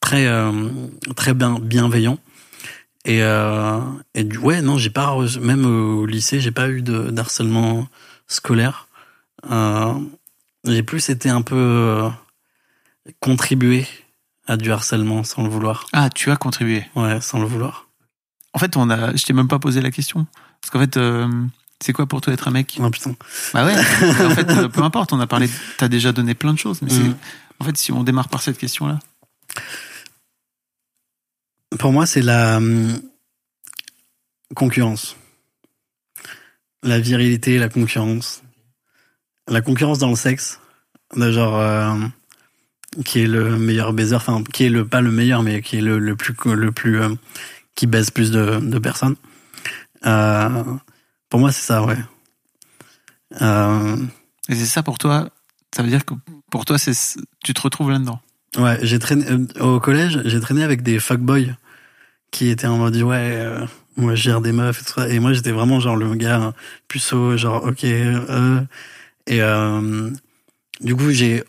Très 0.00 0.26
euh, 0.26 0.68
très 1.16 1.34
bien 1.34 1.58
bienveillant. 1.60 2.18
Et 3.04 3.22
euh, 3.22 3.80
et 4.14 4.24
du 4.24 4.38
ouais 4.38 4.60
non 4.60 4.76
j'ai 4.76 4.90
pas 4.90 5.16
même 5.40 5.64
au 5.64 6.04
lycée 6.04 6.40
j'ai 6.40 6.50
pas 6.50 6.68
eu 6.68 6.82
de 6.82 7.10
d'harcèlement 7.10 7.88
scolaire. 8.26 8.88
Euh, 9.50 9.94
j'ai 10.64 10.82
plus 10.82 11.08
été 11.08 11.30
un 11.30 11.42
peu 11.42 12.10
contribué 13.20 13.86
à 14.48 14.56
du 14.56 14.72
harcèlement 14.72 15.22
sans 15.22 15.42
le 15.42 15.48
vouloir. 15.48 15.86
Ah, 15.92 16.08
tu 16.10 16.30
as 16.30 16.36
contribué. 16.36 16.84
Ouais, 16.96 17.20
sans 17.20 17.38
le 17.38 17.46
vouloir. 17.46 17.86
En 18.54 18.58
fait, 18.58 18.76
on 18.76 18.90
a, 18.90 19.14
je 19.14 19.24
t'ai 19.24 19.34
même 19.34 19.46
pas 19.46 19.58
posé 19.58 19.80
la 19.80 19.90
question. 19.90 20.26
Parce 20.60 20.70
qu'en 20.70 20.80
fait, 20.80 20.96
euh, 20.96 21.28
c'est 21.80 21.92
quoi 21.92 22.06
pour 22.06 22.22
toi 22.22 22.32
être 22.32 22.48
un 22.48 22.50
mec? 22.50 22.78
Oh 22.80 22.90
putain. 22.90 23.14
Bah 23.52 23.64
ouais. 23.64 23.76
en 24.24 24.30
fait, 24.30 24.68
peu 24.68 24.82
importe. 24.82 25.12
On 25.12 25.20
a 25.20 25.26
parlé. 25.26 25.48
T'as 25.76 25.88
déjà 25.88 26.12
donné 26.12 26.34
plein 26.34 26.52
de 26.52 26.58
choses, 26.58 26.82
mais. 26.82 26.92
Mhm. 26.92 27.14
En 27.60 27.64
fait, 27.64 27.76
si 27.76 27.92
on 27.92 28.04
démarre 28.04 28.28
par 28.28 28.40
cette 28.42 28.58
question-là. 28.58 28.98
Pour 31.78 31.92
moi, 31.92 32.06
c'est 32.06 32.22
la 32.22 32.56
hum, 32.56 33.00
concurrence. 34.54 35.16
La 36.82 36.98
virilité, 36.98 37.58
la 37.58 37.68
concurrence. 37.68 38.42
La 39.48 39.60
concurrence 39.60 39.98
dans 39.98 40.10
le 40.10 40.16
sexe. 40.16 40.60
De 41.16 41.32
genre, 41.32 41.56
euh, 41.56 41.94
qui 43.04 43.20
est 43.20 43.26
le 43.26 43.58
meilleur 43.58 43.92
baiser, 43.92 44.14
enfin, 44.14 44.42
qui 44.52 44.64
est 44.64 44.68
le, 44.68 44.86
pas 44.86 45.00
le 45.00 45.10
meilleur, 45.10 45.42
mais 45.42 45.62
qui 45.62 45.78
est 45.78 45.80
le, 45.80 45.98
le 45.98 46.16
plus, 46.16 46.34
le 46.44 46.72
plus, 46.72 47.00
euh, 47.00 47.14
qui 47.74 47.86
baise 47.86 48.10
plus 48.10 48.30
de, 48.30 48.78
personnes. 48.78 49.16
Euh, 50.06 50.64
pour 51.28 51.40
moi, 51.40 51.52
c'est 51.52 51.64
ça, 51.64 51.82
ouais. 51.82 51.98
Et 54.48 54.54
c'est 54.54 54.66
ça 54.66 54.82
pour 54.82 54.98
toi. 54.98 55.28
Ça 55.74 55.82
veut 55.82 55.88
dire 55.88 56.04
que 56.04 56.14
pour 56.50 56.64
toi, 56.64 56.78
c'est, 56.78 56.92
tu 57.44 57.54
te 57.54 57.60
retrouves 57.60 57.90
là-dedans? 57.90 58.20
Ouais, 58.56 58.78
j'ai 58.82 58.98
traîné 58.98 59.24
euh, 59.30 59.46
au 59.60 59.78
collège, 59.80 60.20
j'ai 60.24 60.40
traîné 60.40 60.62
avec 60.64 60.82
des 60.82 60.98
fuckboys 60.98 61.54
qui 62.30 62.48
étaient 62.48 62.66
en 62.66 62.78
mode 62.78 62.96
ouais, 62.96 63.16
euh, 63.36 63.66
moi 63.96 64.14
je 64.14 64.22
gère 64.22 64.40
des 64.40 64.52
meufs 64.52 64.80
et 64.80 64.84
tout 64.84 64.92
ça. 64.94 65.08
Et 65.08 65.18
moi 65.20 65.32
j'étais 65.32 65.52
vraiment 65.52 65.80
genre 65.80 65.96
le 65.96 66.14
gars 66.14 66.52
puceau, 66.88 67.36
genre 67.36 67.64
ok. 67.64 67.84
Euh, 67.84 68.60
et 69.26 69.42
euh, 69.42 70.10
du 70.80 70.94
coup 70.96 71.10
j'ai, 71.10 71.44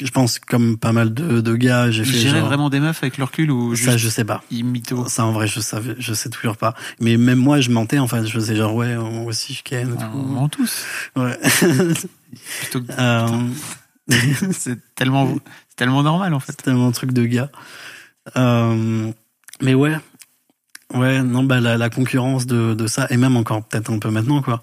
je 0.00 0.10
pense 0.10 0.38
comme 0.38 0.78
pas 0.78 0.92
mal 0.92 1.12
de, 1.14 1.40
de 1.40 1.56
gars, 1.56 1.90
j'ai 1.90 2.04
fait 2.04 2.28
genre, 2.28 2.46
vraiment 2.46 2.70
des 2.70 2.78
meufs 2.80 3.02
avec 3.02 3.18
le 3.18 3.24
recul 3.24 3.50
ou 3.50 3.74
juste 3.74 3.90
ça 3.90 3.96
je 3.96 4.08
sais 4.08 4.24
pas. 4.24 4.42
ils 4.50 4.64
mytho 4.64 5.08
Ça 5.08 5.24
en 5.24 5.32
vrai 5.32 5.48
je 5.48 5.58
savais, 5.60 5.96
je 5.98 6.14
sais 6.14 6.28
toujours 6.30 6.56
pas. 6.56 6.74
Mais 7.00 7.16
même 7.16 7.38
moi 7.38 7.60
je 7.60 7.70
mentais 7.70 7.98
en 7.98 8.06
fait, 8.06 8.24
je 8.24 8.32
faisais 8.32 8.54
genre 8.54 8.74
ouais 8.74 8.94
moi 8.96 9.24
aussi 9.24 9.52
je 9.54 9.62
ken 9.64 9.88
et 9.88 9.92
On 9.92 9.96
tout. 9.96 10.18
ment 10.28 10.48
tous. 10.48 10.84
Ouais. 11.16 11.38
Plutôt 12.60 12.80
que- 12.82 12.92
c'est 14.52 14.78
tellement, 14.94 15.34
c'est 15.76 15.84
tellement 15.84 16.02
normal 16.02 16.32
en 16.32 16.40
fait. 16.40 16.52
C'est 16.52 16.62
tellement 16.62 16.88
un 16.88 16.92
truc 16.92 17.12
de 17.12 17.26
gars. 17.26 17.50
Euh, 18.36 19.12
mais 19.60 19.74
ouais. 19.74 19.96
Ouais, 20.94 21.22
non, 21.22 21.42
bah, 21.42 21.60
la, 21.60 21.76
la 21.76 21.90
concurrence 21.90 22.46
de, 22.46 22.72
de 22.72 22.86
ça, 22.86 23.06
et 23.10 23.16
même 23.16 23.36
encore 23.36 23.62
peut-être 23.64 23.90
un 23.92 23.98
peu 23.98 24.08
maintenant, 24.10 24.40
quoi. 24.40 24.62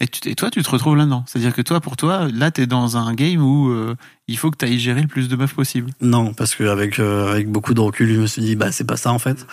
Et, 0.00 0.06
tu- 0.06 0.28
et 0.28 0.34
toi, 0.34 0.50
tu 0.50 0.62
te 0.62 0.70
retrouves 0.70 0.96
là-dedans. 0.96 1.24
C'est-à-dire 1.26 1.54
que 1.54 1.62
toi, 1.62 1.80
pour 1.80 1.96
toi, 1.96 2.28
là, 2.32 2.50
t'es 2.50 2.66
dans 2.66 2.98
un 2.98 3.14
game 3.14 3.40
où 3.42 3.70
euh, 3.70 3.96
il 4.28 4.36
faut 4.36 4.50
que 4.50 4.58
t'ailles 4.58 4.78
gérer 4.78 5.00
le 5.00 5.08
plus 5.08 5.28
de 5.28 5.34
meufs 5.36 5.54
possible. 5.54 5.90
Non, 6.02 6.34
parce 6.34 6.54
que 6.54 6.64
avec, 6.64 6.98
euh, 6.98 7.32
avec 7.32 7.50
beaucoup 7.50 7.72
de 7.74 7.80
recul, 7.80 8.14
je 8.14 8.20
me 8.20 8.26
suis 8.26 8.42
dit, 8.42 8.54
bah, 8.54 8.70
c'est 8.70 8.84
pas 8.86 8.98
ça, 8.98 9.12
en 9.12 9.18
fait. 9.18 9.46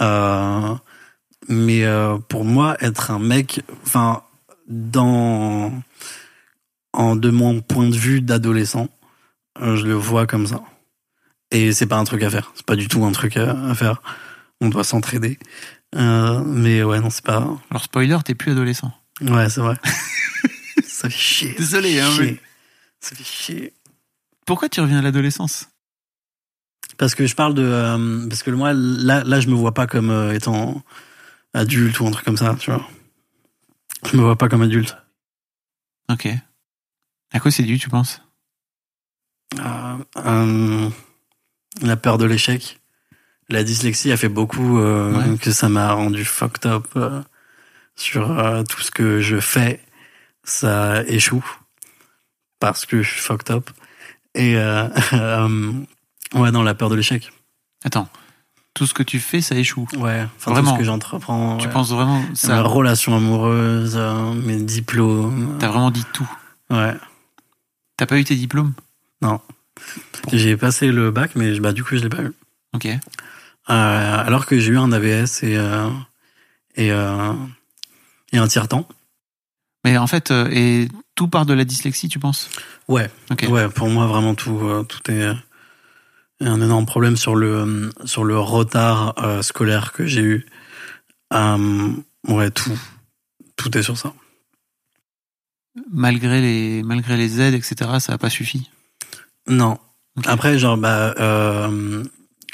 Euh, 0.00 0.74
mais 1.48 1.84
pour 2.28 2.44
moi, 2.44 2.76
être 2.80 3.10
un 3.12 3.20
mec, 3.20 3.62
enfin, 3.86 4.22
dans. 4.68 5.72
En, 6.92 7.14
de 7.14 7.30
mon 7.30 7.60
point 7.60 7.88
de 7.88 7.94
vue 7.94 8.20
d'adolescent, 8.22 8.88
je 9.60 9.84
le 9.84 9.94
vois 9.94 10.26
comme 10.26 10.46
ça. 10.46 10.62
Et 11.50 11.72
c'est 11.72 11.86
pas 11.86 11.96
un 11.96 12.04
truc 12.04 12.22
à 12.22 12.30
faire. 12.30 12.52
C'est 12.54 12.66
pas 12.66 12.76
du 12.76 12.88
tout 12.88 13.04
un 13.04 13.12
truc 13.12 13.36
à, 13.36 13.50
à 13.68 13.74
faire. 13.74 14.02
On 14.60 14.68
doit 14.68 14.84
s'entraider. 14.84 15.38
Euh, 15.94 16.42
mais 16.44 16.82
ouais, 16.82 17.00
non, 17.00 17.10
c'est 17.10 17.24
pas. 17.24 17.48
Alors, 17.70 17.82
spoiler, 17.84 18.18
t'es 18.24 18.34
plus 18.34 18.52
adolescent. 18.52 18.92
Ouais, 19.22 19.48
c'est 19.48 19.60
vrai. 19.60 19.76
ça 20.84 21.08
fait 21.08 21.16
chier. 21.16 21.54
Désolé, 21.56 22.00
hein, 22.00 22.10
mais-. 22.18 22.40
Ça 23.00 23.16
fait 23.16 23.24
chier. 23.24 23.72
Pourquoi 24.44 24.68
tu 24.68 24.80
reviens 24.80 24.98
à 24.98 25.02
l'adolescence? 25.02 25.68
Parce 26.98 27.14
que 27.14 27.26
je 27.26 27.34
parle 27.34 27.54
de. 27.54 27.62
euh, 27.62 28.28
parce 28.28 28.42
que 28.42 28.50
moi, 28.50 28.72
là, 28.74 29.22
là, 29.24 29.40
je 29.40 29.48
me 29.48 29.54
vois 29.54 29.72
pas 29.72 29.86
comme 29.86 30.10
euh, 30.10 30.34
étant 30.34 30.82
adulte 31.54 32.00
ou 32.00 32.06
un 32.06 32.10
truc 32.10 32.24
comme 32.24 32.36
ça, 32.36 32.56
tu 32.58 32.70
vois. 32.70 32.86
Je 34.10 34.16
me 34.16 34.22
vois 34.22 34.36
pas 34.36 34.48
comme 34.48 34.62
adulte. 34.62 34.96
Ok. 36.10 36.28
À 37.32 37.40
quoi 37.40 37.50
c'est 37.50 37.62
dû, 37.62 37.78
tu 37.78 37.88
penses? 37.88 38.22
Euh, 39.56 40.88
la 41.82 41.96
peur 41.96 42.18
de 42.18 42.24
l'échec. 42.26 42.80
La 43.48 43.64
dyslexie 43.64 44.12
a 44.12 44.16
fait 44.16 44.28
beaucoup 44.28 44.78
euh, 44.78 45.12
Ouais. 45.32 45.38
que 45.38 45.50
ça 45.52 45.68
m'a 45.68 45.92
rendu 45.92 46.24
fucked 46.24 46.66
up 46.70 46.86
euh, 46.96 47.22
sur 47.96 48.28
tout 48.68 48.80
ce 48.82 48.90
que 48.90 49.20
je 49.20 49.40
fais. 49.40 49.80
Ça 50.44 51.02
échoue 51.06 51.44
parce 52.60 52.86
que 52.86 53.02
je 53.02 53.10
suis 53.10 53.20
fucked 53.20 53.50
up. 53.54 53.70
Et 54.34 54.56
ouais, 56.34 56.50
non, 56.52 56.62
la 56.62 56.74
peur 56.74 56.88
de 56.90 56.94
l'échec. 56.96 57.30
Attends. 57.84 58.08
tout 58.74 58.86
ce 58.86 58.94
que 58.94 59.02
tu 59.02 59.18
fais, 59.20 59.40
ça 59.40 59.56
échoue. 59.56 59.86
Ouais, 59.96 60.26
enfin, 60.36 60.50
Vraiment. 60.52 60.70
tout 60.70 60.76
ce 60.76 60.78
que 60.80 60.84
j'entreprends. 60.84 61.56
Tu 61.58 61.66
ouais. 61.66 61.72
penses 61.72 61.90
vraiment 61.90 62.22
ça 62.34 62.60
relations 62.62 63.16
amoureuses, 63.16 63.96
euh, 63.96 64.32
mes 64.34 64.56
diplômes. 64.56 65.56
T'as 65.58 65.68
vraiment 65.68 65.90
dit 65.90 66.04
tout. 66.12 66.28
Ouais. 66.70 66.94
T'as 67.96 68.06
pas 68.06 68.18
eu 68.18 68.24
tes 68.24 68.36
diplômes? 68.36 68.72
J'ai 70.32 70.56
passé 70.56 70.90
le 70.90 71.10
bac, 71.10 71.32
mais 71.34 71.58
bah, 71.60 71.72
du 71.72 71.84
coup, 71.84 71.96
je 71.96 72.02
l'ai 72.02 72.08
pas 72.08 72.22
eu. 72.22 72.32
Ok. 72.74 72.86
Euh, 72.86 72.98
alors 73.68 74.46
que 74.46 74.58
j'ai 74.58 74.72
eu 74.72 74.78
un 74.78 74.92
AVS 74.92 75.42
et, 75.42 75.56
euh, 75.56 75.90
et, 76.74 76.90
euh, 76.90 77.32
et 78.32 78.38
un 78.38 78.48
tiers-temps. 78.48 78.88
Mais 79.84 79.96
en 79.98 80.06
fait, 80.06 80.30
et 80.30 80.88
tout 81.14 81.28
part 81.28 81.46
de 81.46 81.54
la 81.54 81.64
dyslexie, 81.64 82.08
tu 82.08 82.18
penses? 82.18 82.50
Ouais. 82.88 83.10
Ok. 83.30 83.46
Ouais, 83.48 83.68
pour 83.68 83.88
moi, 83.88 84.06
vraiment, 84.06 84.34
tout, 84.34 84.84
tout 84.88 85.10
est, 85.10 85.32
un 86.40 86.60
énorme 86.60 86.86
problème 86.86 87.16
sur 87.16 87.34
le, 87.34 87.90
sur 88.04 88.24
le 88.24 88.38
retard 88.38 89.14
scolaire 89.42 89.92
que 89.92 90.06
j'ai 90.06 90.22
eu. 90.22 90.46
Ouais, 91.32 92.50
tout. 92.50 92.78
Tout 93.56 93.76
est 93.76 93.82
sur 93.82 93.96
ça. 93.96 94.12
Malgré 95.90 96.40
les, 96.40 96.82
malgré 96.82 97.16
les 97.16 97.40
aides, 97.40 97.54
etc., 97.54 97.98
ça 98.00 98.12
n'a 98.12 98.18
pas 98.18 98.30
suffi. 98.30 98.68
Non. 99.48 99.78
Après, 100.26 100.58
genre, 100.58 100.76
bah, 100.76 101.14
euh, 101.20 102.02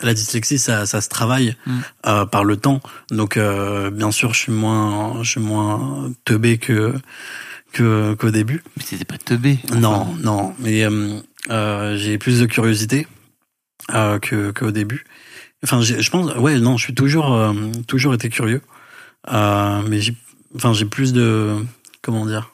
la 0.03 0.15
dyslexie, 0.15 0.59
ça, 0.59 0.87
ça 0.87 1.01
se 1.01 1.09
travaille 1.09 1.57
Mm. 1.67 1.79
euh, 2.07 2.27
par 2.27 2.45
le 2.45 2.57
temps. 2.57 2.81
Donc, 3.11 3.37
euh, 3.37 3.91
bien 3.91 4.11
sûr, 4.11 4.35
je 4.35 4.41
suis 4.41 4.53
moins, 4.53 5.23
je 5.23 5.31
suis 5.31 5.41
moins 5.41 6.11
teubé 6.25 6.59
que 6.59 6.95
que 7.73 8.15
qu'au 8.15 8.31
début. 8.31 8.63
Mais 8.77 8.85
t'étais 8.85 9.05
pas 9.05 9.19
teubé. 9.19 9.59
enfin. 9.71 9.81
Non, 9.81 10.15
non, 10.23 10.55
mais 10.61 10.85
euh, 10.85 11.19
euh, 11.51 11.97
j'ai 11.97 12.19
plus 12.19 12.39
de 12.41 12.47
curiosité 12.47 13.07
euh, 13.95 14.19
que 14.21 14.51
qu'au 14.53 14.71
début. 14.71 15.05
Enfin, 15.65 15.81
je 15.81 16.09
pense, 16.11 16.35
ouais, 16.37 16.61
non, 16.61 16.77
je 16.77 16.85
suis 16.85 16.95
toujours 16.95 17.33
euh, 17.35 17.53
toujours 17.89 18.13
été 18.15 18.29
curieux, 18.29 18.61
euh, 19.33 19.83
mais 19.89 20.01
j'ai, 20.03 20.15
enfin, 20.55 20.73
j'ai 20.75 20.85
plus 20.85 21.13
de, 21.15 21.57
comment 22.03 22.27
dire, 22.27 22.53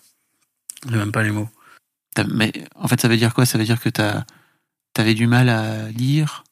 j'ai 0.88 0.96
même 0.96 1.10
pas 1.12 1.22
les 1.24 1.32
mots. 1.32 1.48
Mais 2.28 2.52
en 2.74 2.88
fait, 2.88 3.00
ça 3.00 3.08
veut 3.08 3.16
dire 3.16 3.34
quoi? 3.34 3.46
Ça 3.46 3.58
veut 3.58 3.64
dire 3.64 3.80
que 3.80 3.88
t'as, 3.88 4.24
t'avais 4.92 5.14
du 5.14 5.26
mal 5.26 5.48
à 5.48 5.88
lire? 5.90 6.44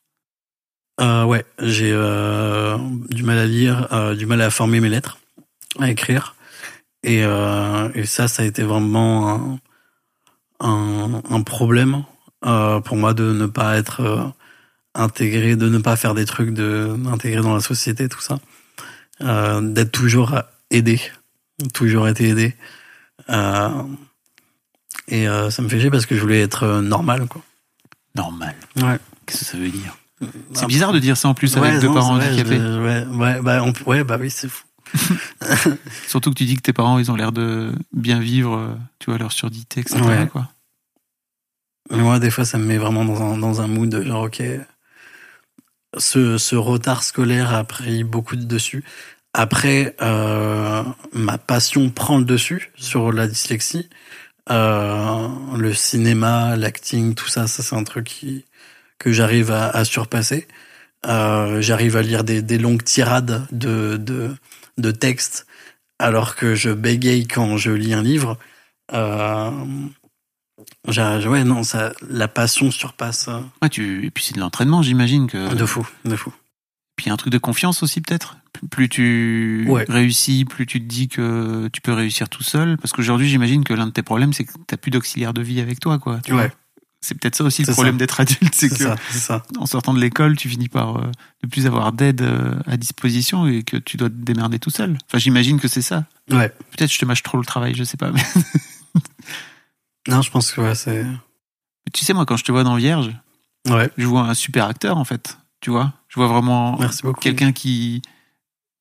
Euh, 1.00 1.24
ouais, 1.24 1.44
j'ai 1.60 1.92
euh, 1.92 2.76
du 3.10 3.22
mal 3.22 3.38
à 3.38 3.46
lire, 3.46 3.86
euh, 3.92 4.14
du 4.16 4.26
mal 4.26 4.40
à 4.40 4.50
former 4.50 4.80
mes 4.80 4.88
lettres, 4.88 5.18
à 5.78 5.90
écrire. 5.90 6.34
Et, 7.04 7.22
ça, 8.04 8.26
ça 8.28 8.42
a 8.42 8.44
été 8.44 8.62
vraiment 8.64 9.58
un, 10.60 11.22
un, 11.30 11.42
problème 11.42 12.04
pour 12.40 12.96
moi 12.96 13.14
de 13.14 13.32
ne 13.32 13.46
pas 13.46 13.78
être 13.78 14.32
intégré, 14.94 15.54
de 15.54 15.68
ne 15.68 15.78
pas 15.78 15.96
faire 15.96 16.14
des 16.14 16.24
trucs, 16.26 16.52
de 16.52 16.96
d'intégrer 16.98 17.40
dans 17.40 17.54
la 17.54 17.60
société, 17.60 18.08
tout 18.08 18.20
ça. 18.20 18.40
D'être 19.20 19.92
toujours 19.92 20.40
aidé, 20.70 21.00
toujours 21.72 22.08
été 22.08 22.28
aidé. 22.28 22.56
Euh, 25.10 25.14
et 25.14 25.28
euh, 25.28 25.50
ça 25.50 25.62
me 25.62 25.68
fait 25.68 25.80
chier 25.80 25.90
parce 25.90 26.06
que 26.06 26.16
je 26.16 26.20
voulais 26.20 26.40
être 26.40 26.64
euh, 26.64 26.80
normal, 26.82 27.26
quoi. 27.28 27.42
Normal. 28.14 28.54
Ouais. 28.76 28.98
Qu'est-ce 29.26 29.40
que 29.40 29.44
ça 29.44 29.58
veut 29.58 29.68
dire? 29.68 29.96
C'est 30.52 30.66
bizarre 30.66 30.92
de 30.92 30.98
dire 30.98 31.16
ça 31.16 31.28
en 31.28 31.34
plus 31.34 31.56
avec 31.56 31.74
Ouais, 31.74 31.80
deux 31.80 31.86
non, 31.88 31.94
parents 31.94 32.16
handicapés. 32.16 32.58
ouais, 32.58 33.04
ouais, 33.06 33.40
bah, 33.40 33.62
on- 33.62 33.88
ouais, 33.88 34.02
bah 34.04 34.16
oui, 34.20 34.30
c'est 34.30 34.48
fou. 34.48 34.64
Surtout 36.08 36.30
que 36.30 36.34
tu 36.36 36.44
dis 36.44 36.56
que 36.56 36.62
tes 36.62 36.72
parents, 36.72 36.98
ils 36.98 37.10
ont 37.10 37.14
l'air 37.16 37.30
de 37.30 37.72
bien 37.92 38.18
vivre, 38.18 38.56
euh, 38.56 38.74
tu 38.98 39.10
vois, 39.10 39.18
leur 39.18 39.30
surdité, 39.32 39.80
etc. 39.80 40.00
Ouais. 40.00 40.26
Quoi. 40.32 40.48
Mais 41.90 41.98
moi, 41.98 42.18
des 42.18 42.30
fois, 42.30 42.44
ça 42.44 42.58
me 42.58 42.64
met 42.64 42.78
vraiment 42.78 43.04
dans 43.04 43.22
un, 43.22 43.38
dans 43.38 43.60
un 43.60 43.66
mood 43.68 43.88
de 43.88 44.02
genre, 44.02 44.24
ok, 44.24 44.42
ce, 45.96 46.38
ce 46.38 46.56
retard 46.56 47.02
scolaire 47.02 47.54
a 47.54 47.64
pris 47.64 48.02
beaucoup 48.04 48.36
de 48.36 48.44
dessus. 48.44 48.84
Après, 49.34 49.94
euh, 50.02 50.82
ma 51.12 51.38
passion 51.38 51.90
prend 51.90 52.18
le 52.18 52.24
dessus 52.24 52.72
sur 52.76 53.12
la 53.12 53.26
dyslexie. 53.28 53.88
Euh, 54.50 55.28
le 55.56 55.74
cinéma, 55.74 56.56
l'acting, 56.56 57.14
tout 57.14 57.28
ça, 57.28 57.46
ça 57.46 57.62
c'est 57.62 57.76
un 57.76 57.84
truc 57.84 58.06
qui, 58.06 58.44
que 58.98 59.12
j'arrive 59.12 59.50
à, 59.50 59.68
à 59.68 59.84
surpasser. 59.84 60.48
Euh, 61.06 61.60
j'arrive 61.60 61.96
à 61.96 62.02
lire 62.02 62.24
des, 62.24 62.42
des 62.42 62.58
longues 62.58 62.82
tirades 62.82 63.46
de, 63.52 63.96
de, 63.96 64.34
de 64.78 64.90
textes 64.90 65.46
alors 65.98 66.34
que 66.34 66.54
je 66.54 66.70
bégaye 66.70 67.26
quand 67.26 67.56
je 67.56 67.70
lis 67.70 67.94
un 67.94 68.02
livre. 68.02 68.38
Euh, 68.92 69.50
ouais, 70.86 71.44
non, 71.44 71.62
ça, 71.62 71.92
la 72.08 72.28
passion 72.28 72.70
surpasse 72.70 73.28
Ouais, 73.62 73.68
tu... 73.68 74.06
Et 74.06 74.10
puis 74.10 74.24
c'est 74.24 74.34
de 74.34 74.40
l'entraînement, 74.40 74.82
j'imagine 74.82 75.28
que. 75.28 75.54
de 75.54 75.66
fou, 75.66 75.88
de 76.04 76.16
fou. 76.16 76.32
Puis 76.96 77.10
un 77.10 77.16
truc 77.16 77.32
de 77.32 77.38
confiance 77.38 77.82
aussi, 77.82 78.00
peut-être? 78.00 78.36
Plus 78.70 78.88
tu 78.88 79.66
Ouais. 79.68 79.84
réussis, 79.88 80.44
plus 80.44 80.66
tu 80.66 80.80
te 80.80 80.86
dis 80.86 81.08
que 81.08 81.68
tu 81.72 81.80
peux 81.80 81.92
réussir 81.92 82.28
tout 82.28 82.42
seul. 82.42 82.76
Parce 82.78 82.92
qu'aujourd'hui, 82.92 83.28
j'imagine 83.28 83.64
que 83.64 83.72
l'un 83.74 83.86
de 83.86 83.92
tes 83.92 84.02
problèmes, 84.02 84.32
c'est 84.32 84.44
que 84.44 84.52
t'as 84.66 84.76
plus 84.76 84.90
d'auxiliaire 84.90 85.32
de 85.34 85.42
vie 85.42 85.60
avec 85.60 85.80
toi, 85.80 85.98
quoi. 85.98 86.20
tu 86.24 86.32
vois. 86.32 86.48
C'est 87.00 87.14
peut-être 87.14 87.36
ça 87.36 87.44
aussi 87.44 87.62
le 87.62 87.72
problème 87.72 87.96
d'être 87.96 88.18
adulte, 88.18 88.52
c'est 88.52 88.68
que 88.68 88.74
ça, 88.74 89.44
en 89.56 89.66
sortant 89.66 89.94
de 89.94 90.00
l'école, 90.00 90.36
tu 90.36 90.48
finis 90.48 90.68
par 90.68 90.96
euh, 90.96 91.06
ne 91.44 91.48
plus 91.48 91.64
avoir 91.68 91.92
d'aide 91.92 92.22
euh, 92.22 92.58
à 92.66 92.76
disposition 92.76 93.46
et 93.46 93.62
que 93.62 93.76
tu 93.76 93.96
dois 93.96 94.08
te 94.08 94.14
démerder 94.16 94.58
tout 94.58 94.70
seul. 94.70 94.98
Enfin, 95.06 95.18
j'imagine 95.18 95.60
que 95.60 95.68
c'est 95.68 95.80
ça. 95.80 96.06
Ouais. 96.28 96.48
Peut-être 96.76 96.92
je 96.92 96.98
te 96.98 97.04
mâche 97.04 97.22
trop 97.22 97.38
le 97.38 97.44
travail, 97.44 97.76
je 97.76 97.84
sais 97.84 97.96
pas. 97.96 98.10
Mais 98.10 98.20
Non, 100.08 100.22
je 100.22 100.30
pense 100.30 100.50
que 100.52 100.60
ouais, 100.60 100.74
c'est. 100.74 101.04
tu 101.92 102.04
sais, 102.04 102.14
moi, 102.14 102.26
quand 102.26 102.36
je 102.36 102.44
te 102.44 102.50
vois 102.52 102.64
dans 102.64 102.76
Vierge, 102.76 103.12
Ouais, 103.68 103.90
je 103.98 104.06
vois 104.06 104.22
un 104.22 104.34
super 104.34 104.66
acteur, 104.66 104.96
en 104.96 105.04
fait. 105.04 105.36
Tu 105.60 105.70
vois? 105.70 105.92
Je 106.08 106.14
vois 106.16 106.28
vraiment 106.28 106.78
quelqu'un 107.20 107.52
qui 107.52 108.00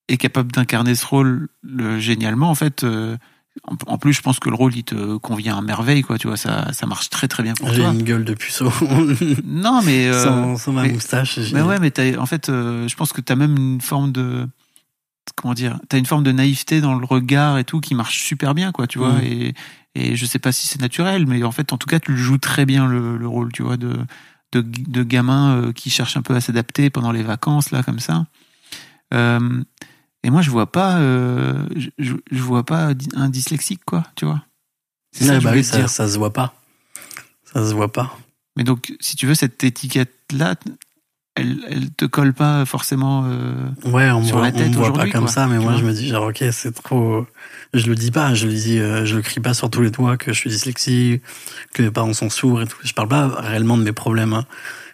est 0.08 0.18
capable 0.18 0.51
d'incarner 0.51 0.95
ce 0.95 1.05
rôle 1.05 1.49
le- 1.64 1.99
génialement, 1.99 2.49
en 2.49 2.55
fait. 2.55 2.84
euh, 2.84 3.18
en, 3.64 3.76
en 3.93 3.97
plus, 3.97 4.14
je 4.14 4.22
pense 4.22 4.39
que 4.39 4.49
le 4.49 4.55
rôle, 4.55 4.76
il 4.76 4.84
te 4.84 5.18
convient 5.18 5.58
à 5.58 5.62
merveille, 5.62 6.03
quoi. 6.03 6.18
Tu 6.20 6.28
vois, 6.28 6.38
ça, 6.38 6.72
ça 6.74 6.86
marche 6.86 7.10
très 7.10 7.28
très 7.28 7.41
bien 7.43 7.55
pour 7.55 7.70
J'ai 7.74 7.82
toi. 7.82 7.91
une 7.91 8.03
gueule 8.03 8.24
de 8.24 8.34
puceau. 8.36 8.72
Non, 9.43 9.82
mais. 9.84 10.08
euh, 10.08 10.24
sans, 10.24 10.58
sans 10.58 10.72
ma 10.74 10.84
mais- 10.84 10.91
moustache. 10.93 11.39
j'ai- 11.39 11.55
Mais 11.55 11.62
ouais, 11.64 11.80
mais 11.80 11.89
t'as- 11.91 12.18
en 12.20 12.26
fait, 12.28 12.49
euh, 12.49 12.88
je 12.88 12.95
pense 12.95 13.14
que 13.14 13.22
t'as 13.22 13.36
même 13.36 13.55
une 13.58 13.82
forme 13.82 14.12
de 14.12 14.47
comment 15.36 15.53
dire, 15.53 15.80
t'as 15.89 15.97
une 15.97 16.05
forme 16.05 16.24
de 16.24 16.32
naïveté 16.32 16.80
dans 16.82 16.95
le 16.97 17.05
regard 17.05 17.58
et 17.58 17.64
tout 17.66 17.82
qui 17.82 17.95
marche 17.95 18.20
super 18.24 18.53
bien, 18.55 18.72
quoi, 18.72 18.88
tu 18.88 18.97
vois. 18.99 19.14
Mhm. 19.14 19.24
Et, 19.24 19.53
et 19.95 20.16
je 20.16 20.26
sais 20.26 20.39
pas 20.39 20.51
si 20.51 20.68
c'est 20.68 20.80
naturel, 20.80 21.26
mais 21.28 21.43
en 21.43 21.51
fait, 21.51 21.74
en 21.74 21.78
tout 21.78 21.88
cas, 21.88 21.99
tu 21.99 22.12
le 22.12 22.18
joues 22.18 22.38
très 22.38 22.66
bien 22.66 22.88
le, 22.88 23.18
le 23.18 23.28
rôle, 23.28 23.51
tu 23.51 23.64
vois, 23.64 23.76
de 23.78 23.97
de, 24.53 24.62
de 24.62 25.03
gamin 25.03 25.58
euh, 25.58 25.72
qui 25.74 25.89
cherche 25.89 26.16
un 26.16 26.22
peu 26.22 26.34
à 26.34 26.39
s'adapter 26.41 26.89
pendant 26.89 27.12
les 27.12 27.24
vacances 27.24 27.72
là, 27.72 27.84
comme 27.84 27.99
ça. 27.99 28.26
Euh, 29.14 29.62
et 30.28 30.30
moi, 30.30 30.41
je 30.41 30.49
vois 30.51 30.69
pas, 30.69 30.97
euh, 30.97 31.65
je, 31.97 32.13
vois 32.34 32.65
pas 32.65 32.89
un 33.15 33.30
dyslexique, 33.30 33.80
quoi, 33.86 34.03
tu 34.15 34.25
vois. 34.25 34.43
C'est 35.13 35.23
ça 35.23 35.39
bah 35.39 35.51
oui, 35.53 35.63
ça, 35.63 35.88
ça 35.88 36.05
se 36.09 36.17
voit 36.17 36.34
pas. 36.34 36.53
Ça 37.45 37.65
se 37.65 37.73
voit 37.73 37.91
pas. 37.91 38.17
Mais 38.57 38.65
donc, 38.65 38.93
si 38.99 39.15
tu 39.15 39.25
veux, 39.25 39.36
cette 39.36 39.63
étiquette-là, 39.63 40.55
elle, 41.36 41.59
elle 41.69 41.91
te 41.91 42.03
colle 42.03 42.34
pas 42.34 42.65
forcément. 42.65 43.23
euh, 43.25 43.53
Ouais, 43.86 44.11
on 44.11 44.21
Sur 44.21 44.38
voit, 44.39 44.47
la 44.47 44.51
tête 44.51 44.67
on 44.75 44.80
voit 44.82 44.91
pas 44.91 45.07
comme 45.09 45.23
quoi. 45.25 45.32
ça, 45.32 45.47
mais 45.47 45.59
Tu 45.59 45.63
moi 45.63 45.78
je 45.78 45.86
me 45.86 45.93
dis 45.93 46.07
genre 46.09 46.28
ok 46.28 46.43
c'est 46.51 46.73
trop. 46.73 47.25
Je 47.73 47.86
le 47.86 47.95
dis 47.95 48.11
pas, 48.11 48.34
je 48.34 48.47
le 48.47 48.53
dis, 48.53 48.80
euh, 48.80 49.05
je 49.05 49.15
le 49.15 49.21
crie 49.21 49.39
pas 49.39 49.53
sur 49.53 49.69
tous 49.69 49.82
les 49.82 49.91
toits 49.91 50.17
que 50.17 50.34
je 50.34 50.38
suis 50.39 50.49
dyslexique, 50.49 51.21
que 51.73 51.84
mes 51.84 51.91
parents 51.91 52.13
sont 52.13 52.30
sourds 52.32 52.63
et 52.63 52.67
tout. 52.67 52.78
Je 52.84 52.91
parle 52.93 53.07
pas 53.07 53.28
réellement 53.28 53.78
de 53.78 53.84
mes 53.84 53.91
problèmes 53.93 54.34
hein, 54.34 54.45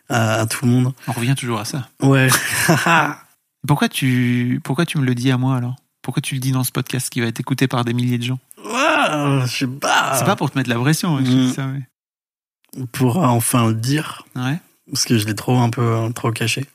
à, 0.09 0.33
à 0.41 0.45
tout 0.45 0.65
le 0.65 0.71
monde. 0.71 0.93
On 1.07 1.13
revient 1.13 1.33
toujours 1.35 1.59
à 1.61 1.65
ça. 1.65 1.87
Ouais. 2.01 2.27
Pourquoi 3.67 3.89
tu, 3.89 4.59
pourquoi 4.63 4.85
tu 4.85 4.97
me 4.97 5.05
le 5.05 5.15
dis 5.15 5.31
à 5.31 5.37
moi 5.37 5.55
alors? 5.55 5.75
Pourquoi 6.01 6.21
tu 6.21 6.35
le 6.35 6.41
dis 6.41 6.51
dans 6.51 6.63
ce 6.65 6.71
podcast 6.71 7.09
qui 7.09 7.21
va 7.21 7.27
être 7.27 7.39
écouté 7.39 7.67
par 7.67 7.85
des 7.85 7.93
milliers 7.93 8.17
de 8.17 8.23
gens? 8.23 8.39
Ouais, 8.57 9.41
je 9.45 9.57
sais 9.59 9.67
pas. 9.67 10.17
C'est 10.17 10.25
pas 10.25 10.35
pour 10.35 10.51
te 10.51 10.57
mettre 10.57 10.69
la 10.69 10.77
pression, 10.79 11.15
hein, 11.17 11.21
je 11.25 11.31
Mm. 11.31 11.35
dis 11.47 11.53
ça, 11.53 11.67
mais... 11.67 12.85
pour 12.91 13.17
enfin 13.17 13.67
le 13.67 13.73
dire 13.75 14.25
Ouais. 14.35 14.59
parce 14.91 15.05
que 15.05 15.17
je 15.17 15.25
l'ai 15.25 15.35
trop 15.35 15.57
un 15.59 15.69
peu 15.69 15.81
euh, 15.81 16.09
trop 16.09 16.31
caché. 16.31 16.65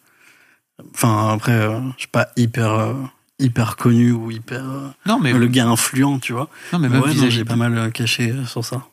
Enfin 0.95 1.29
après, 1.35 1.53
euh, 1.53 1.81
je 1.97 2.01
suis 2.01 2.09
pas 2.09 2.29
hyper 2.37 2.73
euh, 2.73 2.95
hyper 3.39 3.77
connu 3.77 4.13
ou 4.13 4.31
hyper 4.31 4.65
euh, 4.65 4.89
Non, 5.07 5.19
mais, 5.19 5.33
le 5.33 5.47
gars 5.49 5.67
influent, 5.67 6.19
tu 6.21 6.33
vois. 6.33 6.49
non, 6.73 6.79
mais 6.79 6.89
Mais 6.89 7.01
même 7.01 7.05
ouais, 7.19 7.31
j'ai 7.31 7.45
pas 7.45 7.57
mal 7.57 7.77
euh, 7.77 7.91
caché 7.91 8.31
euh, 8.31 8.47
sur 8.47 8.65
ça. 8.65 8.87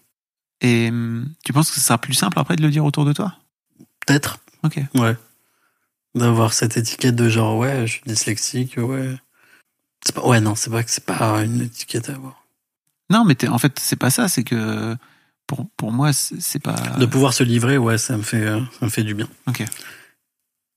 Et 0.61 0.89
hum, 0.89 1.29
tu 1.45 1.53
penses 1.53 1.69
que 1.69 1.75
ce 1.75 1.81
sera 1.81 1.97
plus 1.97 2.13
simple 2.13 2.39
après 2.39 2.55
de 2.55 2.61
le 2.61 2.69
dire 2.69 2.83
autour 2.83 3.05
de 3.05 3.13
toi? 3.13 3.35
Peut-être. 4.05 4.39
Ok. 4.63 4.79
Ouais. 4.95 5.15
D'avoir 6.15 6.53
cette 6.53 6.77
étiquette 6.77 7.15
de 7.15 7.27
genre, 7.29 7.57
ouais, 7.57 7.85
je 7.87 7.93
suis 7.93 8.01
dyslexique, 8.05 8.75
ouais. 8.77 9.15
C'est 10.05 10.15
pas, 10.15 10.25
ouais, 10.25 10.39
non, 10.39 10.55
c'est 10.55 10.69
pas 10.69 10.81
que 10.83 10.89
c'est 10.91 11.05
pas 11.05 11.43
une 11.43 11.61
étiquette 11.61 12.09
à 12.09 12.13
avoir. 12.13 12.45
Non, 13.09 13.25
mais 13.25 13.35
en 13.49 13.57
fait, 13.59 13.77
c'est 13.79 13.95
pas 13.97 14.09
ça. 14.09 14.27
C'est 14.29 14.43
que 14.43 14.95
pour, 15.45 15.67
pour 15.77 15.91
moi, 15.91 16.11
c'est 16.13 16.59
pas. 16.59 16.75
De 16.99 17.05
pouvoir 17.05 17.33
se 17.33 17.43
livrer, 17.43 17.77
ouais, 17.77 17.97
ça 17.97 18.15
me 18.17 18.23
fait, 18.23 18.41
euh, 18.41 18.61
ça 18.79 18.85
me 18.85 18.89
fait 18.89 19.03
du 19.03 19.13
bien. 19.13 19.27
Ok. 19.47 19.63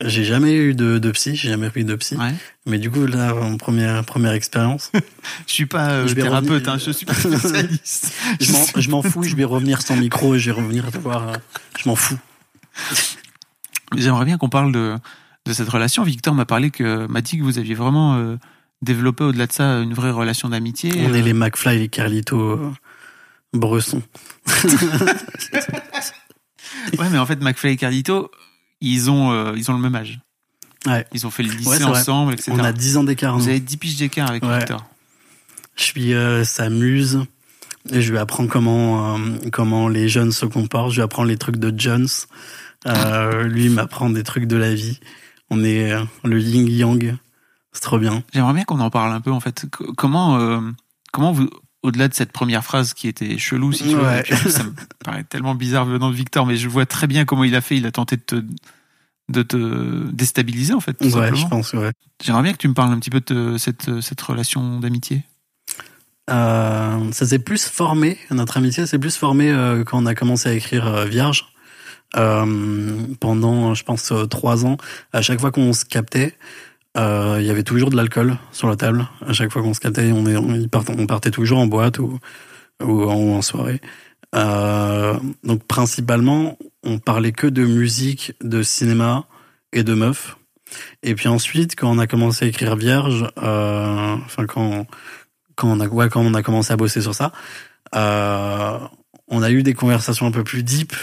J'ai 0.05 0.25
jamais 0.25 0.55
eu 0.55 0.75
de, 0.75 0.99
de 0.99 1.11
psy, 1.11 1.35
j'ai 1.37 1.49
jamais 1.49 1.71
pris 1.71 1.85
de 1.85 1.95
psy. 1.97 2.17
Ouais. 2.17 2.33
Mais 2.67 2.79
du 2.79 2.89
coup, 2.91 3.05
là, 3.07 3.35
en 3.35 3.57
première, 3.57 4.05
première 4.05 4.33
expérience, 4.33 4.91
Je 5.47 5.53
suis 5.53 5.67
pas 5.67 5.91
euh, 5.91 6.07
Je 6.09 6.15
thérapeute, 6.15 6.51
revenir- 6.51 6.73
hein, 6.73 6.79
je 6.79 6.91
suis 6.93 7.07
pas 7.07 7.15
spécialiste. 7.15 8.13
je 8.41 8.53
m'en- 8.53 8.67
je 8.81 8.91
m'en 8.91 9.03
fous, 9.03 9.23
je 9.25 9.35
vais 9.37 9.45
revenir 9.45 9.83
sans 9.83 9.97
micro 9.97 10.35
et 10.37 10.39
je 10.39 10.51
vais 10.51 10.61
revenir 10.61 10.91
te 10.91 10.99
voir. 10.99 11.29
euh, 11.29 11.37
Je 11.79 11.89
m'en 11.89 11.97
fous. 11.97 12.19
J'aimerais 13.97 14.25
bien 14.25 14.39
qu'on 14.39 14.49
parle 14.49 14.71
de, 14.73 14.97
de 15.49 15.53
cette 15.53 15.69
relation. 15.69 16.03
Victor 16.05 16.35
m'a 16.35 16.45
parlé 16.45 16.71
que 16.71 17.07
m'a 17.07 17.21
dit 17.21 17.39
que 17.39 17.43
vous 17.43 17.59
aviez 17.59 17.75
vraiment 17.75 18.17
euh, 18.17 18.37
développé 18.83 19.25
au-delà 19.25 19.47
de 19.47 19.53
ça 19.53 19.81
une 19.81 19.95
vraie 19.95 20.11
relation 20.13 20.49
d'amitié. 20.51 20.93
On 20.97 21.13
est 21.15 21.21
Euh, 21.21 21.23
les 21.23 21.33
McFly 21.33 21.83
et 21.83 21.89
Carlito 21.89 22.39
euh, 22.41 22.73
Bresson. 23.53 24.03
Ouais, 26.99 27.09
mais 27.11 27.19
en 27.19 27.27
fait, 27.27 27.41
McFly 27.43 27.73
et 27.73 27.77
Carlito, 27.77 28.31
ils 28.81 29.11
ont, 29.11 29.31
euh, 29.33 29.53
ils 29.57 29.71
ont 29.71 29.75
le 29.75 29.81
même 29.81 29.95
âge. 29.95 30.21
Ouais. 30.87 31.07
Ils 31.13 31.27
ont 31.27 31.31
fait 31.31 31.43
le 31.43 31.51
lycée 31.51 31.69
Ouais, 31.69 31.83
ensemble, 31.83 32.35
etc. 32.35 32.53
On 32.55 32.59
a 32.63 32.73
10 32.73 32.97
ans 32.99 33.05
d'écart. 33.05 33.37
Vous 33.39 33.49
avez 33.49 33.61
10 33.61 33.77
piges 33.77 33.97
d'écart 33.97 34.29
avec 34.31 34.43
Ouais. 34.43 34.59
Victor. 34.59 34.85
Je 35.77 35.83
suis 35.83 36.15
euh, 36.15 36.45
sa 36.45 36.71
muse. 36.71 37.21
Et 37.91 38.03
je 38.03 38.11
lui 38.11 38.19
apprends 38.19 38.47
comment 38.47 39.17
euh, 39.17 39.37
comment 39.53 39.89
les 39.89 40.09
jeunes 40.09 40.33
se 40.33 40.45
comportent. 40.47 40.91
Je 40.91 40.97
lui 40.97 41.03
apprends 41.03 41.25
les 41.25 41.37
trucs 41.39 41.57
de 41.57 41.73
Jones. 41.79 42.09
Lui 43.45 43.65
il 43.67 43.71
m'apprend 43.71 44.11
des 44.11 44.23
trucs 44.23 44.47
de 44.47 44.57
la 44.57 44.75
vie. 44.75 45.01
On 45.51 45.65
est 45.65 45.93
euh, 45.93 46.05
le 46.25 46.41
yin 46.41 46.69
yang. 46.69 47.17
C'est 47.73 47.81
trop 47.83 47.99
bien. 47.99 48.23
J'aimerais 48.33 48.55
bien 48.55 48.65
qu'on 48.65 48.81
en 48.81 48.91
parle 48.91 49.13
un 49.13 49.21
peu, 49.21 49.31
en 49.33 49.41
fait. 49.41 49.67
Comment, 49.97 50.39
euh, 50.39 50.61
comment 51.13 51.33
vous, 51.33 51.49
au-delà 51.83 52.09
de 52.09 52.15
cette 52.15 52.33
première 52.33 52.65
phrase 52.65 52.93
qui 52.95 53.09
était 53.09 53.39
chelou, 53.39 53.73
si 53.73 53.85
tu 53.85 53.95
veux, 53.95 54.03
Ouais. 54.03 54.25
ça 54.49 54.65
me 54.65 54.73
paraît 55.05 55.25
tellement 55.25 55.55
bizarre 55.55 55.85
venant 55.85 56.11
de 56.11 56.15
Victor, 56.15 56.45
mais 56.47 56.57
je 56.57 56.69
vois 56.69 56.87
très 56.87 57.07
bien 57.07 57.25
comment 57.25 57.45
il 57.45 57.55
a 57.55 57.61
fait. 57.61 57.77
Il 57.77 57.87
a 57.87 57.93
tenté 57.93 58.17
de 58.17 58.23
te, 58.23 58.45
de 59.29 59.43
te 59.43 60.11
déstabiliser, 60.13 60.75
en 60.75 60.81
fait, 60.81 60.95
tout 60.95 61.05
Ouais, 61.05 61.11
je 61.31 61.37
simplement. 61.37 61.49
pense. 61.49 61.73
Ouais. 61.75 61.93
J'aimerais 62.25 62.43
bien 62.43 62.53
que 62.53 62.59
tu 62.59 62.69
me 62.69 62.75
parles 62.75 62.93
un 62.93 62.99
petit 62.99 63.11
peu 63.11 63.21
de 63.27 63.57
cette, 63.59 64.01
cette 64.01 64.21
relation 64.21 64.81
d'amitié. 64.81 65.23
Euh, 66.31 67.11
ça 67.13 67.27
s'est 67.27 67.39
plus 67.39 67.65
formé, 67.67 68.19
notre 68.31 68.59
amitié 68.59 68.85
s'est 68.87 68.99
plus 68.99 69.17
formé 69.17 69.51
euh, 69.51 69.83
quand 69.83 70.03
on 70.03 70.05
a 70.05 70.15
commencé 70.15 70.49
à 70.49 70.53
écrire 70.53 70.87
euh, 70.87 71.05
Vierge. 71.07 71.47
Euh, 72.17 72.97
pendant, 73.21 73.75
je 73.75 73.85
pense, 73.85 74.13
euh, 74.13 74.27
trois 74.27 74.65
ans, 74.65 74.79
à 75.13 75.21
chaque 75.21 75.41
fois 75.41 75.51
qu'on 75.51 75.73
se 75.73 75.85
captait, 75.85 76.35
euh, 76.97 77.37
il 77.39 77.47
y 77.47 77.51
avait 77.51 77.63
toujours 77.63 77.91
de 77.91 77.97
l'alcool 77.97 78.39
sur 78.51 78.69
la 78.69 78.77
table. 78.77 79.07
À 79.27 79.33
chaque 79.33 79.53
fois 79.53 79.63
qu'on 79.63 79.75
se 79.75 79.81
captait, 79.81 80.11
on, 80.13 80.27
est, 80.27 80.37
on, 80.37 81.07
partait 81.07 81.31
toujours 81.31 81.59
en 81.59 81.67
boîte 81.67 81.99
ou, 81.99 82.19
en, 82.81 83.43
soirée. 83.43 83.81
Donc 84.33 85.65
principalement, 85.67 86.59
on 86.83 86.99
parlait 86.99 87.33
que 87.33 87.47
de 87.47 87.65
musique, 87.65 88.33
de 88.43 88.63
cinéma 88.63 89.27
et 89.73 89.83
de 89.83 89.95
meufs. 89.95 90.37
Et 91.03 91.15
puis 91.15 91.29
ensuite, 91.29 91.77
quand 91.77 91.91
on 91.91 91.99
a 91.99 92.07
commencé 92.07 92.45
à 92.47 92.49
écrire 92.49 92.77
Vierge, 92.77 93.27
enfin 93.37 94.47
quand 94.47 94.87
quand 95.57 95.69
on 95.69 95.81
a 95.81 95.89
ouais, 95.89 96.09
quand 96.09 96.21
on 96.21 96.35
a 96.35 96.43
commencé 96.43 96.73
à 96.73 96.77
bosser 96.77 97.01
sur 97.01 97.15
ça, 97.15 97.33
on 97.93 99.43
a 99.43 99.51
eu 99.51 99.63
des 99.63 99.75
conversations 99.75 100.27
un 100.27 100.31
peu 100.31 100.45
plus 100.45 100.63
deep 100.63 100.95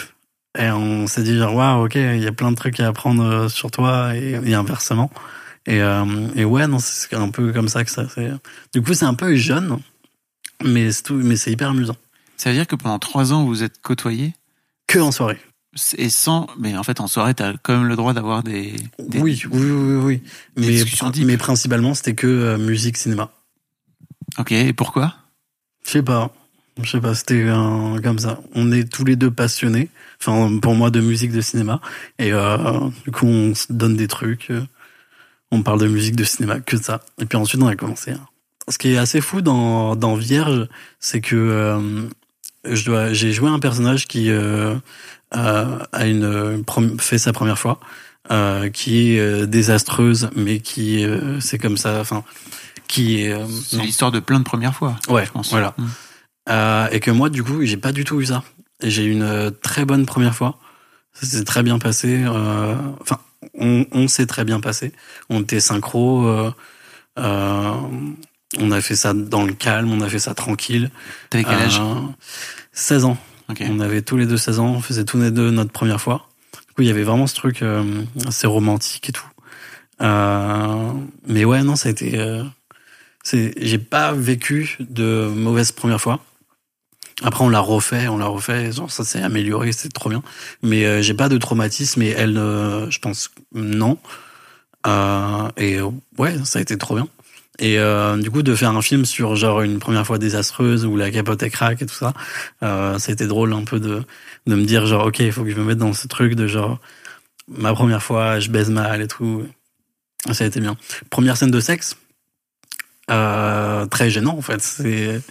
et 0.58 0.70
on 0.72 1.08
s'est 1.08 1.24
dit 1.24 1.38
genre 1.38 1.54
waouh 1.56 1.86
ok 1.86 1.96
il 1.96 2.24
y 2.24 2.28
a 2.28 2.32
plein 2.32 2.52
de 2.52 2.56
trucs 2.56 2.80
à 2.80 2.88
apprendre 2.88 3.24
euh, 3.24 3.50
sur 3.50 3.72
toi 3.72 4.16
et, 4.16 4.40
et 4.44 4.54
inversement 4.54 5.12
et 5.66 5.82
euh, 5.82 6.06
et 6.36 6.46
ouais 6.46 6.68
non 6.68 6.80
c'est 6.80 7.14
un 7.16 7.30
peu 7.30 7.52
comme 7.54 7.68
ça 7.68 7.84
que 7.84 7.92
ça 7.92 8.04
du 8.74 8.82
coup 8.82 8.94
c'est 8.94 9.06
un 9.06 9.14
peu 9.16 9.36
jeune 9.36 9.80
mais 10.64 10.92
c'est 10.92 11.04
tout 11.04 11.16
mais 11.16 11.36
c'est 11.36 11.52
hyper 11.52 11.70
amusant 11.72 11.96
Ça 12.38 12.50
veut 12.50 12.56
dire 12.56 12.68
que 12.68 12.76
pendant 12.76 13.00
trois 13.00 13.34
ans, 13.34 13.44
vous 13.46 13.64
êtes 13.64 13.82
côtoyés? 13.82 14.34
Que 14.88 15.00
en 15.00 15.12
soirée 15.12 15.40
et 15.98 16.10
sans, 16.10 16.48
mais 16.58 16.78
en 16.78 16.84
fait, 16.84 17.02
en 17.02 17.08
soirée, 17.08 17.34
t'as 17.34 17.52
quand 17.62 17.74
même 17.78 17.88
le 17.90 17.98
droit 17.98 18.14
d'avoir 18.14 18.44
des, 18.44 18.76
des- 18.98 19.20
oui 19.20 19.44
oui 19.52 19.72
oui 19.72 19.96
oui 19.96 20.24
Des 20.56 20.62
mais 20.62 20.68
discussions 20.70 21.10
deep. 21.10 21.26
mais 21.28 21.36
principalement 21.36 21.94
c'était 21.94 22.16
que 22.16 22.28
euh, 22.28 22.58
musique 22.58 22.96
cinéma 22.96 23.30
Ok, 24.38 24.54
et 24.54 24.72
pourquoi? 24.72 25.16
Je 25.86 25.92
sais 25.92 26.02
pas. 26.04 26.32
Je 26.84 26.90
sais 26.92 27.00
pas, 27.00 27.16
c'était 27.16 27.48
un- 27.48 28.00
comme 28.04 28.20
ça. 28.20 28.40
On 28.54 28.72
est 28.72 28.92
tous 28.92 29.06
les 29.06 29.16
deux 29.16 29.32
passionnés. 29.32 29.90
Enfin, 30.20 30.60
pour 30.62 30.76
moi, 30.76 30.90
de 30.90 31.00
musique, 31.00 31.32
de 31.32 31.40
cinéma. 31.42 31.80
Et 32.20 32.34
euh, 32.34 32.58
du 33.06 33.12
coup, 33.12 33.28
on 33.28 33.56
se 33.56 33.72
donne 33.72 33.96
des 33.96 34.08
trucs. 34.08 34.52
euh, 34.52 34.62
On 35.52 35.62
parle 35.62 35.80
de 35.80 35.88
musique, 35.88 36.16
de 36.16 36.24
cinéma, 36.26 36.60
que 36.60 36.76
de 36.76 36.84
ça. 36.84 37.02
Et 37.22 37.26
puis 37.26 37.38
ensuite, 37.38 37.62
on 37.62 37.68
a 37.68 37.76
commencé. 37.76 38.12
à- 38.12 38.20
Ce 38.72 38.78
qui 38.78 38.90
est 38.94 38.98
assez 38.98 39.22
fou 39.22 39.42
dans, 39.42 39.96
dans 39.96 40.16
Vierge, 40.16 40.68
c'est 41.00 41.22
que 41.22 41.36
euh, 41.36 42.02
je 42.70 42.84
dois, 42.84 43.14
j'ai 43.14 43.32
joué 43.32 43.50
un 43.50 43.60
personnage 43.60 44.08
qui 44.08 44.30
euh, 44.32 44.76
euh, 45.36 45.80
a 45.94 46.08
une, 46.08 46.64
fait 47.00 47.20
sa 47.20 47.32
première 47.32 47.60
fois, 47.60 47.80
euh, 48.32 48.70
qui 48.70 49.14
est 49.16 49.20
euh, 49.20 49.46
désastreuse, 49.46 50.30
mais 50.36 50.60
qui 50.60 51.06
euh, 51.06 51.40
c'est 51.40 51.60
comme 51.60 51.78
ça. 51.78 52.00
Enfin, 52.02 52.24
qui 52.88 53.22
est 53.22 53.36
C'est 53.64 53.78
l'histoire 53.82 54.12
de 54.12 54.20
plein 54.20 54.40
de 54.40 54.44
premières 54.46 54.76
fois. 54.76 54.96
Ouais, 55.08 55.26
je 55.26 55.32
pense. 55.32 55.52
voilà. 55.52 55.74
Mm. 55.78 55.86
Euh, 56.50 56.88
et 56.92 57.00
que 57.00 57.12
moi, 57.12 57.30
du 57.30 57.44
coup, 57.44 57.64
j'ai 57.64 57.78
pas 57.78 57.92
du 57.92 58.04
tout 58.04 58.22
eu 58.22 58.26
ça. 58.28 58.44
Et 58.82 58.90
J'ai 58.90 59.06
eu 59.06 59.12
une 59.12 59.24
euh, 59.24 59.50
très 59.52 59.86
bonne 59.86 60.06
première 60.06 60.36
fois. 60.36 60.60
Ça 61.14 61.26
s'est 61.26 61.44
très 61.44 61.64
bien 61.64 61.80
passé. 61.80 62.24
euh, 62.26 62.76
Enfin, 63.02 63.20
on, 63.58 63.86
on 63.92 64.08
s'est 64.08 64.26
très 64.28 64.44
bien 64.46 64.60
passé. 64.60 64.92
On 65.30 65.42
était 65.42 65.60
synchro. 65.60 66.28
euh, 66.28 66.52
euh, 67.18 67.72
on 68.60 68.72
a 68.72 68.82
fait 68.82 68.96
ça 68.96 69.14
dans 69.14 69.44
le 69.44 69.54
calme. 69.54 69.92
On 69.92 70.02
a 70.02 70.10
fait 70.10 70.20
ça 70.20 70.34
tranquille. 70.34 70.92
T'avais 71.30 71.44
quel 71.44 71.54
âge? 71.56 71.80
Euh, 71.80 71.96
16 72.74 73.06
ans. 73.06 73.18
Ok. 73.50 73.64
On 73.70 73.80
avait 73.80 74.02
tous 74.02 74.18
les 74.18 74.26
deux 74.26 74.38
16 74.38 74.60
ans. 74.60 74.68
On 74.68 74.82
faisait 74.82 75.06
tous 75.06 75.18
les 75.20 75.32
deux 75.32 75.52
notre 75.52 75.72
première 75.72 76.02
fois. 76.02 76.28
Du 76.68 76.74
coup, 76.74 76.82
il 76.82 76.88
y 76.88 76.92
avait 76.92 77.04
vraiment 77.04 77.28
ce 77.28 77.36
truc 77.36 77.62
euh, 77.62 77.84
assez 78.28 78.48
romantique 78.48 79.10
et 79.10 79.12
tout. 79.14 79.26
Euh, 80.02 80.92
mais 81.28 81.46
ouais, 81.46 81.64
non, 81.64 81.76
ça 81.76 81.88
a 81.90 81.92
été. 81.92 82.18
euh, 82.20 82.44
c'est, 83.24 83.54
j'ai 83.58 83.78
pas 83.80 84.12
vécu 84.14 84.76
de 84.80 85.32
mauvaise 85.34 85.72
première 85.72 86.02
fois. 86.02 86.20
Après, 87.24 87.44
on 87.44 87.50
l'a 87.50 87.60
refait, 87.60 88.08
on 88.08 88.18
l'a 88.18 88.26
refait. 88.26 88.72
Genre, 88.72 88.92
ça 88.92 89.04
s'est 89.04 89.22
amélioré, 89.22 89.72
c'est 89.72 89.90
trop 89.90 90.10
bien. 90.10 90.22
Mais 90.62 90.86
euh, 90.86 91.02
j'ai 91.02 91.14
pas 91.14 91.30
de 91.30 91.38
traumatisme. 91.38 92.02
Et 92.02 92.10
elle, 92.10 92.38
euh, 92.38 92.90
je 92.90 93.00
pense, 93.00 93.30
non. 93.54 93.98
Euh, 94.86 95.50
et 95.58 95.80
euh, 95.80 95.90
ouais, 96.18 96.36
ça 96.44 96.60
a 96.60 96.62
été 96.62 96.78
trop 96.78 96.96
bien. 96.96 97.08
Et 97.60 97.80
euh, 97.80 98.18
du 98.18 98.30
coup, 98.30 98.44
de 98.44 98.54
faire 98.54 98.70
un 98.72 98.82
film 98.82 99.06
sur 99.06 99.36
genre 99.36 99.62
une 99.62 99.80
première 99.80 100.06
fois 100.06 100.18
désastreuse 100.18 100.86
où 100.86 100.98
la 100.98 101.10
capote 101.10 101.42
est 101.42 101.50
craque 101.50 101.82
et 101.82 101.86
tout 101.86 101.96
ça, 101.96 102.14
euh, 102.64 103.00
ça 103.00 103.12
a 103.12 103.14
été 103.14 103.28
drôle 103.28 103.54
un 103.54 103.64
peu 103.64 103.80
de 103.80 104.04
de 104.46 104.56
me 104.56 104.66
dire 104.66 104.86
genre 104.86 105.08
ok, 105.08 105.20
il 105.20 105.32
faut 105.32 105.44
que 105.44 105.52
je 105.52 105.56
me 105.56 105.64
mette 105.64 105.78
dans 105.78 105.94
ce 105.94 106.08
truc 106.08 106.36
de 106.36 106.48
genre 106.48 106.80
ma 107.48 107.74
première 107.74 108.04
fois, 108.04 108.40
je 108.40 108.50
baise 108.50 108.70
mal 108.70 109.02
et 109.02 109.08
tout. 109.08 109.44
Ça 110.32 110.44
a 110.44 110.48
été 110.48 110.60
bien. 110.60 110.76
Première 111.10 111.38
scène 111.38 111.52
de 111.52 111.60
sexe, 111.60 111.96
euh, 113.12 113.86
très 113.86 114.10
gênant 114.10 114.38
en 114.38 114.42
fait. 114.42 114.62
C'est, 114.62 115.22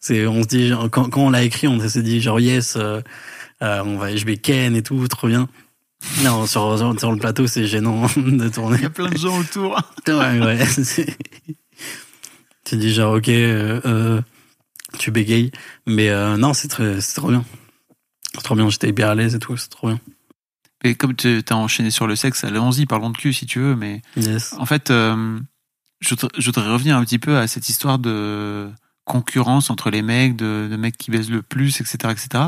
c'est, 0.00 0.26
on 0.26 0.42
se 0.42 0.48
dit 0.48 0.68
genre, 0.68 0.88
quand, 0.90 1.08
quand 1.10 1.22
on 1.22 1.30
l'a 1.30 1.42
écrit, 1.42 1.66
on 1.68 1.78
s'est 1.88 2.02
dit 2.02 2.20
genre 2.20 2.40
yes, 2.40 2.76
euh, 2.76 3.00
euh, 3.62 3.82
on 3.84 3.96
va, 3.98 4.14
je 4.14 4.24
vais 4.24 4.36
ken 4.36 4.76
et 4.76 4.82
tout, 4.82 5.06
trop 5.08 5.28
bien. 5.28 5.48
Non, 6.22 6.46
sur, 6.46 6.76
sur, 6.78 6.98
sur 7.00 7.12
le 7.12 7.18
plateau, 7.18 7.46
c'est 7.46 7.66
gênant 7.66 8.06
de 8.16 8.48
tourner. 8.48 8.76
Il 8.78 8.82
y 8.82 8.86
a 8.86 8.90
plein 8.90 9.08
de 9.10 9.16
gens 9.18 9.38
autour. 9.38 9.80
Ouais, 10.08 10.38
ouais. 10.38 10.58
tu 12.64 12.76
dis 12.76 12.92
genre 12.92 13.14
ok, 13.16 13.28
euh, 13.28 14.20
tu 14.98 15.10
bégayes, 15.10 15.50
mais 15.86 16.10
non, 16.36 16.52
c'est 16.54 16.68
très, 16.68 17.00
c'est 17.00 17.14
trop 17.14 17.28
bien. 17.30 17.44
C'est 18.34 18.42
trop 18.42 18.54
bien. 18.54 18.68
J'étais 18.68 18.88
hyper 18.88 19.10
à 19.10 19.14
l'aise 19.14 19.34
et 19.34 19.38
tout, 19.38 19.56
c'est 19.56 19.68
trop 19.70 19.88
bien. 19.88 20.00
Et 20.82 20.94
comme 20.94 21.14
tu 21.16 21.42
as 21.48 21.56
enchaîné 21.56 21.90
sur 21.90 22.06
le 22.06 22.14
sexe, 22.16 22.44
allons-y, 22.44 22.84
parlons 22.84 23.08
de 23.10 23.16
cul 23.16 23.32
si 23.32 23.46
tu 23.46 23.58
veux, 23.60 23.74
mais 23.74 24.02
Yes. 24.16 24.54
en 24.58 24.66
fait, 24.66 24.90
euh, 24.90 25.38
je, 26.06 26.46
voudrais- 26.46 26.68
revenir 26.70 26.96
un 26.96 27.04
petit 27.04 27.18
peu 27.18 27.38
à 27.38 27.46
cette 27.46 27.68
histoire 27.68 27.98
de 27.98 28.70
concurrence 29.04 29.70
entre 29.70 29.90
les 29.90 30.02
mecs, 30.02 30.36
de, 30.36 30.74
mecs 30.78 30.96
qui 30.96 31.10
baisent 31.10 31.30
le 31.30 31.42
plus, 31.42 31.80
etc., 31.80 31.96
etc. 32.10 32.44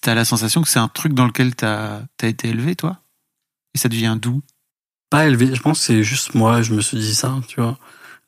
T'as 0.00 0.14
la 0.14 0.24
sensation 0.24 0.62
que 0.62 0.68
c'est 0.68 0.78
un 0.78 0.88
truc 0.88 1.14
dans 1.14 1.26
lequel 1.26 1.54
t'as 1.54 2.02
as 2.22 2.26
été 2.26 2.48
élevé, 2.48 2.76
toi? 2.76 3.00
Et 3.74 3.78
ça 3.78 3.88
devient 3.88 4.16
doux? 4.20 4.42
Pas 5.10 5.26
élevé. 5.26 5.54
Je 5.54 5.60
pense 5.60 5.80
que 5.80 5.84
c'est 5.86 6.02
juste 6.02 6.34
moi. 6.34 6.62
Je 6.62 6.74
me 6.74 6.80
suis 6.80 6.98
dit 6.98 7.14
ça, 7.14 7.34
tu 7.48 7.60
vois. 7.60 7.78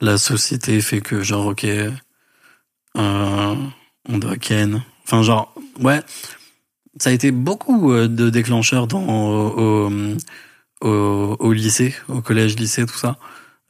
La 0.00 0.18
société 0.18 0.80
fait 0.80 1.00
que 1.00 1.22
genre 1.22 1.46
ok, 1.46 1.64
euh, 1.64 1.94
on 2.94 4.18
doit 4.18 4.36
ken. 4.36 4.82
Enfin 5.04 5.22
genre 5.22 5.54
ouais. 5.80 6.02
Ça 6.98 7.10
a 7.10 7.12
été 7.12 7.30
beaucoup 7.30 7.92
euh, 7.92 8.08
de 8.08 8.30
déclencheurs 8.30 8.86
dans 8.86 9.06
au, 9.06 9.90
au, 10.80 11.52
lycée, 11.52 11.94
au 12.08 12.20
collège, 12.20 12.56
lycée, 12.56 12.86
tout 12.86 12.96
ça. 12.96 13.18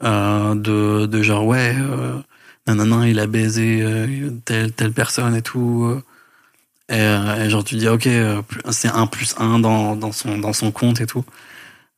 Euh, 0.03 0.55
de, 0.55 1.07
de 1.07 1.23
genre 1.23 1.47
ouais, 1.47 1.75
euh, 1.79 2.19
nanana, 2.67 3.09
il 3.09 3.19
a 3.19 3.27
baisé 3.27 3.81
euh, 3.83 4.31
telle 4.45 4.73
telle 4.73 4.93
personne 4.93 5.35
et 5.35 5.43
tout. 5.43 6.01
Et, 6.89 6.99
et 6.99 7.51
genre 7.51 7.65
tu 7.65 7.77
dis 7.77 7.89
ok, 7.89 8.09
c'est 8.71 8.89
un 8.89 9.07
plus 9.07 9.35
un 9.39 9.59
dans 9.59 9.97
dans 9.97 10.13
son 10.13 10.39
dans 10.39 10.53
son 10.53 10.71
compte 10.71 11.01
et 11.01 11.07
tout. 11.07 11.25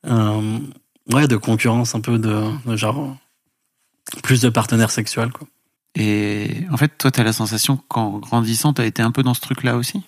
Ouais, 0.05 1.27
de 1.27 1.37
concurrence 1.37 1.95
un 1.95 2.01
peu 2.01 2.19
de, 2.19 2.45
de 2.67 2.77
genre 2.77 3.17
plus 4.23 4.41
de 4.43 4.49
partenaires 4.49 4.91
sexuels 4.91 5.31
quoi. 5.33 5.47
Et 5.95 6.65
en 6.71 6.77
fait, 6.77 6.97
toi, 6.97 7.11
t'as 7.11 7.25
la 7.25 7.33
sensation 7.33 7.77
qu'en 7.89 8.19
grandissant, 8.19 8.73
t'as 8.73 8.85
été 8.85 9.03
un 9.03 9.11
peu 9.11 9.23
dans 9.23 9.35
ce 9.35 9.41
truc-là 9.41 9.77
aussi? 9.77 10.03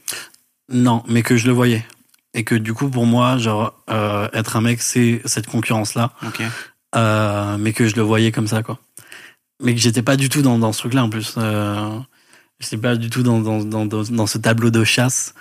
Non, 0.68 1.02
mais 1.08 1.22
que 1.22 1.36
je 1.36 1.46
le 1.46 1.52
voyais 1.52 1.84
et 2.32 2.44
que 2.44 2.54
du 2.54 2.72
coup 2.74 2.88
pour 2.88 3.06
moi 3.06 3.38
genre 3.38 3.74
euh, 3.90 4.28
être 4.32 4.54
un 4.54 4.60
mec 4.60 4.80
c'est 4.80 5.20
cette 5.24 5.48
concurrence 5.48 5.94
là, 5.94 6.12
Ok. 6.24 6.40
Euh, 6.94 7.56
mais 7.58 7.72
que 7.72 7.86
je 7.88 7.96
le 7.96 8.02
voyais 8.02 8.32
comme 8.32 8.46
ça 8.46 8.62
quoi. 8.62 8.78
Mais 9.62 9.74
que 9.74 9.80
j'étais 9.80 10.02
pas 10.02 10.16
du 10.16 10.28
tout 10.28 10.42
dans 10.42 10.58
dans 10.58 10.72
ce 10.72 10.78
truc 10.80 10.94
là 10.94 11.04
en 11.04 11.10
plus. 11.10 11.34
Euh, 11.36 11.98
j'étais 12.60 12.78
pas 12.78 12.96
du 12.96 13.10
tout 13.10 13.22
dans 13.22 13.40
dans 13.40 13.64
dans 13.64 13.86
dans, 13.86 14.26
ce 14.26 14.38
tableau 14.38 14.70
de 14.70 14.84
chasse. 14.84 15.34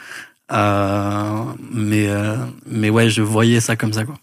Euh, 0.52 1.43
mais 1.72 2.08
euh, 2.08 2.38
mais 2.66 2.89
ouais, 2.89 3.10
je 3.10 3.22
voyais 3.22 3.62
ça 3.62 3.76
comme 3.76 3.93
ça 3.93 4.04
quoi. 4.06 4.16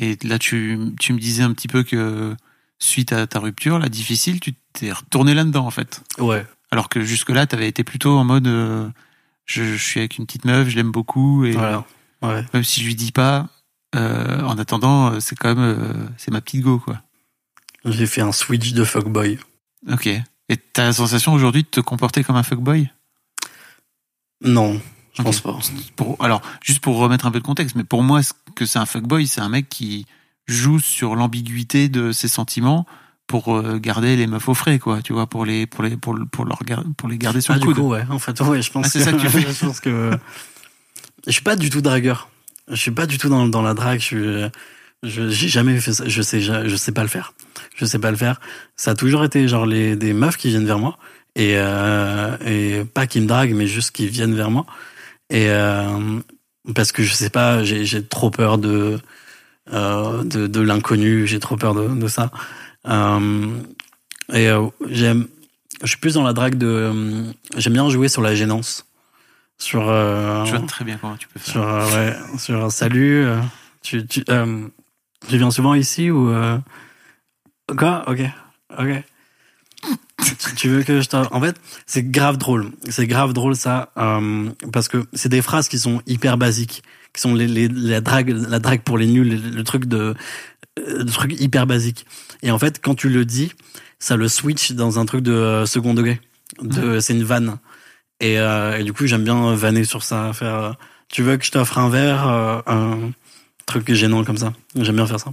Et 0.00 0.16
là, 0.22 0.38
tu, 0.38 0.78
tu 1.00 1.12
me 1.12 1.18
disais 1.18 1.42
un 1.42 1.52
petit 1.52 1.66
peu 1.68 1.82
que 1.82 2.36
suite 2.78 3.12
à 3.12 3.26
ta 3.26 3.40
rupture, 3.40 3.78
la 3.78 3.88
difficile, 3.88 4.38
tu 4.40 4.54
t'es 4.72 4.92
retourné 4.92 5.34
là-dedans, 5.34 5.66
en 5.66 5.70
fait. 5.70 6.02
Ouais. 6.18 6.46
Alors 6.70 6.88
que 6.88 7.02
jusque-là, 7.02 7.46
tu 7.46 7.56
avais 7.56 7.68
été 7.68 7.82
plutôt 7.82 8.16
en 8.16 8.24
mode 8.24 8.46
euh, 8.46 8.88
je, 9.44 9.64
je 9.64 9.82
suis 9.82 9.98
avec 10.00 10.18
une 10.18 10.26
petite 10.26 10.44
meuf, 10.44 10.68
je 10.68 10.76
l'aime 10.76 10.92
beaucoup, 10.92 11.44
et 11.44 11.52
Voilà. 11.52 11.84
Ouais. 12.22 12.44
même 12.54 12.64
si 12.64 12.80
je 12.80 12.86
lui 12.86 12.94
dis 12.94 13.12
pas, 13.12 13.48
euh, 13.94 14.42
en 14.42 14.58
attendant, 14.58 15.12
euh, 15.12 15.20
c'est 15.20 15.36
quand 15.36 15.54
même 15.54 15.58
euh, 15.64 16.06
c'est 16.16 16.30
ma 16.30 16.40
petite 16.40 16.62
go, 16.62 16.78
quoi. 16.78 17.00
J'ai 17.84 18.06
fait 18.06 18.20
un 18.20 18.32
switch 18.32 18.72
de 18.72 18.84
fuckboy. 18.84 19.38
Ok. 19.90 20.06
Et 20.06 20.56
t'as 20.72 20.84
la 20.84 20.92
sensation 20.92 21.32
aujourd'hui 21.32 21.62
de 21.62 21.68
te 21.68 21.80
comporter 21.80 22.24
comme 22.24 22.36
un 22.36 22.42
fuckboy? 22.42 22.90
Non, 24.42 24.80
je 25.14 25.22
pense 25.22 25.40
pas. 25.40 25.56
pour, 25.96 26.22
alors, 26.24 26.42
juste 26.62 26.80
pour 26.80 26.96
remettre 26.98 27.26
un 27.26 27.30
peu 27.30 27.40
de 27.40 27.44
contexte, 27.44 27.76
mais 27.76 27.84
pour 27.84 28.02
moi, 28.02 28.22
ce 28.22 28.32
que 28.54 28.66
c'est 28.66 28.78
un 28.78 28.86
fuckboy, 28.86 29.26
c'est 29.26 29.40
un 29.40 29.48
mec 29.48 29.68
qui 29.68 30.06
joue 30.46 30.78
sur 30.80 31.16
l'ambiguïté 31.16 31.88
de 31.88 32.12
ses 32.12 32.28
sentiments 32.28 32.86
pour 33.26 33.62
garder 33.78 34.16
les 34.16 34.26
meufs 34.26 34.48
au 34.48 34.54
frais, 34.54 34.78
quoi. 34.78 35.02
Tu 35.02 35.12
vois, 35.12 35.26
pour 35.26 35.44
les, 35.44 35.66
pour 35.66 35.84
les, 35.84 35.96
pour, 35.96 36.16
pour 36.32 36.44
leur, 36.46 36.62
gar- 36.64 36.84
pour 36.96 37.08
les 37.08 37.18
garder 37.18 37.40
sur 37.42 37.52
Ah, 37.52 37.56
le 37.56 37.60
du 37.60 37.66
coude. 37.66 37.76
coup, 37.76 37.88
ouais. 37.90 38.04
En 38.08 38.18
fait, 38.18 38.40
ouais, 38.40 38.62
je 38.62 38.70
pense 38.72 38.86
Ah, 38.86 38.88
c'est 38.90 39.00
ça 39.04 39.12
que 39.12 39.18
tu 39.20 39.28
fais. 39.28 39.40
je 39.52 39.64
pense 39.66 39.80
que 39.80 40.10
je 41.26 41.32
suis 41.32 41.42
pas 41.42 41.56
du 41.56 41.68
tout 41.68 41.80
dragueur. 41.82 42.30
Je 42.70 42.76
suis 42.76 42.90
pas 42.90 43.06
du 43.06 43.18
tout 43.18 43.28
dans, 43.28 43.46
dans 43.46 43.62
la 43.62 43.74
drague. 43.74 44.00
Je 44.00 44.04
suis, 44.04 44.50
je, 45.02 45.28
j'ai 45.28 45.48
jamais 45.48 45.78
fait 45.80 45.92
ça. 45.92 46.04
Je 46.06 46.22
sais, 46.22 46.40
je, 46.40 46.68
je 46.68 46.76
sais 46.76 46.92
pas 46.92 47.02
le 47.02 47.08
faire. 47.08 47.34
Je 47.76 47.84
sais 47.84 47.98
pas 47.98 48.10
le 48.10 48.16
faire. 48.16 48.40
Ça 48.76 48.92
a 48.92 48.94
toujours 48.94 49.24
été 49.24 49.48
genre 49.48 49.66
les, 49.66 49.96
des 49.96 50.12
meufs 50.12 50.36
qui 50.36 50.48
viennent 50.48 50.66
vers 50.66 50.78
moi 50.78 50.98
et, 51.34 51.54
euh, 51.56 52.36
et 52.44 52.84
pas 52.84 53.06
qui 53.06 53.20
me 53.20 53.26
draguent, 53.26 53.54
mais 53.54 53.66
juste 53.66 53.92
qui 53.92 54.08
viennent 54.08 54.34
vers 54.34 54.50
moi. 54.50 54.66
Et 55.30 55.50
euh, 55.50 56.18
parce 56.74 56.92
que 56.92 57.02
je 57.02 57.12
sais 57.12 57.30
pas, 57.30 57.62
j'ai, 57.62 57.84
j'ai 57.84 58.04
trop 58.04 58.30
peur 58.30 58.58
de, 58.58 58.98
euh, 59.72 60.24
de, 60.24 60.46
de 60.46 60.60
l'inconnu. 60.60 61.26
J'ai 61.26 61.38
trop 61.38 61.56
peur 61.56 61.74
de, 61.74 61.88
de 61.88 62.08
ça. 62.08 62.30
Euh, 62.86 63.46
et 64.32 64.48
euh, 64.48 64.66
j'aime, 64.88 65.26
je 65.82 65.88
suis 65.88 65.98
plus 65.98 66.14
dans 66.14 66.22
la 66.22 66.32
drague 66.32 66.56
de, 66.56 66.66
euh, 66.66 67.24
j'aime 67.56 67.72
bien 67.74 67.88
jouer 67.88 68.08
sur 68.08 68.22
la 68.22 68.34
gênance, 68.34 68.86
sur, 69.58 69.88
euh, 69.88 70.44
Je 70.44 70.56
vois 70.56 70.66
très 70.66 70.84
bien 70.84 70.96
comment 71.00 71.16
tu 71.16 71.28
peux 71.28 71.38
faire. 71.40 71.52
sur, 71.52 71.62
euh, 71.68 71.86
ouais, 71.90 72.38
sur 72.38 72.64
un 72.64 72.70
salut. 72.70 73.24
euh, 73.24 73.40
tu, 73.82 74.06
tu, 74.06 74.24
euh, 74.30 74.66
tu 75.28 75.36
viens 75.38 75.50
souvent 75.50 75.74
ici 75.74 76.10
ou 76.10 76.30
euh, 76.30 76.58
quoi? 77.76 78.04
Ok, 78.08 78.20
ok. 78.78 79.02
tu, 80.56 80.68
veux 80.68 80.82
que 80.82 81.00
je 81.00 81.08
t'en... 81.08 81.22
En 81.32 81.40
fait, 81.40 81.56
c'est 81.86 82.02
grave 82.02 82.36
drôle. 82.36 82.70
C'est 82.88 83.06
grave 83.06 83.32
drôle 83.32 83.56
ça, 83.56 83.90
euh, 83.96 84.50
parce 84.72 84.88
que 84.88 85.04
c'est 85.12 85.28
des 85.28 85.42
phrases 85.42 85.68
qui 85.68 85.78
sont 85.78 86.02
hyper 86.06 86.36
basiques, 86.38 86.82
qui 87.14 87.20
sont 87.20 87.34
les, 87.34 87.46
les, 87.46 87.68
la 87.68 88.00
drague, 88.00 88.30
la 88.30 88.58
drague 88.58 88.82
pour 88.82 88.98
les 88.98 89.06
nuls, 89.06 89.28
le, 89.28 89.50
le 89.56 89.64
truc 89.64 89.86
de, 89.86 90.14
euh, 90.78 90.98
le 91.04 91.04
truc 91.06 91.40
hyper 91.40 91.66
basique. 91.66 92.06
Et 92.42 92.50
en 92.50 92.58
fait, 92.58 92.80
quand 92.82 92.94
tu 92.94 93.08
le 93.08 93.24
dis, 93.24 93.52
ça 93.98 94.16
le 94.16 94.28
switch 94.28 94.72
dans 94.72 94.98
un 94.98 95.06
truc 95.06 95.22
de 95.22 95.32
euh, 95.32 95.66
second 95.66 95.94
degré. 95.94 96.20
De, 96.62 96.98
C'est 97.00 97.12
une 97.14 97.24
vanne. 97.24 97.58
Et, 98.20 98.38
euh, 98.38 98.78
et 98.78 98.84
du 98.84 98.92
coup, 98.92 99.06
j'aime 99.06 99.24
bien 99.24 99.54
vanner 99.54 99.84
sur 99.84 100.02
ça, 100.02 100.32
faire. 100.32 100.54
euh, 100.54 100.72
tu 101.08 101.22
veux 101.22 101.36
que 101.36 101.44
je 101.44 101.50
t'offre 101.50 101.78
un 101.78 101.88
verre, 101.88 102.26
euh, 102.28 102.60
un 102.66 103.12
truc 103.66 103.92
gênant 103.92 104.24
comme 104.24 104.36
ça. 104.36 104.52
J'aime 104.74 104.96
bien 104.96 105.06
faire 105.06 105.20
ça. 105.20 105.32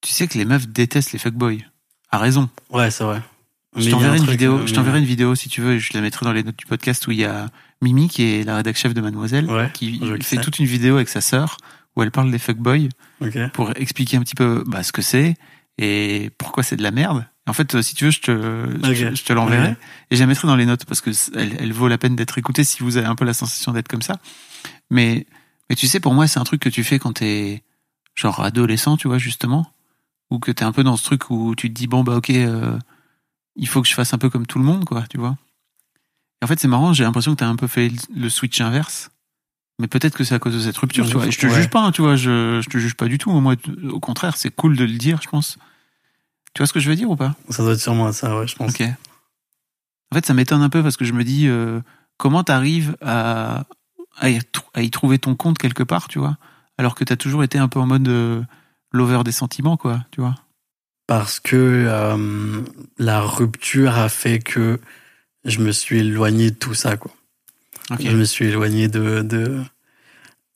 Tu 0.00 0.12
sais 0.12 0.26
que 0.28 0.38
les 0.38 0.44
meufs 0.44 0.68
détestent 0.68 1.12
les 1.12 1.18
fuckboys. 1.18 1.64
À 2.10 2.18
raison. 2.18 2.48
Ouais, 2.70 2.90
c'est 2.90 3.04
vrai. 3.04 3.22
Je 3.76 3.88
t'enverrai 3.90 4.18
une 4.18 4.26
vidéo, 4.26 4.58
euh, 4.58 4.66
je 4.66 4.74
t'enverrai 4.74 4.98
une 4.98 5.04
vidéo 5.06 5.34
si 5.34 5.48
tu 5.48 5.62
veux, 5.62 5.78
je 5.78 5.90
la 5.94 6.02
mettrai 6.02 6.26
dans 6.26 6.32
les 6.32 6.42
notes 6.42 6.58
du 6.58 6.66
podcast 6.66 7.06
où 7.06 7.10
il 7.10 7.18
y 7.18 7.24
a 7.24 7.48
Mimi 7.80 8.08
qui 8.08 8.22
est 8.34 8.44
la 8.44 8.56
rédac 8.56 8.76
chef 8.76 8.92
de 8.92 9.00
Mademoiselle 9.00 9.50
Ouais, 9.50 9.70
qui 9.72 9.98
fait 10.22 10.36
toute 10.36 10.58
une 10.58 10.66
vidéo 10.66 10.96
avec 10.96 11.08
sa 11.08 11.22
sœur 11.22 11.56
où 11.96 12.02
elle 12.02 12.10
parle 12.10 12.30
des 12.30 12.38
fuckboys 12.38 12.90
pour 13.54 13.72
expliquer 13.76 14.18
un 14.18 14.20
petit 14.20 14.34
peu 14.34 14.62
bah, 14.66 14.82
ce 14.82 14.92
que 14.92 15.00
c'est 15.00 15.36
et 15.78 16.30
pourquoi 16.36 16.62
c'est 16.62 16.76
de 16.76 16.82
la 16.82 16.90
merde. 16.90 17.24
En 17.48 17.52
fait, 17.52 17.74
euh, 17.74 17.82
si 17.82 17.94
tu 17.96 18.04
veux, 18.04 18.10
je 18.12 18.20
te, 18.20 18.30
je, 18.94 19.14
je 19.16 19.24
te 19.24 19.32
l'enverrai 19.32 19.76
et 20.10 20.16
je 20.16 20.20
la 20.20 20.26
mettrai 20.26 20.46
dans 20.46 20.54
les 20.54 20.64
notes 20.66 20.84
parce 20.84 21.00
que 21.00 21.10
elle, 21.36 21.56
elle 21.58 21.72
vaut 21.72 21.88
la 21.88 21.98
peine 21.98 22.14
d'être 22.14 22.38
écoutée 22.38 22.62
si 22.62 22.82
vous 22.84 22.96
avez 22.98 23.06
un 23.06 23.16
peu 23.16 23.24
la 23.24 23.34
sensation 23.34 23.72
d'être 23.72 23.88
comme 23.88 24.02
ça. 24.02 24.18
Mais, 24.90 25.26
mais 25.68 25.74
tu 25.76 25.88
sais, 25.88 25.98
pour 25.98 26.14
moi, 26.14 26.28
c'est 26.28 26.38
un 26.38 26.44
truc 26.44 26.60
que 26.60 26.68
tu 26.68 26.84
fais 26.84 26.98
quand 27.00 27.14
t'es 27.14 27.64
genre 28.14 28.40
adolescent, 28.40 28.96
tu 28.96 29.08
vois, 29.08 29.18
justement, 29.18 29.72
ou 30.30 30.38
que 30.38 30.52
t'es 30.52 30.64
un 30.64 30.70
peu 30.72 30.84
dans 30.84 30.96
ce 30.96 31.02
truc 31.04 31.30
où 31.30 31.54
tu 31.56 31.68
te 31.68 31.74
dis 31.74 31.88
bon 31.88 32.04
bah 32.04 32.14
ok, 32.16 32.30
euh, 32.30 32.78
il 33.56 33.66
faut 33.66 33.82
que 33.82 33.88
je 33.88 33.94
fasse 33.94 34.14
un 34.14 34.18
peu 34.18 34.30
comme 34.30 34.46
tout 34.46 34.58
le 34.58 34.64
monde, 34.64 34.84
quoi, 34.84 35.02
tu 35.10 35.18
vois. 35.18 35.36
Et 36.40 36.44
en 36.44 36.48
fait, 36.48 36.60
c'est 36.60 36.68
marrant, 36.68 36.92
j'ai 36.92 37.02
l'impression 37.04 37.32
que 37.32 37.38
t'as 37.40 37.48
un 37.48 37.56
peu 37.56 37.66
fait 37.66 37.90
le 38.14 38.28
switch 38.28 38.60
inverse. 38.60 39.10
Mais 39.80 39.88
peut-être 39.88 40.16
que 40.16 40.22
c'est 40.22 40.34
à 40.34 40.38
cause 40.38 40.54
de 40.54 40.60
cette 40.60 40.76
rupture, 40.76 41.06
tu 41.08 41.14
vois. 41.14 41.26
Et 41.26 41.30
je 41.32 41.38
te 41.38 41.46
Ouais. 41.46 41.54
juge 41.54 41.68
pas, 41.70 41.80
hein, 41.80 41.90
tu 41.92 42.02
vois, 42.02 42.14
je, 42.14 42.60
je 42.60 42.68
te 42.70 42.78
juge 42.78 42.94
pas 42.94 43.06
du 43.08 43.18
tout. 43.18 43.30
Moi, 43.32 43.56
au 43.90 43.98
contraire, 44.00 44.36
c'est 44.36 44.54
cool 44.54 44.76
de 44.76 44.84
le 44.84 44.96
dire, 44.96 45.20
je 45.22 45.28
pense. 45.28 45.58
Tu 46.54 46.60
vois 46.60 46.66
ce 46.66 46.72
que 46.72 46.80
je 46.80 46.88
veux 46.90 46.96
dire 46.96 47.10
ou 47.10 47.16
pas? 47.16 47.34
Ça 47.50 47.62
doit 47.62 47.72
être 47.72 47.80
sûrement 47.80 48.12
ça, 48.12 48.38
ouais, 48.38 48.46
je 48.46 48.56
pense. 48.56 48.70
Ok. 48.72 48.82
En 50.10 50.14
fait, 50.14 50.26
ça 50.26 50.34
m'étonne 50.34 50.62
un 50.62 50.68
peu 50.68 50.82
parce 50.82 50.96
que 50.96 51.04
je 51.04 51.12
me 51.14 51.24
dis, 51.24 51.48
euh, 51.48 51.80
comment 52.18 52.44
t'arrives 52.44 52.96
à, 53.00 53.64
à, 54.18 54.28
y, 54.28 54.38
trou- 54.44 54.68
à 54.74 54.82
y 54.82 54.90
trouver 54.90 55.18
ton 55.18 55.34
compte 55.34 55.56
quelque 55.58 55.82
part, 55.82 56.08
tu 56.08 56.18
vois, 56.18 56.36
alors 56.76 56.94
que 56.94 57.04
t'as 57.04 57.16
toujours 57.16 57.42
été 57.44 57.58
un 57.58 57.68
peu 57.68 57.80
en 57.80 57.86
mode 57.86 58.06
euh, 58.08 58.42
lover 58.92 59.22
des 59.24 59.32
sentiments, 59.32 59.76
quoi, 59.78 60.04
tu 60.10 60.20
vois? 60.20 60.34
Parce 61.06 61.40
que 61.40 61.56
euh, 61.56 62.62
la 62.98 63.22
rupture 63.22 63.96
a 63.96 64.08
fait 64.10 64.38
que 64.38 64.78
je 65.44 65.58
me 65.60 65.72
suis 65.72 66.00
éloigné 66.00 66.50
de 66.50 66.56
tout 66.56 66.74
ça, 66.74 66.96
quoi. 66.98 67.10
Ok. 67.90 68.02
Je 68.02 68.16
me 68.16 68.24
suis 68.24 68.44
éloigné 68.46 68.88
de, 68.88 69.22
de, 69.22 69.62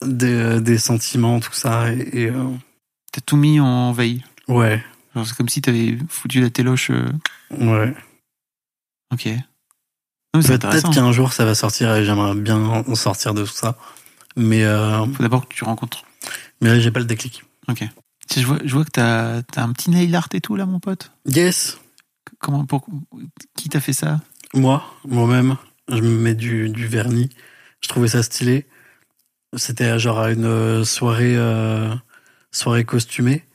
de- 0.03 0.59
des 0.59 0.77
sentiments, 0.77 1.39
tout 1.39 1.53
ça. 1.53 1.91
Et, 1.93 2.25
et, 2.25 2.31
T'as 3.11 3.21
tout 3.25 3.37
mis 3.37 3.59
en 3.59 3.91
veille? 3.91 4.23
ouais, 4.47 4.83
c'est 5.25 5.35
comme 5.35 5.49
si 5.49 5.61
t'avais 5.61 5.97
foutu 6.09 6.41
la 6.41 6.49
téloche. 6.49 6.89
euh, 6.91 7.07
ouais. 7.51 7.93
Ok. 9.13 9.25
Non, 9.27 9.33
mais 10.35 10.41
c'est 10.41 10.47
Peut-être 10.49 10.65
intéressant. 10.65 10.91
qu'un 10.91 11.11
jour 11.11 11.33
ça 11.33 11.45
va 11.45 11.55
sortir 11.55 11.93
et 11.95 12.03
j'aimerais 12.05 12.35
bien 12.35 12.57
en 12.57 12.95
sortir 12.95 13.33
de 13.33 13.43
tout 13.45 13.53
ça. 13.53 13.77
Mais, 14.35 14.63
euh, 14.63 15.05
Faut 15.05 15.23
d'abord 15.23 15.47
que 15.47 15.53
tu 15.53 15.63
rencontres. 15.63 16.03
mais 16.61 16.69
là, 16.69 16.79
j'ai 16.79 16.91
pas 16.91 16.99
le 16.99 17.05
déclic. 17.05 17.43
Ok. 17.69 17.79
Tu 17.79 18.33
sais, 18.35 18.41
je 18.41 18.45
vois, 18.47 18.59
je 18.63 18.73
vois 18.73 18.83
que 18.85 18.91
t'as 18.91 19.37
as 19.55 19.63
un 19.63 19.71
petit 19.71 19.89
nail 19.89 20.13
art 20.15 20.27
et 20.33 20.41
tout 20.41 20.55
là, 20.55 20.65
mon 20.65 20.79
pote. 20.79 21.11
Yes, 21.25 21.79
Comment, 22.39 22.65
pour, 22.65 22.85
qui 23.55 23.69
t'a 23.69 23.79
fait 23.79 23.93
ça? 23.93 24.19
Moi, 24.53 24.83
moi-même, 25.05 25.55
je 25.89 25.95
me 26.01 26.09
mets 26.19 26.35
du, 26.35 26.69
du 26.69 26.85
vernis. 26.87 27.29
Je 27.81 27.87
trouvais 27.87 28.09
ça 28.09 28.21
stylé. 28.21 28.67
C'était 29.55 29.97
genre 29.97 30.19
à 30.19 30.31
une 30.31 30.83
soirée, 30.83 31.35
euh, 31.37 31.95
soirée 32.51 32.83
costumée 32.83 33.45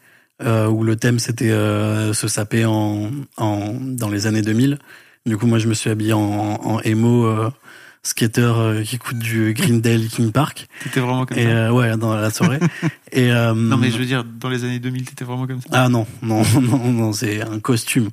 euh, 0.43 0.67
où 0.69 0.85
le 0.85 0.97
thème 0.97 1.19
c'était 1.19 1.51
euh, 1.51 2.13
se 2.13 2.29
saper 2.29 2.65
en, 2.65 3.11
en 3.37 3.75
dans 3.81 4.09
les 4.09 4.27
années 4.27 4.43
2000. 4.43 4.79
Du 5.27 5.37
coup, 5.37 5.47
moi, 5.47 5.59
je 5.59 5.69
me 5.69 5.75
suis 5.75 5.89
habillé 5.89 6.15
en, 6.15 6.21
en 6.21 6.81
emo 6.81 7.27
euh, 7.27 7.49
skater 8.03 8.53
euh, 8.57 8.83
qui 8.83 8.97
écoute 8.97 9.19
du 9.19 9.55
Green 9.55 9.81
Day, 9.81 9.97
Linkin 9.97 10.31
Park. 10.31 10.67
T'étais 10.83 10.99
vraiment 10.99 11.25
comme 11.27 11.39
Et 11.39 11.45
ça 11.45 11.49
euh, 11.49 11.71
ouais, 11.71 11.97
dans 11.97 12.17
la 12.17 12.31
soirée. 12.31 12.59
et 13.13 13.31
euh, 13.31 13.55
Non, 13.55 13.77
mais 13.77 13.91
je 13.93 13.99
veux 13.99 14.05
dire, 14.05 14.25
dans 14.25 14.49
les 14.49 14.65
années 14.65 14.81
2000, 14.81 15.05
t'étais 15.05 15.25
vraiment 15.25 15.47
comme 15.47 15.61
ça 15.61 15.69
Ah 15.71 15.89
non, 15.89 16.09
non, 16.23 16.43
non, 16.61 16.91
non, 16.93 17.13
c'est 17.13 17.41
un 17.41 17.61
costume. 17.61 18.09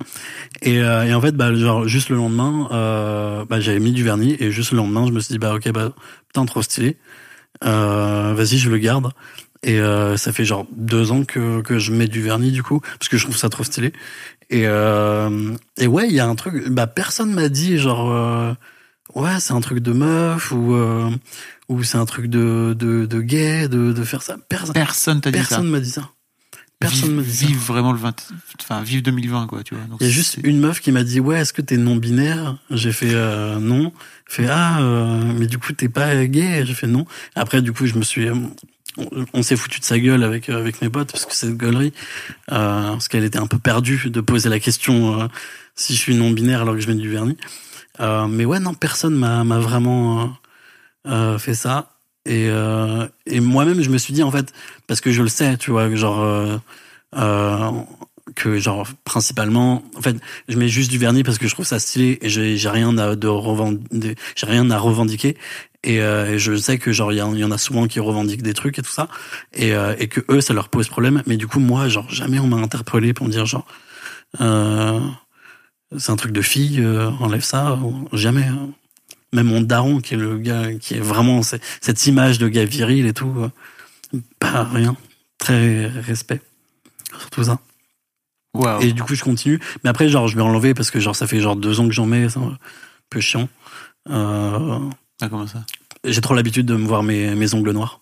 Et, 0.61 0.77
euh, 0.79 1.05
et 1.05 1.13
en 1.15 1.21
fait, 1.21 1.31
bah, 1.31 1.51
genre, 1.55 1.87
juste 1.87 2.09
le 2.09 2.17
lendemain, 2.17 2.69
euh, 2.71 3.43
bah, 3.45 3.59
j'avais 3.59 3.79
mis 3.79 3.91
du 3.91 4.03
vernis 4.03 4.35
et 4.39 4.51
juste 4.51 4.71
le 4.71 4.77
lendemain, 4.77 5.07
je 5.07 5.11
me 5.11 5.19
suis 5.19 5.33
dit, 5.33 5.39
bah, 5.39 5.55
ok, 5.55 5.71
bah, 5.71 5.93
putain, 6.27 6.45
trop 6.45 6.61
stylé. 6.61 6.97
Euh, 7.63 8.33
vas-y, 8.35 8.59
je 8.59 8.69
le 8.69 8.77
garde. 8.77 9.11
Et 9.63 9.79
euh, 9.79 10.15
ça 10.15 10.31
fait 10.31 10.45
genre 10.45 10.65
deux 10.71 11.11
ans 11.11 11.25
que, 11.25 11.61
que 11.61 11.79
je 11.79 11.91
mets 11.91 12.07
du 12.07 12.21
vernis, 12.21 12.51
du 12.51 12.63
coup, 12.63 12.79
parce 12.79 13.09
que 13.09 13.17
je 13.17 13.23
trouve 13.23 13.37
ça 13.37 13.49
trop 13.49 13.63
stylé. 13.63 13.91
Et, 14.49 14.63
euh, 14.65 15.53
et 15.77 15.87
ouais, 15.87 16.07
il 16.07 16.13
y 16.13 16.19
a 16.19 16.27
un 16.27 16.35
truc, 16.35 16.69
bah, 16.69 16.87
personne 16.87 17.33
m'a 17.33 17.49
dit, 17.49 17.77
genre, 17.77 18.09
euh, 18.11 18.53
ouais, 19.15 19.39
c'est 19.39 19.53
un 19.53 19.61
truc 19.61 19.79
de 19.79 19.91
meuf 19.91 20.51
ou, 20.51 20.73
euh, 20.75 21.09
ou 21.67 21.83
c'est 21.83 21.97
un 21.97 22.05
truc 22.05 22.27
de, 22.27 22.75
de, 22.77 23.05
de 23.05 23.21
gay, 23.21 23.67
de, 23.67 23.91
de 23.91 24.03
faire 24.03 24.23
ça. 24.23 24.37
Personne, 24.47 24.73
Personne 24.73 25.21
t'a 25.21 25.31
dit 25.31 25.37
personne 25.37 25.67
m'a 25.67 25.79
dit 25.79 25.91
ça. 25.91 26.09
Personne 26.79 27.13
m'a 27.15 27.21
dit 27.21 27.31
ça. 27.31 27.45
vive 27.45 27.57
vraiment 27.57 27.91
le 27.91 27.99
20, 27.99 28.31
enfin, 28.61 28.81
vive 28.81 29.01
2020, 29.03 29.47
quoi, 29.47 29.63
tu 29.63 29.75
vois. 29.75 29.83
Il 29.99 30.07
y 30.07 30.09
a 30.09 30.13
juste 30.13 30.39
une 30.43 30.59
meuf 30.61 30.79
qui 30.79 30.93
m'a 30.93 31.03
dit 31.03 31.19
ouais 31.19 31.39
est-ce 31.41 31.51
que 31.51 31.61
t'es 31.61 31.75
non 31.75 31.97
binaire 31.97 32.57
J'ai 32.71 32.93
fait 32.93 33.13
euh, 33.13 33.59
non. 33.59 33.91
Fait 34.25 34.47
ah 34.49 34.79
euh, 34.79 35.33
mais 35.37 35.47
du 35.47 35.57
coup 35.57 35.73
t'es 35.73 35.89
pas 35.89 36.25
gay? 36.25 36.65
J'ai 36.65 36.73
fait 36.73 36.87
non. 36.87 37.05
Après 37.35 37.61
du 37.61 37.73
coup 37.73 37.85
je 37.85 37.95
me 37.95 38.03
suis 38.03 38.29
on, 39.33 39.43
s'est 39.43 39.55
foutu 39.55 39.79
de 39.79 39.85
sa 39.85 39.99
gueule 39.99 40.23
avec 40.23 40.49
euh, 40.49 40.57
avec 40.57 40.81
mes 40.81 40.89
potes 40.89 41.11
parce 41.11 41.25
que 41.25 41.33
c'est 41.33 41.47
une 41.47 41.57
gueulerie 41.57 41.93
euh, 42.51 42.91
parce 42.91 43.07
qu'elle 43.07 43.23
était 43.23 43.39
un 43.39 43.47
peu 43.47 43.59
perdue 43.59 44.09
de 44.09 44.21
poser 44.21 44.49
la 44.49 44.59
question 44.59 45.21
euh, 45.21 45.27
si 45.75 45.93
je 45.93 45.99
suis 45.99 46.15
non 46.15 46.31
binaire 46.31 46.61
alors 46.61 46.75
que 46.75 46.81
je 46.81 46.87
mets 46.87 46.95
du 46.95 47.09
vernis. 47.09 47.37
Euh, 47.99 48.27
mais 48.27 48.45
ouais 48.45 48.59
non 48.59 48.73
personne 48.73 49.15
m'a 49.15 49.43
m'a 49.43 49.59
vraiment 49.59 50.21
euh, 50.21 50.27
euh, 51.07 51.37
fait 51.37 51.53
ça. 51.53 51.95
Et, 52.25 52.47
et 53.25 53.39
moi-même, 53.39 53.81
je 53.81 53.89
me 53.89 53.97
suis 53.97 54.13
dit, 54.13 54.21
en 54.21 54.29
fait, 54.29 54.53
parce 54.85 55.01
que 55.01 55.11
je 55.11 55.23
le 55.23 55.29
sais, 55.29 55.57
tu 55.57 55.71
vois, 55.71 55.89
genre, 55.95 56.61
que, 58.35 58.57
genre, 58.59 58.87
principalement, 59.03 59.83
en 59.97 60.01
fait, 60.01 60.15
je 60.47 60.57
mets 60.57 60.67
juste 60.69 60.91
du 60.91 60.97
vernis 60.97 61.23
parce 61.23 61.37
que 61.37 61.47
je 61.47 61.53
trouve 61.53 61.65
ça 61.65 61.79
stylé 61.79 62.17
et 62.21 62.29
j'ai 62.29 62.69
rien 62.69 62.97
à, 62.97 63.15
de 63.15 63.29
j'ai 64.35 64.45
rien 64.47 64.69
à 64.71 64.77
revendiquer. 64.77 65.37
Et, 65.83 66.01
euh, 66.01 66.33
et 66.33 66.39
je 66.39 66.57
sais 66.57 66.77
que 66.77 66.91
genre 66.91 67.13
il 67.13 67.15
y, 67.15 67.39
y 67.39 67.43
en 67.45 67.51
a 67.51 67.57
souvent 67.57 67.87
qui 67.87 68.01
revendiquent 68.01 68.41
des 68.41 68.53
trucs 68.53 68.77
et 68.79 68.81
tout 68.81 68.91
ça, 68.91 69.07
et, 69.53 69.73
euh, 69.73 69.95
et 69.97 70.07
que 70.09 70.19
eux 70.29 70.41
ça 70.41 70.53
leur 70.53 70.67
pose 70.67 70.89
problème. 70.89 71.23
Mais 71.25 71.37
du 71.37 71.47
coup 71.47 71.61
moi 71.61 71.87
genre 71.87 72.09
jamais 72.09 72.37
on 72.39 72.47
m'a 72.47 72.57
interpellé 72.57 73.13
pour 73.13 73.25
me 73.25 73.31
dire 73.31 73.45
genre 73.45 73.65
euh, 74.41 74.99
c'est 75.97 76.11
un 76.11 76.17
truc 76.17 76.33
de 76.33 76.41
fille, 76.41 76.81
euh, 76.81 77.09
enlève 77.21 77.43
ça, 77.43 77.79
jamais. 78.11 78.43
hein. 78.43 78.69
Même 79.31 79.47
mon 79.47 79.61
daron 79.61 80.01
qui 80.01 80.15
est 80.15 80.17
le 80.17 80.37
gars 80.37 80.73
qui 80.73 80.95
est 80.95 80.99
vraiment 80.99 81.43
c'est- 81.43 81.61
cette 81.81 82.05
image 82.07 82.39
de 82.39 82.49
gars 82.49 82.65
viril 82.65 83.05
et 83.05 83.13
tout, 83.13 83.33
euh, 83.37 84.19
pas 84.39 84.65
rien, 84.65 84.97
très 85.37 85.87
respect 85.87 86.41
sur 87.17 87.29
tout 87.29 87.43
ça. 87.45 87.59
Et 88.81 88.93
du 88.93 89.03
coup, 89.03 89.15
je 89.15 89.23
continue. 89.23 89.59
Mais 89.83 89.89
après, 89.89 90.09
genre, 90.09 90.27
je 90.27 90.35
vais 90.35 90.41
enlever 90.41 90.73
parce 90.73 90.91
que 90.91 90.99
genre, 90.99 91.15
ça 91.15 91.27
fait 91.27 91.39
genre 91.39 91.55
deux 91.55 91.79
ans 91.79 91.87
que 91.87 91.93
j'en 91.93 92.05
mets, 92.05 92.29
c'est 92.29 92.39
un 92.39 92.57
peu 93.09 93.19
chiant. 93.21 93.47
Euh, 94.09 94.79
Ah, 95.21 95.29
comment 95.29 95.47
ça? 95.47 95.65
j'ai 96.05 96.21
trop 96.21 96.33
l'habitude 96.33 96.65
de 96.65 96.75
me 96.75 96.87
voir 96.87 97.03
mes, 97.03 97.35
mes 97.35 97.53
ongles 97.53 97.71
noirs. 97.71 97.99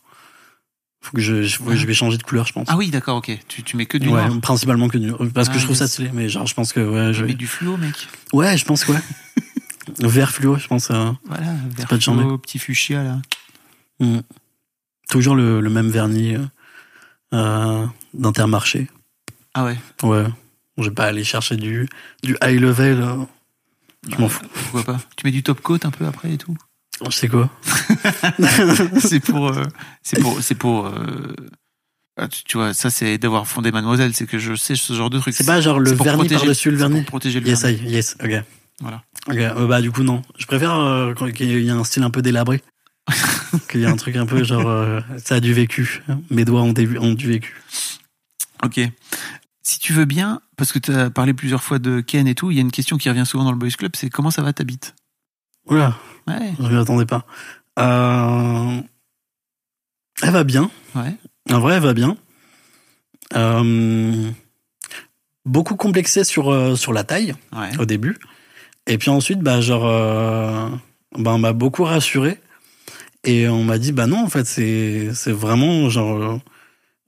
Faut 1.02 1.16
que 1.16 1.22
je, 1.22 1.44
je, 1.44 1.58
je 1.76 1.86
vais 1.88 1.94
changer 1.94 2.18
de 2.18 2.24
couleur, 2.24 2.46
je 2.48 2.54
pense. 2.54 2.68
Ah 2.70 2.78
oui, 2.78 2.90
d'accord, 2.90 3.18
ok. 3.18 3.38
Tu, 3.48 3.64
tu 3.64 3.76
mets 3.78 3.86
que 3.86 3.98
du 3.98 4.08
ouais, 4.10 4.28
noir. 4.28 4.42
principalement 4.42 4.88
que 4.88 4.98
du 4.98 5.12
parce 5.34 5.48
que 5.50 5.56
Ah, 5.56 5.58
je 5.60 5.64
trouve 5.66 5.76
ça 5.76 5.88
stylé. 5.88 6.10
Mais 6.14 6.28
genre, 6.30 6.46
je 6.48 6.54
pense 6.54 6.74
que 6.74 6.80
ouais, 6.80 7.14
je 7.14 7.22
Tu 7.22 7.28
mets 7.28 7.34
du 7.34 7.48
fluo, 7.48 7.78
mec? 7.78 8.08
ouais, 8.34 8.58
je 8.58 8.66
pense 8.66 8.88
ouais. 8.88 9.00
Vert 10.00 10.32
fluo, 10.32 10.58
je 10.58 10.68
pense. 10.68 10.90
euh, 10.92 11.12
Voilà, 11.26 11.54
vert 11.76 11.88
pas 11.88 11.98
de 11.98 12.04
fluo, 12.04 12.38
petit 12.38 12.60
fuchsia, 12.60 13.04
là. 13.04 13.22
hmm. 14.00 14.20
Toujours 15.10 15.36
le, 15.36 15.62
le 15.62 15.70
même 15.70 15.90
vernis 15.90 16.36
euh, 17.34 17.86
d'Intermarché. 18.14 18.88
Ah 19.60 19.64
ouais. 19.66 19.78
Ouais. 20.04 20.26
Je 20.78 20.84
vais 20.84 20.92
pas 20.92 21.06
aller 21.06 21.24
chercher 21.24 21.56
du, 21.58 21.88
du 22.22 22.38
high 22.44 22.60
level. 22.60 23.02
euh, 23.02 23.16
Je 24.08 24.16
m'en 24.22 24.30
fous. 24.30 24.46
Pourquoi 24.54 24.84
pas 24.84 25.00
Tu 25.16 25.26
mets 25.26 25.32
du 25.32 25.42
top 25.42 25.62
coat 25.62 25.80
un 25.84 25.90
peu 25.90 26.06
après 26.06 26.34
et 26.34 26.38
tout 26.38 26.56
Je 27.04 27.10
sais 27.16 27.28
quoi. 27.28 27.50
c'est 29.00 29.20
pour, 29.20 29.48
euh, 29.48 29.64
c'est 30.04 30.20
pour, 30.20 30.42
c'est 30.44 30.56
pour. 30.56 30.86
euh, 30.86 31.34
ah, 32.18 32.28
tu, 32.28 32.44
tu 32.44 32.58
vois, 32.58 32.74
ça 32.76 32.90
c'est 32.92 33.18
d'avoir 33.18 33.48
fondé 33.48 33.72
Mademoiselle, 33.72 34.14
c'est 34.14 34.28
que 34.28 34.38
je 34.38 34.54
sais 34.56 34.76
ce 34.76 34.94
genre 34.94 35.10
de 35.10 35.20
truc. 35.20 35.34
C'est 35.36 35.46
pas 35.46 35.62
genre 35.62 35.80
le 35.80 35.90
c'est 35.90 35.96
pour 35.96 36.06
vernis 36.06 36.28
par-dessus 36.30 36.70
le 36.72 36.78
c'est 36.78 36.84
pour 36.84 36.90
vernis 36.92 37.06
protéger 37.06 37.40
le 37.40 37.48
Yes, 37.48 37.62
vernis. 37.64 37.78
I, 37.84 37.90
yes, 37.90 38.18
ok. 38.24 38.44
Voilà. 38.82 39.04
Ok, 39.28 39.36
euh, 39.38 39.68
bah 39.68 39.82
du 39.82 39.92
coup 39.92 40.04
non. 40.04 40.22
Je 40.38 40.46
préfère 40.46 40.76
euh, 40.76 41.14
qu'il 41.32 41.48
y 41.50 41.68
ait 41.68 41.72
un 41.72 41.84
style 41.84 42.04
un 42.04 42.12
peu 42.12 42.22
délabré. 42.22 42.62
qu'il 43.72 43.82
y 43.82 43.84
ait 43.84 43.88
un 43.88 43.96
truc 43.96 44.16
un 44.18 44.26
peu 44.28 44.44
genre 44.44 44.68
euh, 44.68 45.00
ça 45.24 45.36
a 45.36 45.40
du 45.40 45.54
vécu. 45.54 46.04
Mes 46.30 46.46
doigts 46.46 46.62
ont, 46.62 46.74
dé- 46.74 46.98
ont 47.00 47.14
du 47.14 47.28
vécu. 47.28 47.56
Ok. 48.64 48.80
Si 49.68 49.80
tu 49.80 49.92
veux 49.92 50.06
bien, 50.06 50.40
parce 50.56 50.72
que 50.72 50.80
tu 50.80 50.94
as 50.94 51.10
parlé 51.10 51.34
plusieurs 51.34 51.62
fois 51.62 51.78
de 51.78 52.00
Ken 52.00 52.26
et 52.26 52.36
tout, 52.36 52.52
il 52.52 52.56
y 52.56 52.60
a 52.60 52.62
une 52.62 52.72
question 52.72 52.96
qui 52.98 53.10
revient 53.10 53.26
souvent 53.26 53.44
dans 53.44 53.52
le 53.52 53.58
Boys 53.58 53.72
Club, 53.78 53.98
c'est 53.98 54.10
comment 54.10 54.32
ça 54.32 54.42
va 54.42 54.54
ta 54.54 54.64
bite? 54.64 54.96
Oula, 55.66 55.94
Ouais. 56.26 56.54
je 56.58 56.68
m'y 56.70 56.78
attendais 56.78 57.06
pas. 57.06 57.26
Euh... 57.78 58.80
Elle 60.22 60.32
va 60.32 60.46
bien. 60.46 60.72
Ouais. 60.96 61.14
En 61.52 61.60
vrai, 61.60 61.76
elle 61.76 61.84
va 61.84 61.94
bien. 61.94 62.16
Euh... 63.36 64.32
Beaucoup 65.44 65.76
complexée 65.76 66.24
sur, 66.24 66.50
euh, 66.50 66.78
sur 66.78 66.94
la 66.94 67.04
taille. 67.04 67.36
Ouais. 67.54 67.78
au 67.78 67.84
début. 67.84 68.18
Et 68.86 68.98
puis 68.98 69.10
ensuite, 69.10 69.42
bah, 69.42 69.60
genre, 69.60 69.84
bah, 71.18 71.32
on 71.34 71.40
m'a 71.40 71.52
beaucoup 71.52 71.84
rassuré. 71.84 72.40
Et 73.26 73.50
on 73.50 73.66
m'a 73.66 73.80
dit, 73.80 73.92
bah 73.92 74.08
non, 74.08 74.24
en 74.24 74.30
fait, 74.30 74.46
c'est, 74.46 75.12
vraiment, 75.34 75.90
genre, 75.90 76.40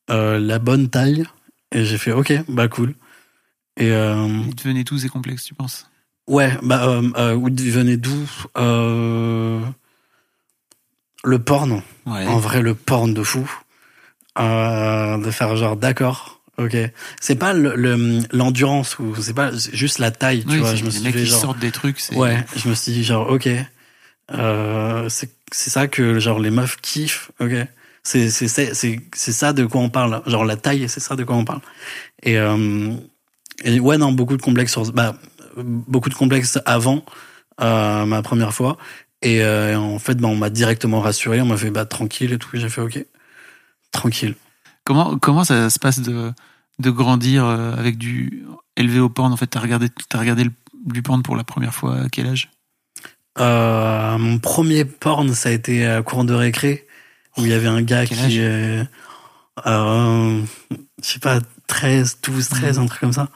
la 0.10 0.60
bonne 0.60 0.90
taille. 0.90 1.24
Et 1.72 1.86
j'ai 1.86 1.98
fait, 1.98 2.12
ok, 2.12 2.34
bah 2.48 2.68
cool. 2.68 2.96
Et, 3.78 3.92
euh, 3.92 4.28
Ils 4.48 4.56
devenaient 4.56 4.84
tous 4.84 5.06
et 5.06 5.10
complexes, 5.10 5.44
tu 5.44 5.54
penses? 5.54 5.90
Ouais, 6.28 6.52
bah, 6.62 6.88
euh, 6.88 7.10
euh, 7.18 7.34
où 7.36 7.46
venait 7.50 7.98
d'où? 7.98 8.30
Euh, 8.58 9.62
Le 11.24 11.40
porn. 11.40 11.82
Ouais. 12.06 12.26
En 12.26 12.38
vrai, 12.40 12.62
le 12.62 12.76
porn 12.76 13.14
de 13.14 13.24
fou. 13.24 13.50
Euh, 14.38 15.18
de 15.18 15.32
faire 15.32 15.56
genre, 15.58 15.76
d'accord, 15.76 16.42
ok. 16.58 16.76
C'est 17.20 17.36
pas 17.36 17.54
le- 17.54 17.76
le- 17.76 18.20
l'endurance 18.32 18.98
ou 19.00 19.16
c'est 19.22 19.34
pas 19.34 19.52
juste 19.74 20.00
la 20.00 20.12
taille, 20.12 20.44
tu 20.44 20.52
Oui, 20.52 20.58
vois. 20.60 20.76
Je 20.76 20.84
me 20.86 20.90
les 20.90 20.92
suis 20.96 21.04
mecs 21.04 21.14
fait 21.14 21.20
qui 21.22 21.26
genre. 21.28 21.42
sortent 21.42 21.60
des 21.60 21.72
trucs, 21.72 22.00
c'est. 22.00 22.16
Ouais, 22.16 22.46
je 22.56 22.70
me 22.70 22.74
suis 22.76 22.92
dit 22.94 23.04
genre 23.04 23.30
ok, 23.30 23.50
euh, 24.32 25.10
c'est 25.10 25.32
c'est 25.52 25.70
ça 25.72 25.88
que 25.88 26.20
genre 26.20 26.40
les 26.40 26.52
meufs 26.52 26.78
kiffent, 26.82 27.32
ok. 27.40 27.52
C'est 28.04 28.30
c'est 28.30 28.48
c'est 28.48 28.74
c'est 28.74 29.02
c'est 29.14 29.32
ça 29.32 29.54
de 29.54 29.66
quoi 29.66 29.82
on 29.82 29.90
parle, 29.90 30.22
genre 30.26 30.46
la 30.46 30.56
taille, 30.56 30.88
c'est 30.90 31.00
ça 31.00 31.16
de 31.16 31.24
quoi 31.24 31.36
on 31.36 31.46
parle. 31.46 31.62
Et 32.24 32.38
euh, 32.38 32.94
et 33.64 33.80
ouais 33.80 33.98
non 33.98 34.12
beaucoup 34.12 34.38
de 34.38 34.42
complexes 34.42 34.72
sur 34.72 34.92
bah 34.94 35.16
beaucoup 35.58 36.10
de 36.10 36.16
complexes 36.16 36.60
avant 36.66 37.04
euh, 37.62 38.06
ma 38.06 38.22
première 38.22 38.54
fois. 38.54 38.78
Et 39.22 39.44
euh, 39.44 39.78
en 39.78 40.00
fait 40.00 40.16
bah 40.16 40.30
on 40.30 40.36
m'a 40.36 40.50
directement 40.50 41.02
rassuré, 41.02 41.42
on 41.42 41.46
m'a 41.46 41.58
fait 41.58 41.72
bah 41.72 41.86
tranquille 41.86 42.32
et 42.34 42.38
tout, 42.38 42.50
j'ai 42.54 42.70
fait 42.70 42.82
ok, 42.82 43.06
tranquille. 43.92 44.36
Comment, 44.86 45.20
comment 45.20 45.44
ça 45.44 45.70
se 45.70 45.78
passe 45.78 46.00
de, 46.00 46.32
de 46.80 46.90
grandir 46.90 47.46
avec 47.46 47.98
du 47.98 48.46
élevé 48.76 49.00
au 49.00 49.10
porn? 49.10 49.32
En 49.32 49.38
fait, 49.38 49.46
t'as 49.48 49.60
regardé, 49.60 49.90
t'as 50.08 50.20
regardé 50.20 50.46
le- 50.46 50.54
du 50.86 51.04
porn 51.04 51.22
pour 51.22 51.36
la 51.36 51.44
première 51.44 51.76
fois 51.76 51.98
à 51.98 52.10
quel 52.10 52.28
âge? 52.28 52.50
Euh, 53.40 54.18
mon 54.18 54.40
premier 54.40 54.86
porn, 54.86 55.34
ça 55.34 55.50
a 55.50 55.52
été 55.52 55.86
à 55.86 56.02
cours 56.02 56.24
de 56.24 56.34
récré, 56.34 56.88
où 57.40 57.46
il 57.46 57.52
y 57.52 57.54
avait 57.54 57.68
un 57.68 57.82
gars 57.82 58.06
Quel 58.06 58.18
qui, 58.18 58.40
euh, 58.40 58.84
euh, 59.66 60.42
je 61.02 61.08
sais 61.08 61.20
pas, 61.20 61.40
13, 61.68 62.20
12, 62.24 62.50
13, 62.50 62.80
un 62.80 62.86
truc 62.86 63.00
comme 63.00 63.14
ça. 63.14 63.30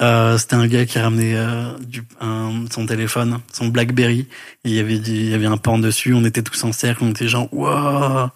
Euh, 0.00 0.38
c'était 0.38 0.54
un 0.56 0.66
gars 0.66 0.86
qui 0.86 0.98
ramenait 0.98 1.34
euh, 1.36 1.76
du, 1.80 2.02
un- 2.20 2.64
son 2.72 2.86
téléphone, 2.86 3.40
son 3.52 3.66
BlackBerry. 3.68 4.20
Et 4.64 4.70
il 4.70 4.72
y 4.74 4.78
avait 4.80 4.96
il 4.96 5.28
y 5.30 5.34
avait 5.34 5.46
un 5.46 5.58
porn 5.58 5.80
dessus. 5.82 6.14
On 6.14 6.24
était 6.24 6.42
tous 6.42 6.64
en 6.64 6.72
cercle. 6.72 7.04
On 7.04 7.10
était 7.10 7.28
genre 7.28 7.52
waouh, 7.52 8.28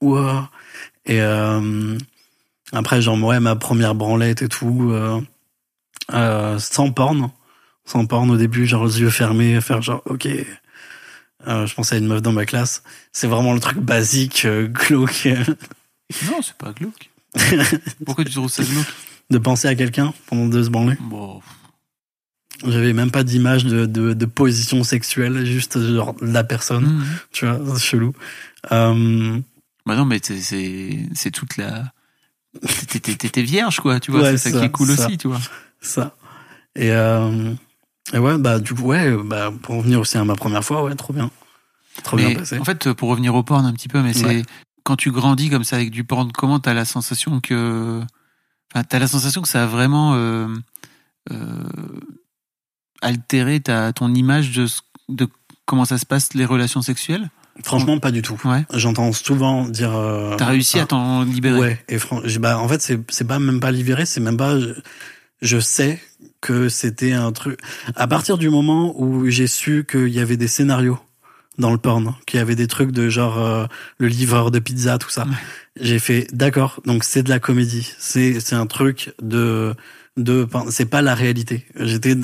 waouh. 0.00 0.42
Et 1.06 1.20
euh, 1.20 1.96
après 2.72 3.00
genre 3.02 3.22
ouais 3.22 3.38
ma 3.38 3.54
première 3.54 3.94
branlette 3.94 4.42
et 4.42 4.48
tout, 4.48 4.92
sans 6.10 6.90
porn, 6.92 7.30
sans 7.84 8.06
porn 8.06 8.30
au 8.30 8.36
début, 8.36 8.66
genre 8.66 8.86
les 8.86 9.00
yeux 9.00 9.10
fermés, 9.10 9.60
faire 9.60 9.82
genre 9.82 10.02
ok. 10.06 10.28
Euh, 11.46 11.66
je 11.66 11.74
pensais 11.74 11.94
à 11.96 11.98
une 11.98 12.06
meuf 12.08 12.22
dans 12.22 12.32
ma 12.32 12.44
classe. 12.46 12.82
C'est 13.12 13.26
vraiment 13.28 13.52
le 13.54 13.60
truc 13.60 13.78
basique, 13.78 14.44
euh, 14.44 14.66
glauque, 14.66 15.26
Non, 16.28 16.40
c'est 16.42 16.56
pas 16.56 16.72
glauque. 16.72 17.10
Pourquoi 18.04 18.24
tu 18.24 18.32
trouves 18.32 18.50
ça 18.50 18.64
glauque? 18.64 18.86
De 19.30 19.38
penser 19.38 19.68
à 19.68 19.74
quelqu'un 19.74 20.12
pendant 20.26 20.46
deux 20.46 20.68
branlées. 20.68 20.96
Bon, 21.00 21.40
J'avais 22.64 22.92
même 22.92 23.10
pas 23.10 23.22
d'image 23.24 23.64
de, 23.64 23.84
de, 23.86 24.14
de 24.14 24.24
position 24.26 24.82
sexuelle, 24.84 25.44
juste 25.44 25.78
genre 25.94 26.14
la 26.22 26.42
personne, 26.44 26.84
Mhm. 26.86 27.04
tu 27.32 27.46
vois, 27.46 27.60
c'est 27.76 27.84
chelou. 27.84 28.12
Euh, 28.72 29.38
Bah 29.84 29.94
non, 29.96 30.04
mais 30.04 30.20
c'est- 30.22 31.30
toute 31.32 31.56
la. 31.58 31.92
T'étais- 32.88 33.42
vierge, 33.42 33.80
quoi, 33.80 34.00
tu 34.00 34.10
vois. 34.10 34.22
Ouais, 34.22 34.36
c'est 34.38 34.50
ça, 34.50 34.52
ça, 34.52 34.58
qui 34.60 34.64
est 34.66 34.70
cool 34.70 34.88
ça. 34.96 35.06
aussi, 35.06 35.18
tu 35.18 35.28
vois. 35.28 35.40
ça. 35.80 36.16
Et, 36.74 36.90
euh, 36.90 37.52
et 38.12 38.18
ouais, 38.18 38.38
bah 38.38 38.58
du 38.58 38.74
coup, 38.74 38.82
ouais, 38.82 39.16
bah, 39.24 39.52
pour 39.62 39.76
revenir 39.76 40.00
aussi 40.00 40.16
à 40.18 40.24
ma 40.24 40.34
première 40.34 40.64
fois, 40.64 40.82
ouais, 40.84 40.94
trop 40.94 41.12
bien. 41.12 41.30
Trop 42.02 42.16
Mais 42.16 42.26
bien 42.28 42.38
passé. 42.38 42.58
en 42.58 42.64
fait, 42.64 42.92
pour 42.92 43.08
revenir 43.08 43.34
au 43.34 43.42
porn 43.42 43.64
un 43.64 43.72
petit 43.72 43.88
peu, 43.88 44.02
mais 44.02 44.12
c'est 44.12 44.42
quand 44.84 44.96
tu 44.96 45.10
grandis 45.10 45.50
comme 45.50 45.64
ça 45.64 45.76
avec 45.76 45.90
du 45.90 46.04
porn, 46.04 46.30
comment 46.32 46.60
t'as 46.60 46.74
la 46.74 46.84
sensation 46.84 47.40
que, 47.40 48.00
enfin, 48.72 48.84
t'as 48.84 48.98
la 48.98 49.08
sensation 49.08 49.42
que 49.42 49.48
ça 49.48 49.64
a 49.64 49.66
vraiment 49.66 50.14
euh, 50.14 50.46
euh, 51.32 51.64
altéré 53.02 53.60
ta 53.60 53.92
ton 53.92 54.14
image 54.14 54.52
de 54.52 54.66
de 55.08 55.28
comment 55.64 55.84
ça 55.84 55.98
se 55.98 56.06
passe 56.06 56.34
les 56.34 56.44
relations 56.44 56.82
sexuelles? 56.82 57.30
Franchement, 57.64 57.98
pas 57.98 58.10
du 58.10 58.22
tout. 58.22 58.38
Ouais. 58.44 58.64
J'entends 58.74 59.12
souvent 59.12 59.66
dire. 59.66 59.94
euh, 59.96 60.36
T'as 60.36 60.46
réussi 60.46 60.78
ah, 60.78 60.82
à 60.82 60.86
t'en 60.86 61.22
libérer. 61.22 61.58
Ouais, 61.58 61.84
et 61.88 61.98
bah, 62.38 62.58
en 62.58 62.68
fait, 62.68 62.82
c'est, 62.82 63.00
c'est 63.10 63.26
pas 63.26 63.38
même 63.38 63.60
pas 63.60 63.70
libéré, 63.70 64.04
c'est 64.04 64.20
même 64.20 64.36
pas. 64.36 64.56
Je, 65.42 65.58
sais 65.58 66.00
que 66.40 66.68
c'était 66.68 67.12
un 67.12 67.32
truc. 67.32 67.58
À 67.94 68.06
partir 68.06 68.38
du 68.38 68.50
moment 68.50 68.94
où 69.00 69.28
j'ai 69.28 69.46
su 69.46 69.84
qu'il 69.88 70.08
y 70.08 70.20
avait 70.20 70.36
des 70.36 70.48
scénarios 70.48 70.98
dans 71.58 71.70
le 71.72 71.78
porn, 71.78 72.14
qu'il 72.26 72.38
y 72.38 72.40
avait 72.40 72.54
des 72.54 72.66
trucs 72.66 72.90
de 72.92 73.08
genre 73.08 73.38
euh, 73.42 73.66
le 73.98 74.08
livreur 74.08 74.50
de 74.50 74.58
pizza, 74.58 74.98
tout 74.98 75.10
ça, 75.10 75.24
Ouais. 75.26 75.32
j'ai 75.80 75.98
fait 75.98 76.26
d'accord. 76.32 76.80
Donc 76.84 77.02
c'est 77.04 77.22
de 77.22 77.30
la 77.30 77.38
comédie. 77.38 77.92
C'est 77.98 78.40
c'est 78.40 78.54
un 78.56 78.66
truc 78.66 79.14
de 79.22 79.74
de. 80.16 80.46
C'est 80.70 80.86
pas 80.86 81.02
la 81.02 81.14
réalité. 81.14 81.66
J'étais 81.76 82.14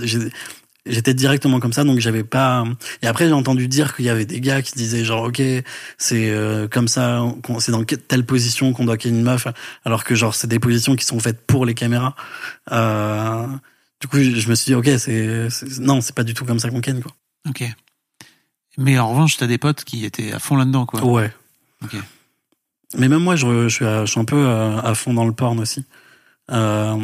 J'étais 0.85 1.15
directement 1.15 1.61
comme 1.61 1.73
ça, 1.73 1.85
donc 1.85 2.01
j'avais 2.01 2.25
pas. 2.25 2.65
Et 3.03 3.07
après, 3.07 3.27
j'ai 3.29 3.33
entendu 3.33 3.69
dire 3.69 3.95
qu'il 3.95 4.05
y 4.05 4.09
avait 4.09 4.25
des 4.27 4.41
gars 4.41 4.63
qui 4.63 4.73
disaient 4.73 5.05
genre, 5.05 5.23
ok, 5.25 5.41
c'est 5.97 6.31
euh, 6.31 6.67
comme 6.67 6.89
ça, 6.89 7.23
c'est 7.61 7.71
dans 7.71 7.85
telle 7.85 8.27
position 8.27 8.73
qu'on 8.73 8.85
doit 8.87 8.97
qu'il 8.97 9.13
y 9.13 9.15
ait 9.15 9.19
une 9.19 9.23
meuf, 9.25 9.47
alors 9.85 10.03
que 10.03 10.17
genre 10.17 10.35
c'est 10.35 10.49
des 10.49 10.59
positions 10.59 10.97
qui 10.97 11.05
sont 11.05 11.21
faites 11.21 11.47
pour 11.47 11.67
les 11.67 11.75
caméras. 11.75 12.17
Euh, 12.73 13.47
du 14.01 14.09
coup, 14.09 14.19
je 14.19 14.49
me 14.49 14.57
suis 14.57 14.71
dit, 14.71 14.75
ok, 14.75 14.91
c'est 14.99 15.47
non, 15.79 16.01
c'est 16.01 16.17
pas 16.17 16.25
du 16.25 16.35
tout 16.35 16.45
comme 16.45 16.59
ça 16.59 16.69
qu'on 16.69 16.81
ken 16.81 17.01
quoi. 17.01 17.13
Ok. 17.49 17.63
Mais 18.77 18.99
en 18.99 19.11
revanche, 19.11 19.37
t'as 19.37 19.47
des 19.47 19.59
potes 19.59 19.85
qui 19.85 20.05
étaient 20.05 20.33
à 20.33 20.41
fond 20.41 20.57
là-dedans, 20.57 20.85
quoi. 20.87 21.05
Ouais. 21.05 21.33
Ok. 21.85 21.95
Mais 22.99 23.09
même 23.09 23.23
moi, 23.23 23.37
je, 23.37 23.69
suis, 23.69 23.87
à- 23.87 24.05
je 24.05 24.11
suis 24.11 24.21
un 24.21 24.25
peu 24.25 24.37
euh, 24.45 24.81
à 24.81 24.95
fond 24.97 25.15
dans 25.15 25.27
le 25.27 25.33
porn 25.33 25.61
aussi. 25.61 25.85
Euh, 26.51 26.97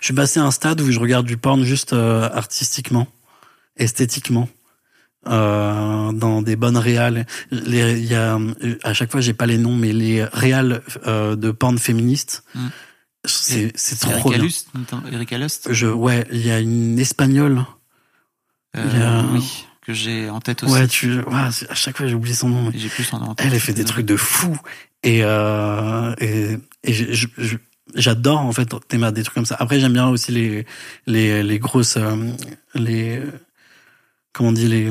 je 0.00 0.04
suis 0.06 0.14
passé 0.14 0.40
à 0.40 0.44
un 0.44 0.50
stade 0.50 0.80
où 0.80 0.90
je 0.90 0.98
regarde 0.98 1.26
du 1.26 1.36
porn 1.36 1.62
juste 1.62 1.92
artistiquement, 1.92 3.06
esthétiquement. 3.78 4.48
euh, 5.26 6.12
dans 6.12 6.42
des 6.42 6.54
bonnes 6.56 6.76
réales. 6.78 7.26
Les- 7.50 7.98
Il 7.98 8.06
y 8.06 8.14
a 8.14 8.38
à 8.84 8.94
chaque 8.94 9.10
fois 9.10 9.20
j'ai 9.20 9.34
pas 9.34 9.46
les 9.46 9.58
noms, 9.58 9.74
mais 9.74 9.92
les 9.92 10.24
réales 10.24 10.80
euh, 11.06 11.34
de 11.36 11.50
porn 11.50 11.76
féministes, 11.76 12.44
Mm. 12.54 12.66
c'est 13.26 13.72
c'est 13.74 13.98
trop 13.98 14.12
Erika 14.12 14.28
bien. 14.30 14.38
Lust, 14.38 14.68
notamment- 14.74 15.02
Erika 15.12 15.36
Lust. 15.36 15.72
Je 15.72 15.86
ouais, 15.88 16.24
il 16.32 16.46
y 16.46 16.50
a 16.52 16.60
une 16.60 16.98
espagnole. 17.00 17.64
Euh, 18.76 19.20
a- 19.20 19.24
Oui, 19.32 19.66
que 19.82 19.92
j'ai 19.92 20.30
en 20.30 20.40
tête 20.40 20.62
aussi. 20.62 20.72
Ouais, 20.72 20.86
tu 20.86 21.18
ouais, 21.18 21.48
c'est- 21.50 21.68
à 21.68 21.74
chaque 21.74 21.96
fois 21.98 22.06
j'ai 22.06 22.14
oublié 22.14 22.34
son 22.34 22.48
nom. 22.48 22.70
mais 22.70 22.76
Et 22.76 22.78
J'ai 22.78 22.88
plus 22.88 23.04
son 23.04 23.18
nom 23.18 23.26
en 23.30 23.34
tête. 23.34 23.48
Elle, 23.52 23.58
fait 23.60 23.74
des 23.74 23.84
trucs 23.84 24.06
de 24.06 24.16
fou. 24.16 24.56
Et, 25.02 25.20
euh, 25.24 26.14
et, 26.20 26.56
et 26.84 26.92
je- 26.92 27.12
je- 27.12 27.26
je- 27.38 27.56
j'adore, 27.96 28.40
en 28.40 28.52
fait, 28.52 28.72
des 29.12 29.22
trucs 29.24 29.34
comme 29.34 29.46
ça. 29.46 29.56
Après, 29.58 29.78
j'aime 29.80 29.92
bien 29.94 30.08
aussi 30.08 30.32
les, 30.32 30.64
les, 31.06 31.42
les 31.42 31.58
grosses, 31.58 31.96
euh, 31.96 32.16
les, 32.74 33.20
comment 34.32 34.50
on 34.50 34.52
dit, 34.52 34.66
les, 34.68 34.90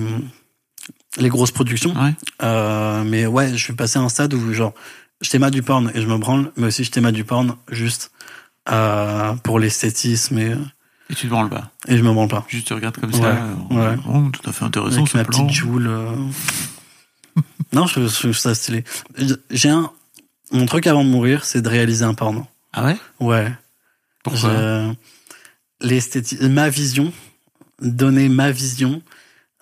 les 1.17 1.29
grosses 1.29 1.51
productions. 1.51 1.93
Ouais. 2.01 2.13
Euh, 2.43 3.03
mais 3.03 3.25
ouais, 3.25 3.49
je 3.51 3.63
suis 3.63 3.73
passé 3.73 3.99
à 3.99 4.01
un 4.01 4.09
stade 4.09 4.33
où, 4.33 4.53
genre, 4.53 4.73
je 5.21 5.29
t'aimate 5.29 5.53
du 5.53 5.63
porn 5.63 5.91
et 5.95 6.01
je 6.01 6.07
me 6.07 6.17
branle, 6.17 6.51
mais 6.57 6.67
aussi 6.67 6.83
je 6.83 6.91
t'aimate 6.91 7.15
du 7.15 7.23
porn 7.23 7.55
juste, 7.71 8.11
euh, 8.69 9.33
pour 9.37 9.59
l'esthétisme 9.59 10.37
et, 10.37 10.55
Et 11.09 11.15
tu 11.15 11.27
te 11.27 11.31
branles 11.31 11.49
pas. 11.49 11.71
et 11.87 11.97
je 11.97 12.03
me 12.03 12.11
branle 12.11 12.27
pas. 12.27 12.45
Juste 12.49 12.67
tu 12.67 12.73
regardes 12.73 12.97
comme 12.97 13.13
Ouais, 13.13 13.19
ça. 13.21 13.47
ouais. 13.71 13.95
Oh, 14.07 14.29
tout 14.31 14.47
à 14.49 14.53
fait 14.53 14.65
intéressant 14.65 14.97
Avec 14.97 15.07
ce 15.09 15.17
ma 15.17 15.23
plan. 15.23 15.45
petite 15.45 15.57
joule. 15.57 15.87
euh. 15.87 16.11
non, 17.73 17.87
je, 17.87 18.07
je 18.07 18.19
trouve 18.19 18.33
ça 18.37 18.53
stylé. 18.55 18.83
J'ai 19.49 19.69
un, 19.69 19.89
mon 20.51 20.65
truc 20.65 20.85
avant 20.87 21.03
de 21.03 21.09
mourir, 21.09 21.45
c'est 21.45 21.61
de 21.61 21.69
réaliser 21.69 22.03
un 22.05 22.13
porno. 22.13 22.45
Ah 22.73 22.85
ouais? 22.85 22.97
Ouais. 23.19 23.51
Pourquoi? 24.23 24.39
Je- 24.51 24.93
l'esthéti- 25.81 26.47
ma 26.49 26.69
vision, 26.69 27.11
donner 27.81 28.29
ma 28.29 28.51
vision 28.51 29.01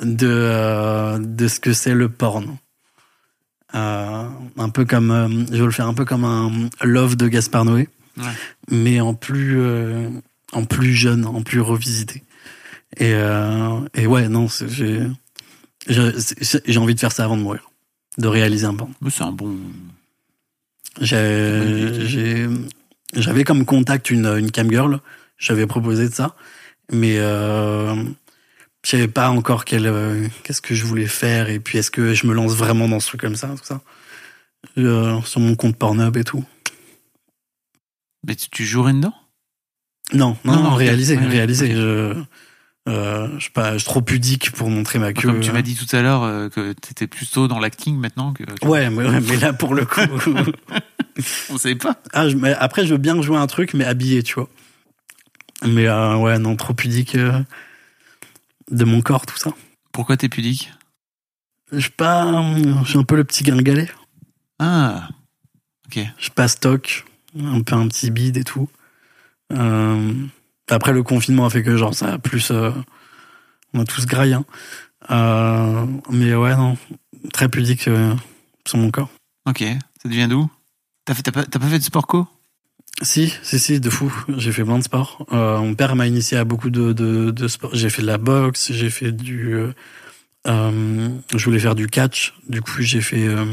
de, 0.01 0.27
euh, 0.29 1.17
de 1.19 1.47
ce 1.47 1.59
que 1.59 1.73
c'est 1.73 1.93
le 1.93 2.09
porno. 2.09 2.57
Euh, 3.73 4.27
un 4.57 4.69
peu 4.69 4.85
comme, 4.85 5.11
euh, 5.11 5.27
je 5.51 5.57
veux 5.57 5.65
le 5.65 5.71
faire 5.71 5.87
un 5.87 5.93
peu 5.93 6.05
comme 6.05 6.23
un 6.23 6.51
Love 6.83 7.15
de 7.17 7.27
Gaspard 7.27 7.65
Noé, 7.65 7.89
Ouais. 8.17 8.23
mais 8.71 9.01
en 9.01 9.13
plus, 9.13 9.59
en 10.53 10.63
plus 10.63 10.93
jeune, 10.93 11.25
en 11.25 11.41
plus 11.41 11.59
revisité. 11.59 12.23
Et, 12.97 13.11
et 13.93 14.07
ouais, 14.07 14.29
non, 14.29 14.47
j'ai, 14.67 15.01
j'ai 15.87 16.77
envie 16.77 16.95
de 16.95 16.99
faire 16.99 17.11
ça 17.11 17.25
avant 17.25 17.35
de 17.35 17.41
mourir, 17.41 17.69
de 18.17 18.27
réaliser 18.29 18.65
un 18.65 18.73
porno. 18.75 18.93
C'est 19.09 19.23
un 19.23 19.33
bon. 19.33 19.57
J'ai, 21.01 22.47
j'avais 23.13 23.43
comme 23.43 23.65
contact 23.65 24.09
une, 24.11 24.27
une 24.27 24.51
camgirl. 24.51 24.99
J'avais 25.37 25.67
proposé 25.67 26.07
de 26.07 26.13
ça. 26.13 26.35
Mais, 26.93 27.17
je 28.86 28.91
savais 28.91 29.07
pas 29.07 29.29
encore 29.29 29.65
quel, 29.65 29.88
euh, 29.88 30.27
qu'est-ce 30.43 30.61
que 30.61 30.75
je 30.75 30.86
voulais 30.86 31.07
faire. 31.07 31.49
Et 31.49 31.59
puis, 31.59 31.79
est-ce 31.79 31.89
que 31.91 32.13
je 32.13 32.27
me 32.27 32.33
lance 32.33 32.53
vraiment 32.53 32.88
dans 32.88 32.99
ce 32.99 33.07
truc 33.07 33.21
comme 33.21 33.36
ça, 33.36 33.47
tout 33.47 33.63
ça. 33.65 33.81
Euh, 34.77 35.19
sur 35.23 35.39
mon 35.41 35.55
compte 35.55 35.75
Pornhub 35.75 36.15
et 36.17 36.23
tout. 36.23 36.43
Mais 38.27 38.36
tu, 38.36 38.49
tu 38.49 38.63
jouerais 38.65 38.93
dedans 38.93 39.13
Non, 40.13 40.38
non, 40.45 40.53
Non, 40.55 40.63
non, 40.63 40.75
réalisé, 40.75 41.15
Ouais, 41.17 41.23
ouais, 41.23 41.29
réalisé. 41.29 41.71
Je, 41.71 42.15
euh, 42.88 43.27
je 43.36 43.39
suis 43.39 43.51
pas, 43.51 43.73
je 43.73 43.77
suis 43.79 43.86
trop 43.86 44.01
pudique 44.01 44.51
pour 44.51 44.69
montrer 44.69 44.99
ma 44.99 45.13
queue. 45.13 45.27
Comme 45.29 45.39
tu 45.41 45.51
m'as 45.51 45.61
dit 45.63 45.75
tout 45.75 45.93
à 45.95 46.01
l'heure 46.03 46.49
que 46.51 46.73
t'étais 46.73 47.07
plutôt 47.07 47.47
dans 47.47 47.59
l'acting 47.59 47.97
maintenant 47.97 48.33
que. 48.33 48.43
Ouais, 48.65 48.89
mais, 48.91 49.07
ouais, 49.07 49.19
mais 49.21 49.38
là, 49.38 49.53
pour 49.53 49.73
le 49.73 49.86
coup. 49.86 50.01
On 51.49 51.57
savait 51.57 51.75
pas. 51.75 51.95
Ah, 52.13 52.27
je- 52.29 52.36
mais 52.36 52.53
après, 52.53 52.86
je 52.86 52.91
veux 52.91 52.99
bien 52.99 53.19
jouer 53.21 53.38
un 53.38 53.47
truc, 53.47 53.73
mais 53.73 53.86
habillé, 53.86 54.21
tu 54.21 54.36
vois. 54.36 54.49
Mais 55.65 55.88
ouais, 55.89 56.38
non, 56.38 56.55
trop 56.55 56.73
pudique 56.73 57.15
de 58.72 58.86
mon 58.86 59.01
corps, 59.01 59.26
tout 59.26 59.38
ça. 59.38 59.51
Pourquoi 59.91 60.18
t'es 60.18 60.30
pudique? 60.30 60.74
Je 61.72 61.80
suis 61.80 61.89
pas, 61.89 62.32
je 62.84 62.89
suis 62.89 62.99
un 62.99 63.03
peu 63.03 63.16
le 63.16 63.24
petit 63.24 63.43
gringalet. 63.43 63.89
Ah. 64.59 65.09
Ok. 65.88 65.99
Je 66.18 66.22
suis 66.24 66.32
pas 66.32 66.47
stock, 66.47 67.05
un 67.39 67.61
peu 67.61 67.76
un 67.76 67.88
petit 67.88 68.11
bide 68.11 68.38
et 68.38 68.43
tout. 68.43 68.70
Euh, 69.53 70.13
après, 70.70 70.93
le 70.93 71.03
confinement 71.03 71.45
a 71.45 71.49
fait 71.49 71.63
que 71.63 71.78
genre 71.78 71.93
ça 71.93 72.13
a 72.13 72.18
plus, 72.18 72.51
euh, 72.51 72.72
on 73.74 73.82
a 73.82 73.86
tous 73.86 74.05
graillé. 74.05 74.34
hein. 74.34 74.45
Euh, 75.11 75.86
mais 76.09 76.34
ouais, 76.36 76.55
non, 76.55 76.78
très 77.34 77.49
pudique 77.49 77.88
euh, 77.88 78.16
sur 78.68 78.78
mon 78.78 78.89
corps. 78.91 79.09
Ok. 79.47 79.63
Ça 80.01 80.09
devient 80.09 80.28
d'où? 80.30 80.49
T'as 81.05 81.13
pas, 81.32 81.45
t'as 81.45 81.59
pas 81.59 81.68
fait 81.68 81.80
de 81.80 81.84
sport 81.84 82.07
co? 82.07 82.28
Si, 83.01 83.33
si, 83.43 83.59
si, 83.59 83.79
de 83.79 83.89
fou. 83.89 84.13
J'ai 84.37 84.51
fait 84.51 84.63
plein 84.63 84.79
de 84.79 84.83
sports. 84.83 85.25
Euh, 85.33 85.59
mon 85.59 85.75
père 85.75 85.95
m'a 85.95 86.07
initié 86.07 86.37
à 86.37 86.45
beaucoup 86.45 86.69
de, 86.69 86.93
de, 86.93 87.31
de 87.31 87.47
sports. 87.47 87.71
J'ai 87.73 87.89
fait 87.89 88.01
de 88.01 88.07
la 88.07 88.17
boxe, 88.17 88.71
j'ai 88.71 88.89
fait 88.89 89.11
du... 89.11 89.53
euh, 89.53 89.73
euh, 90.47 91.09
je 91.35 91.45
voulais 91.45 91.59
faire 91.59 91.75
du 91.75 91.87
catch. 91.87 92.33
Du 92.47 92.61
coup, 92.61 92.81
j'ai 92.81 93.01
fait... 93.01 93.27
Euh, 93.27 93.45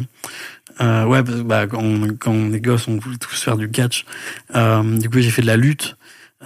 euh, 0.80 1.04
ouais, 1.06 1.22
bah, 1.22 1.66
quand, 1.66 1.82
on, 1.82 2.14
quand 2.14 2.30
on 2.30 2.52
est 2.52 2.60
gosse, 2.60 2.86
on 2.86 2.98
voulait 2.98 3.18
tous 3.18 3.42
faire 3.42 3.56
du 3.56 3.70
catch. 3.70 4.04
Euh, 4.54 4.98
du 4.98 5.10
coup, 5.10 5.18
j'ai 5.20 5.30
fait 5.30 5.42
de 5.42 5.48
la 5.48 5.56
lutte. 5.56 5.96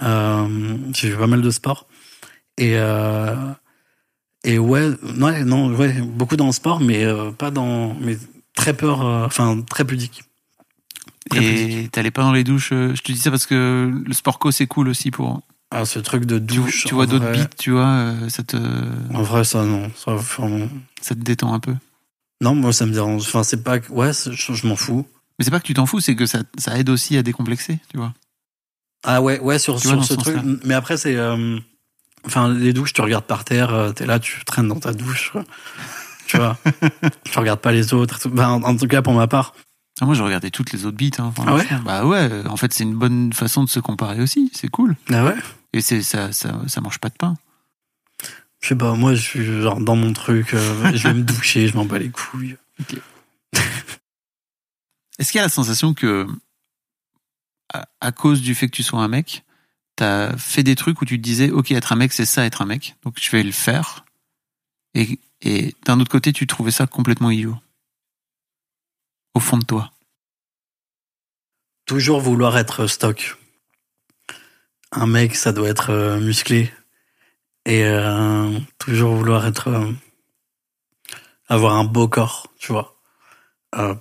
J'ai 0.01 1.11
fait 1.11 1.17
pas 1.17 1.27
mal 1.27 1.41
de 1.41 1.51
sports. 1.51 1.87
Et... 2.57 2.77
Et 4.43 4.59
ouais, 4.59 4.89
ouais, 5.19 5.43
non, 5.43 5.73
ouais, 5.75 5.93
beaucoup 6.01 6.37
dans 6.37 6.45
le 6.45 6.51
sport, 6.51 6.79
mais 6.79 7.05
pas 7.37 7.51
dans... 7.51 7.95
Mais 7.99 8.17
très 8.55 8.73
peur, 8.73 9.01
enfin, 9.01 9.61
très 9.69 9.83
pudique. 9.83 10.23
Très. 11.29 11.43
Et 11.83 11.87
t'allais 11.89 12.11
pas 12.11 12.21
dans 12.23 12.31
les 12.33 12.43
douches 12.43 12.71
euh, 12.71 12.93
Je 12.95 13.01
te 13.01 13.11
dis 13.11 13.19
ça 13.19 13.29
parce 13.31 13.45
que 13.45 13.91
le 14.05 14.13
sport 14.13 14.39
co 14.39 14.51
c'est 14.51 14.67
cool 14.67 14.87
aussi 14.89 15.11
pour. 15.11 15.41
Ah, 15.71 15.83
ce 15.85 15.99
truc 15.99 16.25
de 16.25 16.39
douche. 16.39 16.85
tu 16.85 16.93
vois 16.95 17.05
d'autres 17.07 17.29
beats, 17.33 17.49
tu 17.57 17.71
vois, 17.71 17.87
euh, 17.87 18.29
ça 18.29 18.41
te, 18.43 18.55
En 19.13 19.21
vrai, 19.21 19.43
ça, 19.43 19.65
non. 19.65 19.91
Ça, 19.97 20.13
vraiment... 20.15 20.67
ça 21.01 21.13
te 21.13 21.19
détend 21.19 21.53
un 21.53 21.59
peu. 21.59 21.75
Non, 22.39 22.55
moi, 22.55 22.71
ça 22.71 22.85
me 22.85 22.93
dérange. 22.93 23.23
Enfin, 23.23 23.43
c'est 23.43 23.63
pas. 23.63 23.79
que- 23.79 23.91
Ouais, 23.91 24.11
je, 24.13 24.53
je 24.53 24.65
m'en 24.67 24.77
fous. 24.77 25.05
Mais 25.37 25.43
c'est 25.45 25.51
pas 25.51 25.59
que 25.59 25.65
tu 25.65 25.73
t'en 25.73 25.85
fous, 25.85 25.99
c'est 25.99 26.15
que 26.15 26.25
ça, 26.25 26.39
ça 26.57 26.77
aide 26.79 26.89
aussi 26.89 27.17
à 27.17 27.23
décomplexer, 27.23 27.79
tu 27.91 27.97
vois. 27.97 28.13
Ah 29.03 29.21
ouais, 29.21 29.39
ouais, 29.39 29.59
sur, 29.59 29.75
vois, 29.77 29.95
sur 29.95 30.03
ce 30.05 30.13
ce 30.15 30.19
truc. 30.19 30.37
Mais 30.63 30.73
après, 30.73 30.95
c'est. 30.97 31.15
euh, 31.15 31.59
Enfin, 32.25 32.49
les 32.53 32.73
douches, 32.73 32.93
tu 32.93 33.01
regardes 33.01 33.25
par 33.25 33.43
terre, 33.45 33.91
t'es 33.95 34.05
là, 34.05 34.19
tu 34.19 34.43
traînes 34.45 34.67
dans 34.67 34.79
ta 34.79 34.91
douche. 34.93 35.33
Tu 36.27 36.37
vois 36.37 36.57
Tu 37.31 37.39
regardes 37.39 37.61
pas 37.61 37.71
les 37.71 37.93
autres. 37.93 38.27
Ben, 38.29 38.49
en, 38.49 38.63
en 38.63 38.75
tout 38.75 38.87
cas, 38.87 39.01
pour 39.01 39.13
ma 39.13 39.27
part. 39.27 39.53
Ah, 39.99 40.05
moi, 40.05 40.13
je 40.13 40.21
regardais 40.21 40.51
toutes 40.51 40.71
les 40.73 40.85
autres 40.85 40.97
beats. 40.97 41.19
Hein, 41.19 41.33
Ah 41.45 41.55
ouais. 41.55 41.67
Bah 41.83 42.05
ouais. 42.05 42.29
euh, 42.31 42.43
En 42.47 42.55
fait, 42.57 42.71
c'est 42.73 42.83
une 42.83 42.95
bonne 42.95 43.33
façon 43.33 43.63
de 43.63 43.69
se 43.69 43.79
comparer 43.79 44.21
aussi. 44.21 44.51
C'est 44.53 44.69
cool. 44.69 44.95
Ah 45.11 45.25
ouais 45.25 45.35
Et 45.73 45.81
c'est 45.81 46.03
ça, 46.03 46.31
ça, 46.31 46.61
ça 46.67 46.81
mange 46.81 46.99
pas 46.99 47.09
de 47.09 47.15
pain. 47.15 47.35
Je 48.61 48.69
sais 48.69 48.75
pas, 48.75 48.93
moi, 48.95 49.13
je 49.15 49.21
suis 49.21 49.43
genre 49.61 49.79
dans 49.79 49.95
mon 49.95 50.13
truc. 50.13 50.53
euh, 50.53 50.91
je 50.95 51.07
vais 51.07 51.13
me 51.15 51.23
doucher, 51.23 51.67
je 51.67 51.75
m'en 51.75 51.85
bats 51.85 51.97
les 51.99 52.09
couilles. 52.09 52.57
Est-ce 55.19 55.31
qu'il 55.31 55.39
y 55.39 55.41
a 55.41 55.45
la 55.45 55.49
sensation 55.49 55.93
que, 55.93 56.27
à, 57.73 57.87
à 58.01 58.11
cause 58.11 58.41
du 58.41 58.53
fait 58.55 58.67
que 58.67 58.75
tu 58.75 58.83
sois 58.83 59.01
un 59.01 59.07
mec, 59.07 59.43
t'as 59.95 60.35
fait 60.37 60.61
des 60.63 60.75
trucs 60.75 61.01
où 61.01 61.05
tu 61.05 61.17
te 61.17 61.23
disais, 61.23 61.49
ok, 61.49 61.71
être 61.71 61.91
un 61.91 61.95
mec, 61.95 62.13
c'est 62.13 62.25
ça, 62.25 62.45
être 62.45 62.61
un 62.61 62.65
mec, 62.65 62.95
donc 63.03 63.15
je 63.19 63.29
vais 63.31 63.41
le 63.43 63.51
faire. 63.51 64.05
Et, 64.93 65.19
et 65.41 65.75
d'un 65.85 65.99
autre 65.99 66.11
côté, 66.11 66.33
tu 66.33 66.45
trouvais 66.45 66.69
ça 66.71 66.85
complètement 66.85 67.31
idiot? 67.31 67.57
Au 69.37 69.39
fond 69.39 69.59
de 69.59 69.65
toi. 69.65 69.91
Toujours 71.85 72.19
vouloir 72.21 72.57
être 72.57 72.87
stock. 72.87 73.37
Un 74.91 75.05
mec, 75.05 75.35
ça 75.35 75.51
doit 75.51 75.69
être 75.69 75.91
euh, 75.91 76.19
musclé. 76.19 76.73
Et 77.67 77.83
euh, 77.85 78.57
toujours 78.79 79.13
vouloir 79.13 79.45
être. 79.45 79.67
euh, 79.67 79.91
avoir 81.49 81.75
un 81.75 81.83
beau 81.83 82.07
corps, 82.07 82.47
tu 82.57 82.71
vois. 82.71 82.95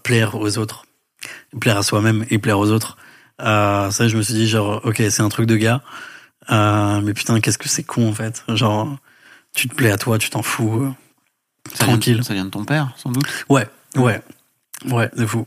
Plaire 0.05 0.37
aux 0.37 0.57
autres. 0.57 0.87
Plaire 1.61 1.77
à 1.77 1.83
soi-même 1.83 2.25
et 2.31 2.39
plaire 2.39 2.59
aux 2.59 2.71
autres. 2.71 2.97
Ça, 3.39 4.09
je 4.09 4.17
me 4.17 4.23
suis 4.23 4.33
dit, 4.33 4.49
genre, 4.49 4.81
ok, 4.87 5.03
c'est 5.11 5.21
un 5.21 5.29
truc 5.29 5.45
de 5.47 5.57
gars. 5.57 5.83
Mais 6.49 7.13
putain, 7.13 7.41
qu'est-ce 7.41 7.59
que 7.59 7.69
c'est 7.69 7.85
con, 7.85 8.09
en 8.09 8.15
fait. 8.15 8.43
Genre, 8.49 8.97
tu 9.55 9.69
te 9.69 9.75
plais 9.75 9.91
à 9.91 9.99
toi, 9.99 10.17
tu 10.17 10.31
t'en 10.31 10.41
fous. 10.43 10.79
vient 10.81 10.97
Tranquille. 11.79 12.25
ça 12.25 12.33
vient 12.33 12.47
de 12.47 12.51
ton 12.51 12.65
père, 12.65 12.95
sans 12.97 13.11
doute. 13.13 13.27
Ouais, 13.51 13.69
ouais, 13.97 14.23
ouais, 14.91 15.11
de 15.17 15.27
fou. 15.27 15.47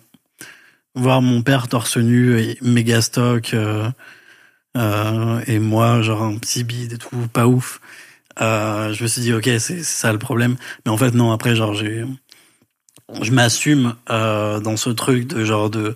Voir 0.95 1.21
mon 1.21 1.41
père 1.41 1.67
torse 1.67 1.97
nu, 1.97 2.39
et 2.39 2.57
méga 2.61 3.01
stock, 3.01 3.53
euh, 3.53 3.89
euh, 4.77 5.41
et 5.47 5.59
moi, 5.59 6.01
genre 6.01 6.23
un 6.23 6.37
petit 6.37 6.63
bide 6.63 6.93
et 6.93 6.97
tout, 6.97 7.27
pas 7.31 7.47
ouf. 7.47 7.79
Euh, 8.41 8.93
je 8.93 9.03
me 9.03 9.07
suis 9.07 9.21
dit, 9.21 9.33
ok, 9.33 9.49
c'est 9.59 9.83
ça 9.83 10.11
le 10.11 10.19
problème. 10.19 10.55
Mais 10.85 10.91
en 10.91 10.97
fait, 10.97 11.11
non, 11.11 11.31
après, 11.31 11.55
genre, 11.55 11.73
j'ai, 11.73 12.05
je 13.21 13.31
m'assume 13.31 13.95
euh, 14.09 14.59
dans 14.59 14.77
ce 14.77 14.89
truc 14.89 15.27
de 15.27 15.45
genre 15.45 15.69
de 15.69 15.95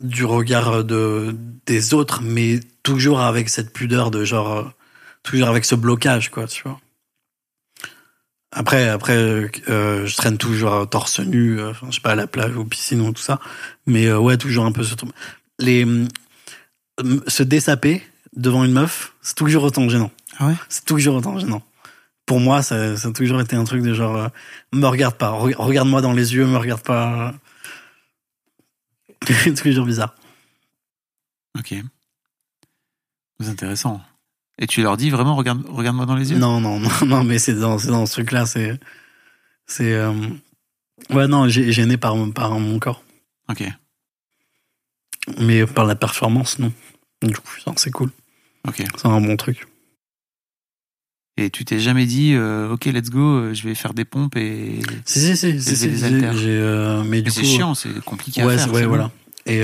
du 0.00 0.24
regard 0.24 0.82
de 0.82 1.36
des 1.66 1.92
autres, 1.94 2.22
mais 2.22 2.60
toujours 2.82 3.20
avec 3.20 3.50
cette 3.50 3.72
pudeur 3.72 4.10
de 4.10 4.24
genre, 4.24 4.72
toujours 5.22 5.48
avec 5.48 5.64
ce 5.64 5.74
blocage, 5.74 6.30
quoi, 6.30 6.46
tu 6.46 6.62
vois. 6.64 6.80
Après, 8.52 8.88
après, 8.88 9.16
euh, 9.16 10.06
je 10.06 10.16
traîne 10.16 10.36
toujours 10.36 10.88
torse 10.90 11.20
nu, 11.20 11.60
euh, 11.60 11.72
je 11.88 11.94
sais 11.94 12.00
pas, 12.00 12.12
à 12.12 12.14
la 12.16 12.26
plage 12.26 12.56
ou 12.56 12.64
piscine 12.64 13.00
ou 13.00 13.12
tout 13.12 13.22
ça. 13.22 13.38
Mais 13.86 14.06
euh, 14.06 14.18
ouais, 14.18 14.36
toujours 14.36 14.64
un 14.64 14.72
peu 14.72 14.82
ce 14.82 14.94
truc. 14.96 15.10
Les, 15.60 15.86
se 17.28 17.42
dessaper 17.42 18.02
devant 18.36 18.64
une 18.64 18.72
meuf, 18.72 19.14
c'est 19.22 19.36
toujours 19.36 19.62
autant 19.62 19.88
gênant. 19.88 20.10
Ah 20.38 20.48
ouais? 20.48 20.54
C'est 20.68 20.84
toujours 20.84 21.14
autant 21.16 21.38
gênant. 21.38 21.62
pour 22.26 22.40
moi, 22.40 22.62
ça, 22.62 22.96
ça 22.96 23.08
a 23.08 23.12
toujours 23.12 23.40
été 23.40 23.56
un 23.56 23.64
truc 23.64 23.82
de 23.82 23.94
genre, 23.94 24.16
euh, 24.16 24.28
me 24.72 24.86
regarde 24.86 25.16
pas, 25.16 25.30
re- 25.30 25.54
regarde-moi 25.56 26.00
dans 26.00 26.12
les 26.12 26.34
yeux, 26.34 26.46
me 26.46 26.56
regarde 26.58 26.82
pas. 26.82 27.34
C'est 29.26 29.54
toujours 29.54 29.86
bizarre. 29.86 30.14
Ok. 31.58 31.74
C'est 33.40 33.48
intéressant. 33.48 34.00
Et 34.62 34.66
tu 34.66 34.82
leur 34.82 34.96
dis 34.98 35.08
vraiment, 35.10 35.34
regarde, 35.36 35.64
regarde-moi 35.68 36.04
dans 36.06 36.14
les 36.14 36.32
yeux? 36.32 36.38
Non, 36.38 36.60
non, 36.60 36.78
non, 36.80 36.90
non, 37.06 37.24
mais 37.24 37.38
c'est 37.38 37.54
dans, 37.54 37.78
c'est 37.78 37.88
dans 37.88 38.04
ce 38.06 38.12
truc-là, 38.12 38.44
c'est, 38.46 38.78
c'est, 39.66 39.92
euh, 39.94 40.12
ouais, 41.10 41.26
non, 41.26 41.48
j'ai 41.48 41.72
gêné 41.72 41.96
par, 41.96 42.14
par 42.34 42.52
mon 42.58 42.78
corps, 42.78 43.02
Ok. 43.48 43.64
mais 45.38 45.66
par 45.66 45.86
la 45.86 45.94
performance, 45.94 46.58
non. 46.58 46.72
Du 47.22 47.34
coup, 47.34 47.48
c'est 47.76 47.90
cool, 47.90 48.10
Ok. 48.68 48.82
c'est 48.96 49.06
un 49.06 49.20
bon 49.20 49.36
truc. 49.36 49.66
Et 51.36 51.48
tu 51.48 51.64
t'es 51.64 51.78
jamais 51.78 52.04
dit, 52.04 52.34
euh, 52.34 52.70
ok, 52.70 52.84
let's 52.86 53.08
go, 53.08 53.20
euh, 53.20 53.54
je 53.54 53.66
vais 53.66 53.74
faire 53.74 53.94
des 53.94 54.04
pompes 54.04 54.36
et. 54.36 54.80
Si, 55.06 55.20
si, 55.20 55.36
si, 55.36 55.58
si, 55.60 55.76
si, 55.76 56.04
euh, 56.04 57.02
mais 57.04 57.22
Mais 57.22 57.30
c'est 57.30 57.44
chiant, 57.44 57.74
c'est 57.74 57.98
compliqué 58.04 58.44
ouais, 58.44 58.54
à 58.54 58.58
faire. 58.58 58.72
ouais, 58.74 58.84
voilà. 58.84 59.10
Et 59.46 59.60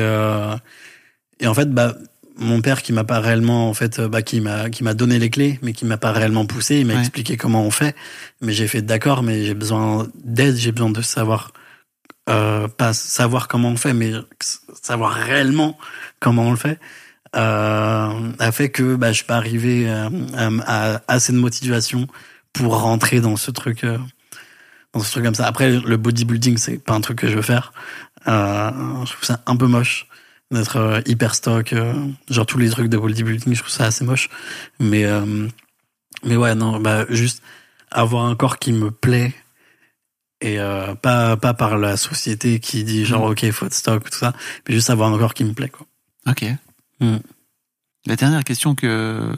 et 1.39 1.47
en 1.47 1.53
fait, 1.55 1.71
bah, 1.71 1.95
mon 2.39 2.61
père 2.61 2.83
qui 2.83 2.93
m'a 2.93 3.05
pas 3.05 3.21
réellement, 3.21 3.69
en 3.69 3.75
fait, 3.75 3.99
euh, 3.99 4.09
bah, 4.09 4.23
qui 4.23 4.41
m'a 4.41 4.69
qui 4.71 4.85
m'a 4.85 4.95
donné 4.95 5.19
les 5.19 5.31
clés, 5.31 5.59
mais 5.63 5.73
qui 5.73 5.85
m'a 5.87 5.97
pas 5.97 6.13
réellement 6.13 6.47
poussé, 6.47 6.77
il 6.81 6.87
m'a 6.87 6.95
Ouais. 6.95 7.01
expliqué 7.01 7.37
comment 7.37 7.63
on 7.65 7.71
fait. 7.71 7.95
Mais 8.41 8.53
j'ai 8.53 8.69
fait 8.69 8.83
d'accord, 8.83 9.23
mais 9.23 9.45
j'ai 9.45 9.55
besoin 9.55 10.07
d'aide, 10.25 10.57
j'ai 10.57 10.73
besoin 10.73 10.91
de 10.91 11.03
savoir, 11.03 11.53
euh, 12.29 12.69
pas 12.69 12.93
savoir 12.93 13.49
comment 13.49 13.71
on 13.71 13.77
fait, 13.77 13.95
mais 13.95 14.13
savoir 14.83 15.13
réellement 15.13 15.79
comment 16.21 16.45
on 16.45 16.51
le 16.51 16.57
fait. 16.57 16.79
Euh, 17.35 18.33
a 18.39 18.53
fait 18.53 18.71
que 18.71 18.95
bah, 18.97 19.09
je 19.13 19.17
suis 19.17 19.25
pas 19.27 19.37
arrivé 19.37 19.89
à, 19.91 20.09
à- 20.37 20.95
à 20.95 21.03
assez 21.09 21.33
de 21.33 21.39
motivation 21.39 22.07
pour 22.53 22.81
rentrer 22.81 23.21
dans 23.21 23.37
ce 23.37 23.51
truc 23.51 23.85
euh, 23.85 23.99
dans 24.95 25.01
ce 25.01 25.11
truc 25.11 25.25
comme 25.25 25.35
ça. 25.35 25.47
Après, 25.47 25.71
le 25.71 25.97
bodybuilding, 25.99 26.57
c'est 26.57 26.79
pas 26.83 26.95
un 26.95 27.01
truc 27.03 27.19
que 27.19 27.29
je 27.29 27.35
veux 27.37 27.43
faire. 27.43 27.73
Euh, 28.29 28.71
je 29.05 29.13
trouve 29.13 29.25
ça 29.25 29.41
un 29.47 29.57
peu 29.57 29.67
moche 29.67 30.07
d'être 30.51 30.77
euh, 30.77 31.01
hyper 31.07 31.35
stock. 31.35 31.73
euh, 31.73 31.95
genre 32.31 32.47
tous 32.47 32.59
les 32.59 32.71
trucs 32.71 32.89
de 32.89 32.97
bodybuilding, 32.99 33.55
je 33.55 33.61
trouve 33.61 33.73
ça 33.73 33.87
assez 33.87 34.05
moche. 34.05 34.29
Mais 34.79 35.05
euh, 35.05 35.49
mais 36.25 36.37
ouais, 36.37 36.55
non, 36.55 36.81
bah 36.81 37.05
juste 37.09 37.43
avoir 37.91 38.25
un 38.27 38.35
corps 38.37 38.59
qui 38.59 38.73
me 38.73 38.91
plaît 38.91 39.35
et 40.41 40.59
euh, 40.61 40.95
pas 40.95 41.37
pas 41.37 41.55
par 41.55 41.79
la 41.79 41.97
société 41.97 42.61
qui 42.61 42.85
dit 42.85 43.05
genre 43.05 43.27
Mm. 43.29 43.31
ok 43.33 43.51
faut 43.53 43.67
être 43.67 43.75
stock 43.75 44.11
tout 44.11 44.19
ça, 44.19 44.33
mais 44.69 44.75
juste 44.75 44.91
avoir 44.91 45.13
un 45.13 45.19
corps 45.19 45.35
qui 45.35 45.45
me 45.45 45.53
plaît 45.53 45.69
quoi. 45.71 45.87
Ok. 46.29 46.45
Mm. 47.01 47.17
La 48.07 48.17
dernière 48.17 48.45
question 48.45 48.75
que 48.75 49.35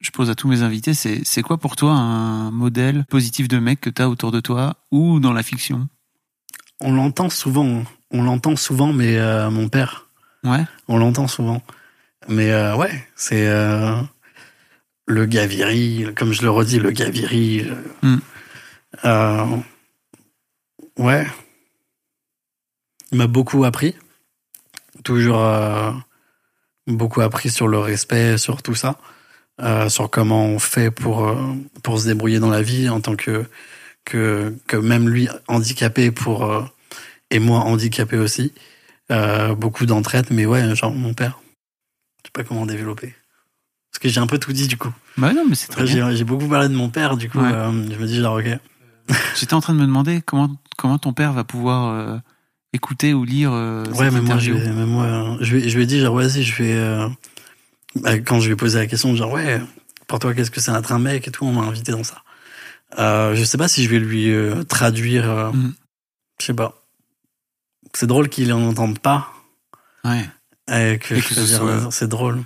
je 0.00 0.10
pose 0.10 0.30
à 0.30 0.34
tous 0.34 0.48
mes 0.48 0.62
invités, 0.62 0.94
c'est 0.94 1.20
c'est 1.24 1.42
quoi 1.42 1.58
pour 1.58 1.76
toi 1.76 1.92
un 1.92 2.50
modèle 2.50 3.04
positif 3.10 3.48
de 3.48 3.58
mec 3.58 3.80
que 3.80 3.90
tu 3.90 4.00
as 4.00 4.08
autour 4.08 4.30
de 4.32 4.40
toi 4.40 4.76
ou 4.90 5.20
dans 5.20 5.32
la 5.32 5.42
fiction? 5.42 5.88
On 6.80 6.92
l'entend 6.92 7.28
souvent, 7.28 7.84
on 8.10 8.22
l'entend 8.22 8.56
souvent, 8.56 8.92
mais 8.94 9.18
euh, 9.18 9.50
mon 9.50 9.68
père, 9.68 10.08
Ouais. 10.44 10.64
on 10.88 10.98
l'entend 10.98 11.28
souvent. 11.28 11.62
Mais 12.28 12.50
euh, 12.50 12.76
ouais, 12.76 13.06
c'est 13.16 13.46
euh, 13.48 13.96
le 15.06 15.26
gars 15.26 15.46
viril, 15.46 16.14
comme 16.14 16.32
je 16.32 16.42
le 16.42 16.50
redis, 16.50 16.78
le 16.78 16.90
gars 16.90 17.10
viril. 17.10 17.76
Hmm. 18.02 18.18
Euh, 19.04 19.56
ouais. 20.98 21.26
Il 23.12 23.18
m'a 23.18 23.26
beaucoup 23.26 23.64
appris. 23.64 23.94
Toujours 25.04 25.40
euh, 25.40 25.90
beaucoup 26.86 27.20
appris 27.20 27.50
sur 27.50 27.68
le 27.68 27.78
respect, 27.78 28.38
sur 28.38 28.62
tout 28.62 28.74
ça. 28.74 28.98
Sur 29.88 30.08
comment 30.08 30.46
on 30.46 30.58
fait 30.58 30.90
pour, 30.90 31.36
pour 31.82 32.00
se 32.00 32.06
débrouiller 32.06 32.38
dans 32.38 32.48
la 32.48 32.62
vie 32.62 32.88
en 32.88 33.02
tant 33.02 33.14
que, 33.14 33.44
que, 34.06 34.56
que 34.66 34.76
même 34.78 35.06
lui 35.06 35.28
handicapé 35.48 36.10
pour, 36.10 36.50
et 37.30 37.38
moi 37.40 37.58
handicapé 37.58 38.16
aussi. 38.16 38.54
Euh, 39.10 39.54
beaucoup 39.54 39.86
d'entraide, 39.86 40.26
mais 40.30 40.46
ouais, 40.46 40.74
genre 40.76 40.92
mon 40.92 41.14
père. 41.14 41.40
Je 42.22 42.28
sais 42.28 42.32
pas 42.32 42.44
comment 42.44 42.66
développer. 42.66 43.14
Parce 43.90 43.98
que 44.00 44.08
j'ai 44.08 44.20
un 44.20 44.26
peu 44.26 44.38
tout 44.38 44.52
dit 44.52 44.68
du 44.68 44.76
coup. 44.76 44.92
Bah 45.16 45.32
non, 45.32 45.44
mais 45.48 45.56
c'est 45.56 45.68
très 45.68 45.84
bien. 45.84 46.14
J'ai 46.14 46.24
beaucoup 46.24 46.46
parlé 46.46 46.68
de 46.68 46.74
mon 46.74 46.90
père, 46.90 47.16
du 47.16 47.28
coup, 47.28 47.40
Ouais. 47.40 47.50
euh, 47.52 47.70
je 47.90 47.98
me 47.98 48.06
dis 48.06 48.20
genre 48.20 48.36
ok. 48.38 48.46
J'étais 49.36 49.54
en 49.54 49.60
train 49.60 49.74
de 49.74 49.80
me 49.80 49.86
demander 49.86 50.20
comment 50.22 50.54
comment 50.76 50.98
ton 50.98 51.12
père 51.12 51.32
va 51.32 51.42
pouvoir 51.42 51.92
euh, 51.92 52.18
écouter 52.72 53.12
ou 53.12 53.24
lire 53.24 53.50
Ouais, 53.50 54.10
mais 54.12 54.20
moi, 54.20 54.38
je 54.38 54.52
mais 54.52 54.86
moi, 54.86 55.36
je 55.40 55.56
vais, 55.56 55.68
je 55.68 55.76
vais 55.78 55.86
dire 55.86 56.04
genre 56.04 56.14
vas-y, 56.14 56.44
je 56.44 56.62
vais. 56.62 57.08
bah, 57.96 58.18
quand 58.18 58.38
je 58.38 58.46
lui 58.46 58.52
ai 58.52 58.56
posé 58.56 58.78
la 58.78 58.86
question, 58.86 59.16
genre 59.16 59.32
ouais, 59.32 59.60
pour 60.06 60.20
toi, 60.20 60.34
qu'est-ce 60.34 60.52
que 60.52 60.60
c'est 60.60 60.70
un 60.70 60.98
mec 61.00 61.26
et 61.26 61.32
tout, 61.32 61.44
on 61.44 61.52
m'a 61.52 61.62
invité 61.62 61.90
dans 61.90 62.04
ça. 62.04 62.22
Je 62.96 63.42
sais 63.44 63.58
pas 63.58 63.66
si 63.66 63.82
je 63.82 63.88
vais 63.90 63.98
lui 63.98 64.32
traduire. 64.66 65.52
Mm. 65.52 65.74
Je 66.40 66.46
sais 66.46 66.54
pas. 66.54 66.79
C'est 67.94 68.06
drôle 68.06 68.28
qu'il 68.28 68.52
en 68.52 68.62
entende 68.68 68.98
pas. 68.98 69.32
Ouais. 70.04 70.28
Et 70.68 70.98
que, 70.98 71.14
Et 71.14 71.20
ce 71.20 71.46
soit- 71.46 71.90
c'est 71.90 72.08
drôle. 72.08 72.42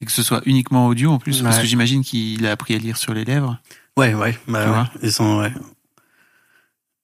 Et 0.00 0.06
que 0.06 0.12
ce 0.12 0.22
soit 0.22 0.42
uniquement 0.46 0.86
audio 0.88 1.10
en 1.10 1.18
plus, 1.18 1.42
parce 1.42 1.58
que 1.58 1.66
j'imagine 1.66 2.02
qu'il 2.04 2.46
a 2.46 2.52
appris 2.52 2.74
à 2.74 2.78
lire 2.78 2.96
sur 2.96 3.14
les 3.14 3.24
lèvres. 3.24 3.58
Ouais, 3.96 4.14
ouais, 4.14 4.38
bah 4.46 4.62
Tu 4.62 4.68
ouais, 4.68 4.74
vois 4.74 4.90
ils 5.02 5.12
sont, 5.12 5.38
ouais. 5.38 5.52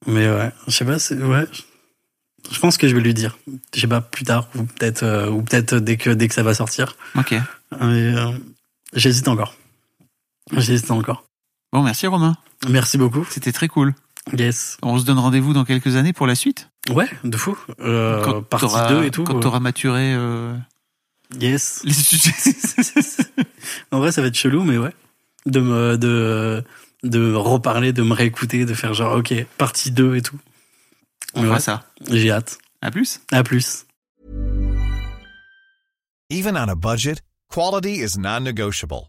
Mais 0.06 0.28
ouais, 0.28 0.50
je 0.66 0.72
sais 0.72 0.84
pas, 0.84 0.98
c'est, 0.98 1.16
ouais. 1.22 1.46
Je 2.50 2.58
pense 2.58 2.76
que 2.76 2.88
je 2.88 2.94
vais 2.96 3.00
lui 3.00 3.14
dire. 3.14 3.38
Je 3.74 3.80
sais 3.80 3.86
pas, 3.86 4.00
plus 4.00 4.24
tard, 4.24 4.48
ou 4.56 4.64
peut-être, 4.64 5.04
euh, 5.04 5.30
ou 5.30 5.42
peut-être 5.42 5.76
dès 5.76 5.96
que, 5.96 6.10
dès 6.10 6.28
que 6.28 6.34
ça 6.34 6.42
va 6.42 6.54
sortir. 6.54 6.96
Ok. 7.16 7.34
Euh, 7.80 8.32
j'hésite 8.94 9.28
encore. 9.28 9.54
J'hésite 10.56 10.90
encore. 10.90 11.24
Bon, 11.72 11.82
merci 11.82 12.06
Romain. 12.08 12.36
Merci 12.68 12.98
beaucoup. 12.98 13.24
C'était 13.30 13.52
très 13.52 13.68
cool. 13.68 13.94
Yes. 14.36 14.76
On 14.82 14.98
se 14.98 15.04
donne 15.04 15.18
rendez-vous 15.18 15.52
dans 15.52 15.64
quelques 15.64 15.96
années 15.96 16.12
pour 16.12 16.26
la 16.26 16.34
suite. 16.34 16.68
Ouais, 16.90 17.08
de 17.24 17.36
fou. 17.36 17.56
Euh, 17.80 18.22
quand 18.24 18.42
partie 18.42 18.66
t'auras- 18.66 18.88
2 18.88 19.04
et 19.04 19.10
tout. 19.10 19.24
Quand 19.24 19.36
euh, 19.36 19.40
t'auras 19.40 19.60
maturé 19.60 20.14
euh, 20.14 20.54
Yes. 21.38 21.80
les 21.84 21.92
sujets. 21.92 22.32
En 23.92 23.98
vrai, 23.98 24.10
ça 24.12 24.20
va 24.20 24.26
être 24.28 24.34
chelou, 24.36 24.64
mais 24.64 24.78
ouais. 24.78 24.92
De 25.46 25.60
me, 25.60 25.96
de, 25.96 26.62
de 27.04 27.32
reparler, 27.34 27.92
de 27.92 28.02
me 28.02 28.12
réécouter, 28.14 28.64
de 28.64 28.74
faire 28.74 28.94
genre, 28.94 29.16
ok, 29.16 29.32
partie 29.58 29.90
2 29.90 30.16
et 30.16 30.22
tout. 30.22 30.38
On 31.34 31.42
Ouais, 31.42 31.46
fera 31.48 31.60
ça. 31.60 31.86
J'ai 32.10 32.30
hâte. 32.30 32.58
À 32.80 32.90
plus. 32.90 33.20
À 33.30 33.42
plus. 33.42 33.86
Even 36.30 36.56
on 36.56 36.68
a 36.68 36.74
budget, 36.74 37.20
quality 37.48 38.02
is 38.02 38.18
non-negotiable. 38.18 39.08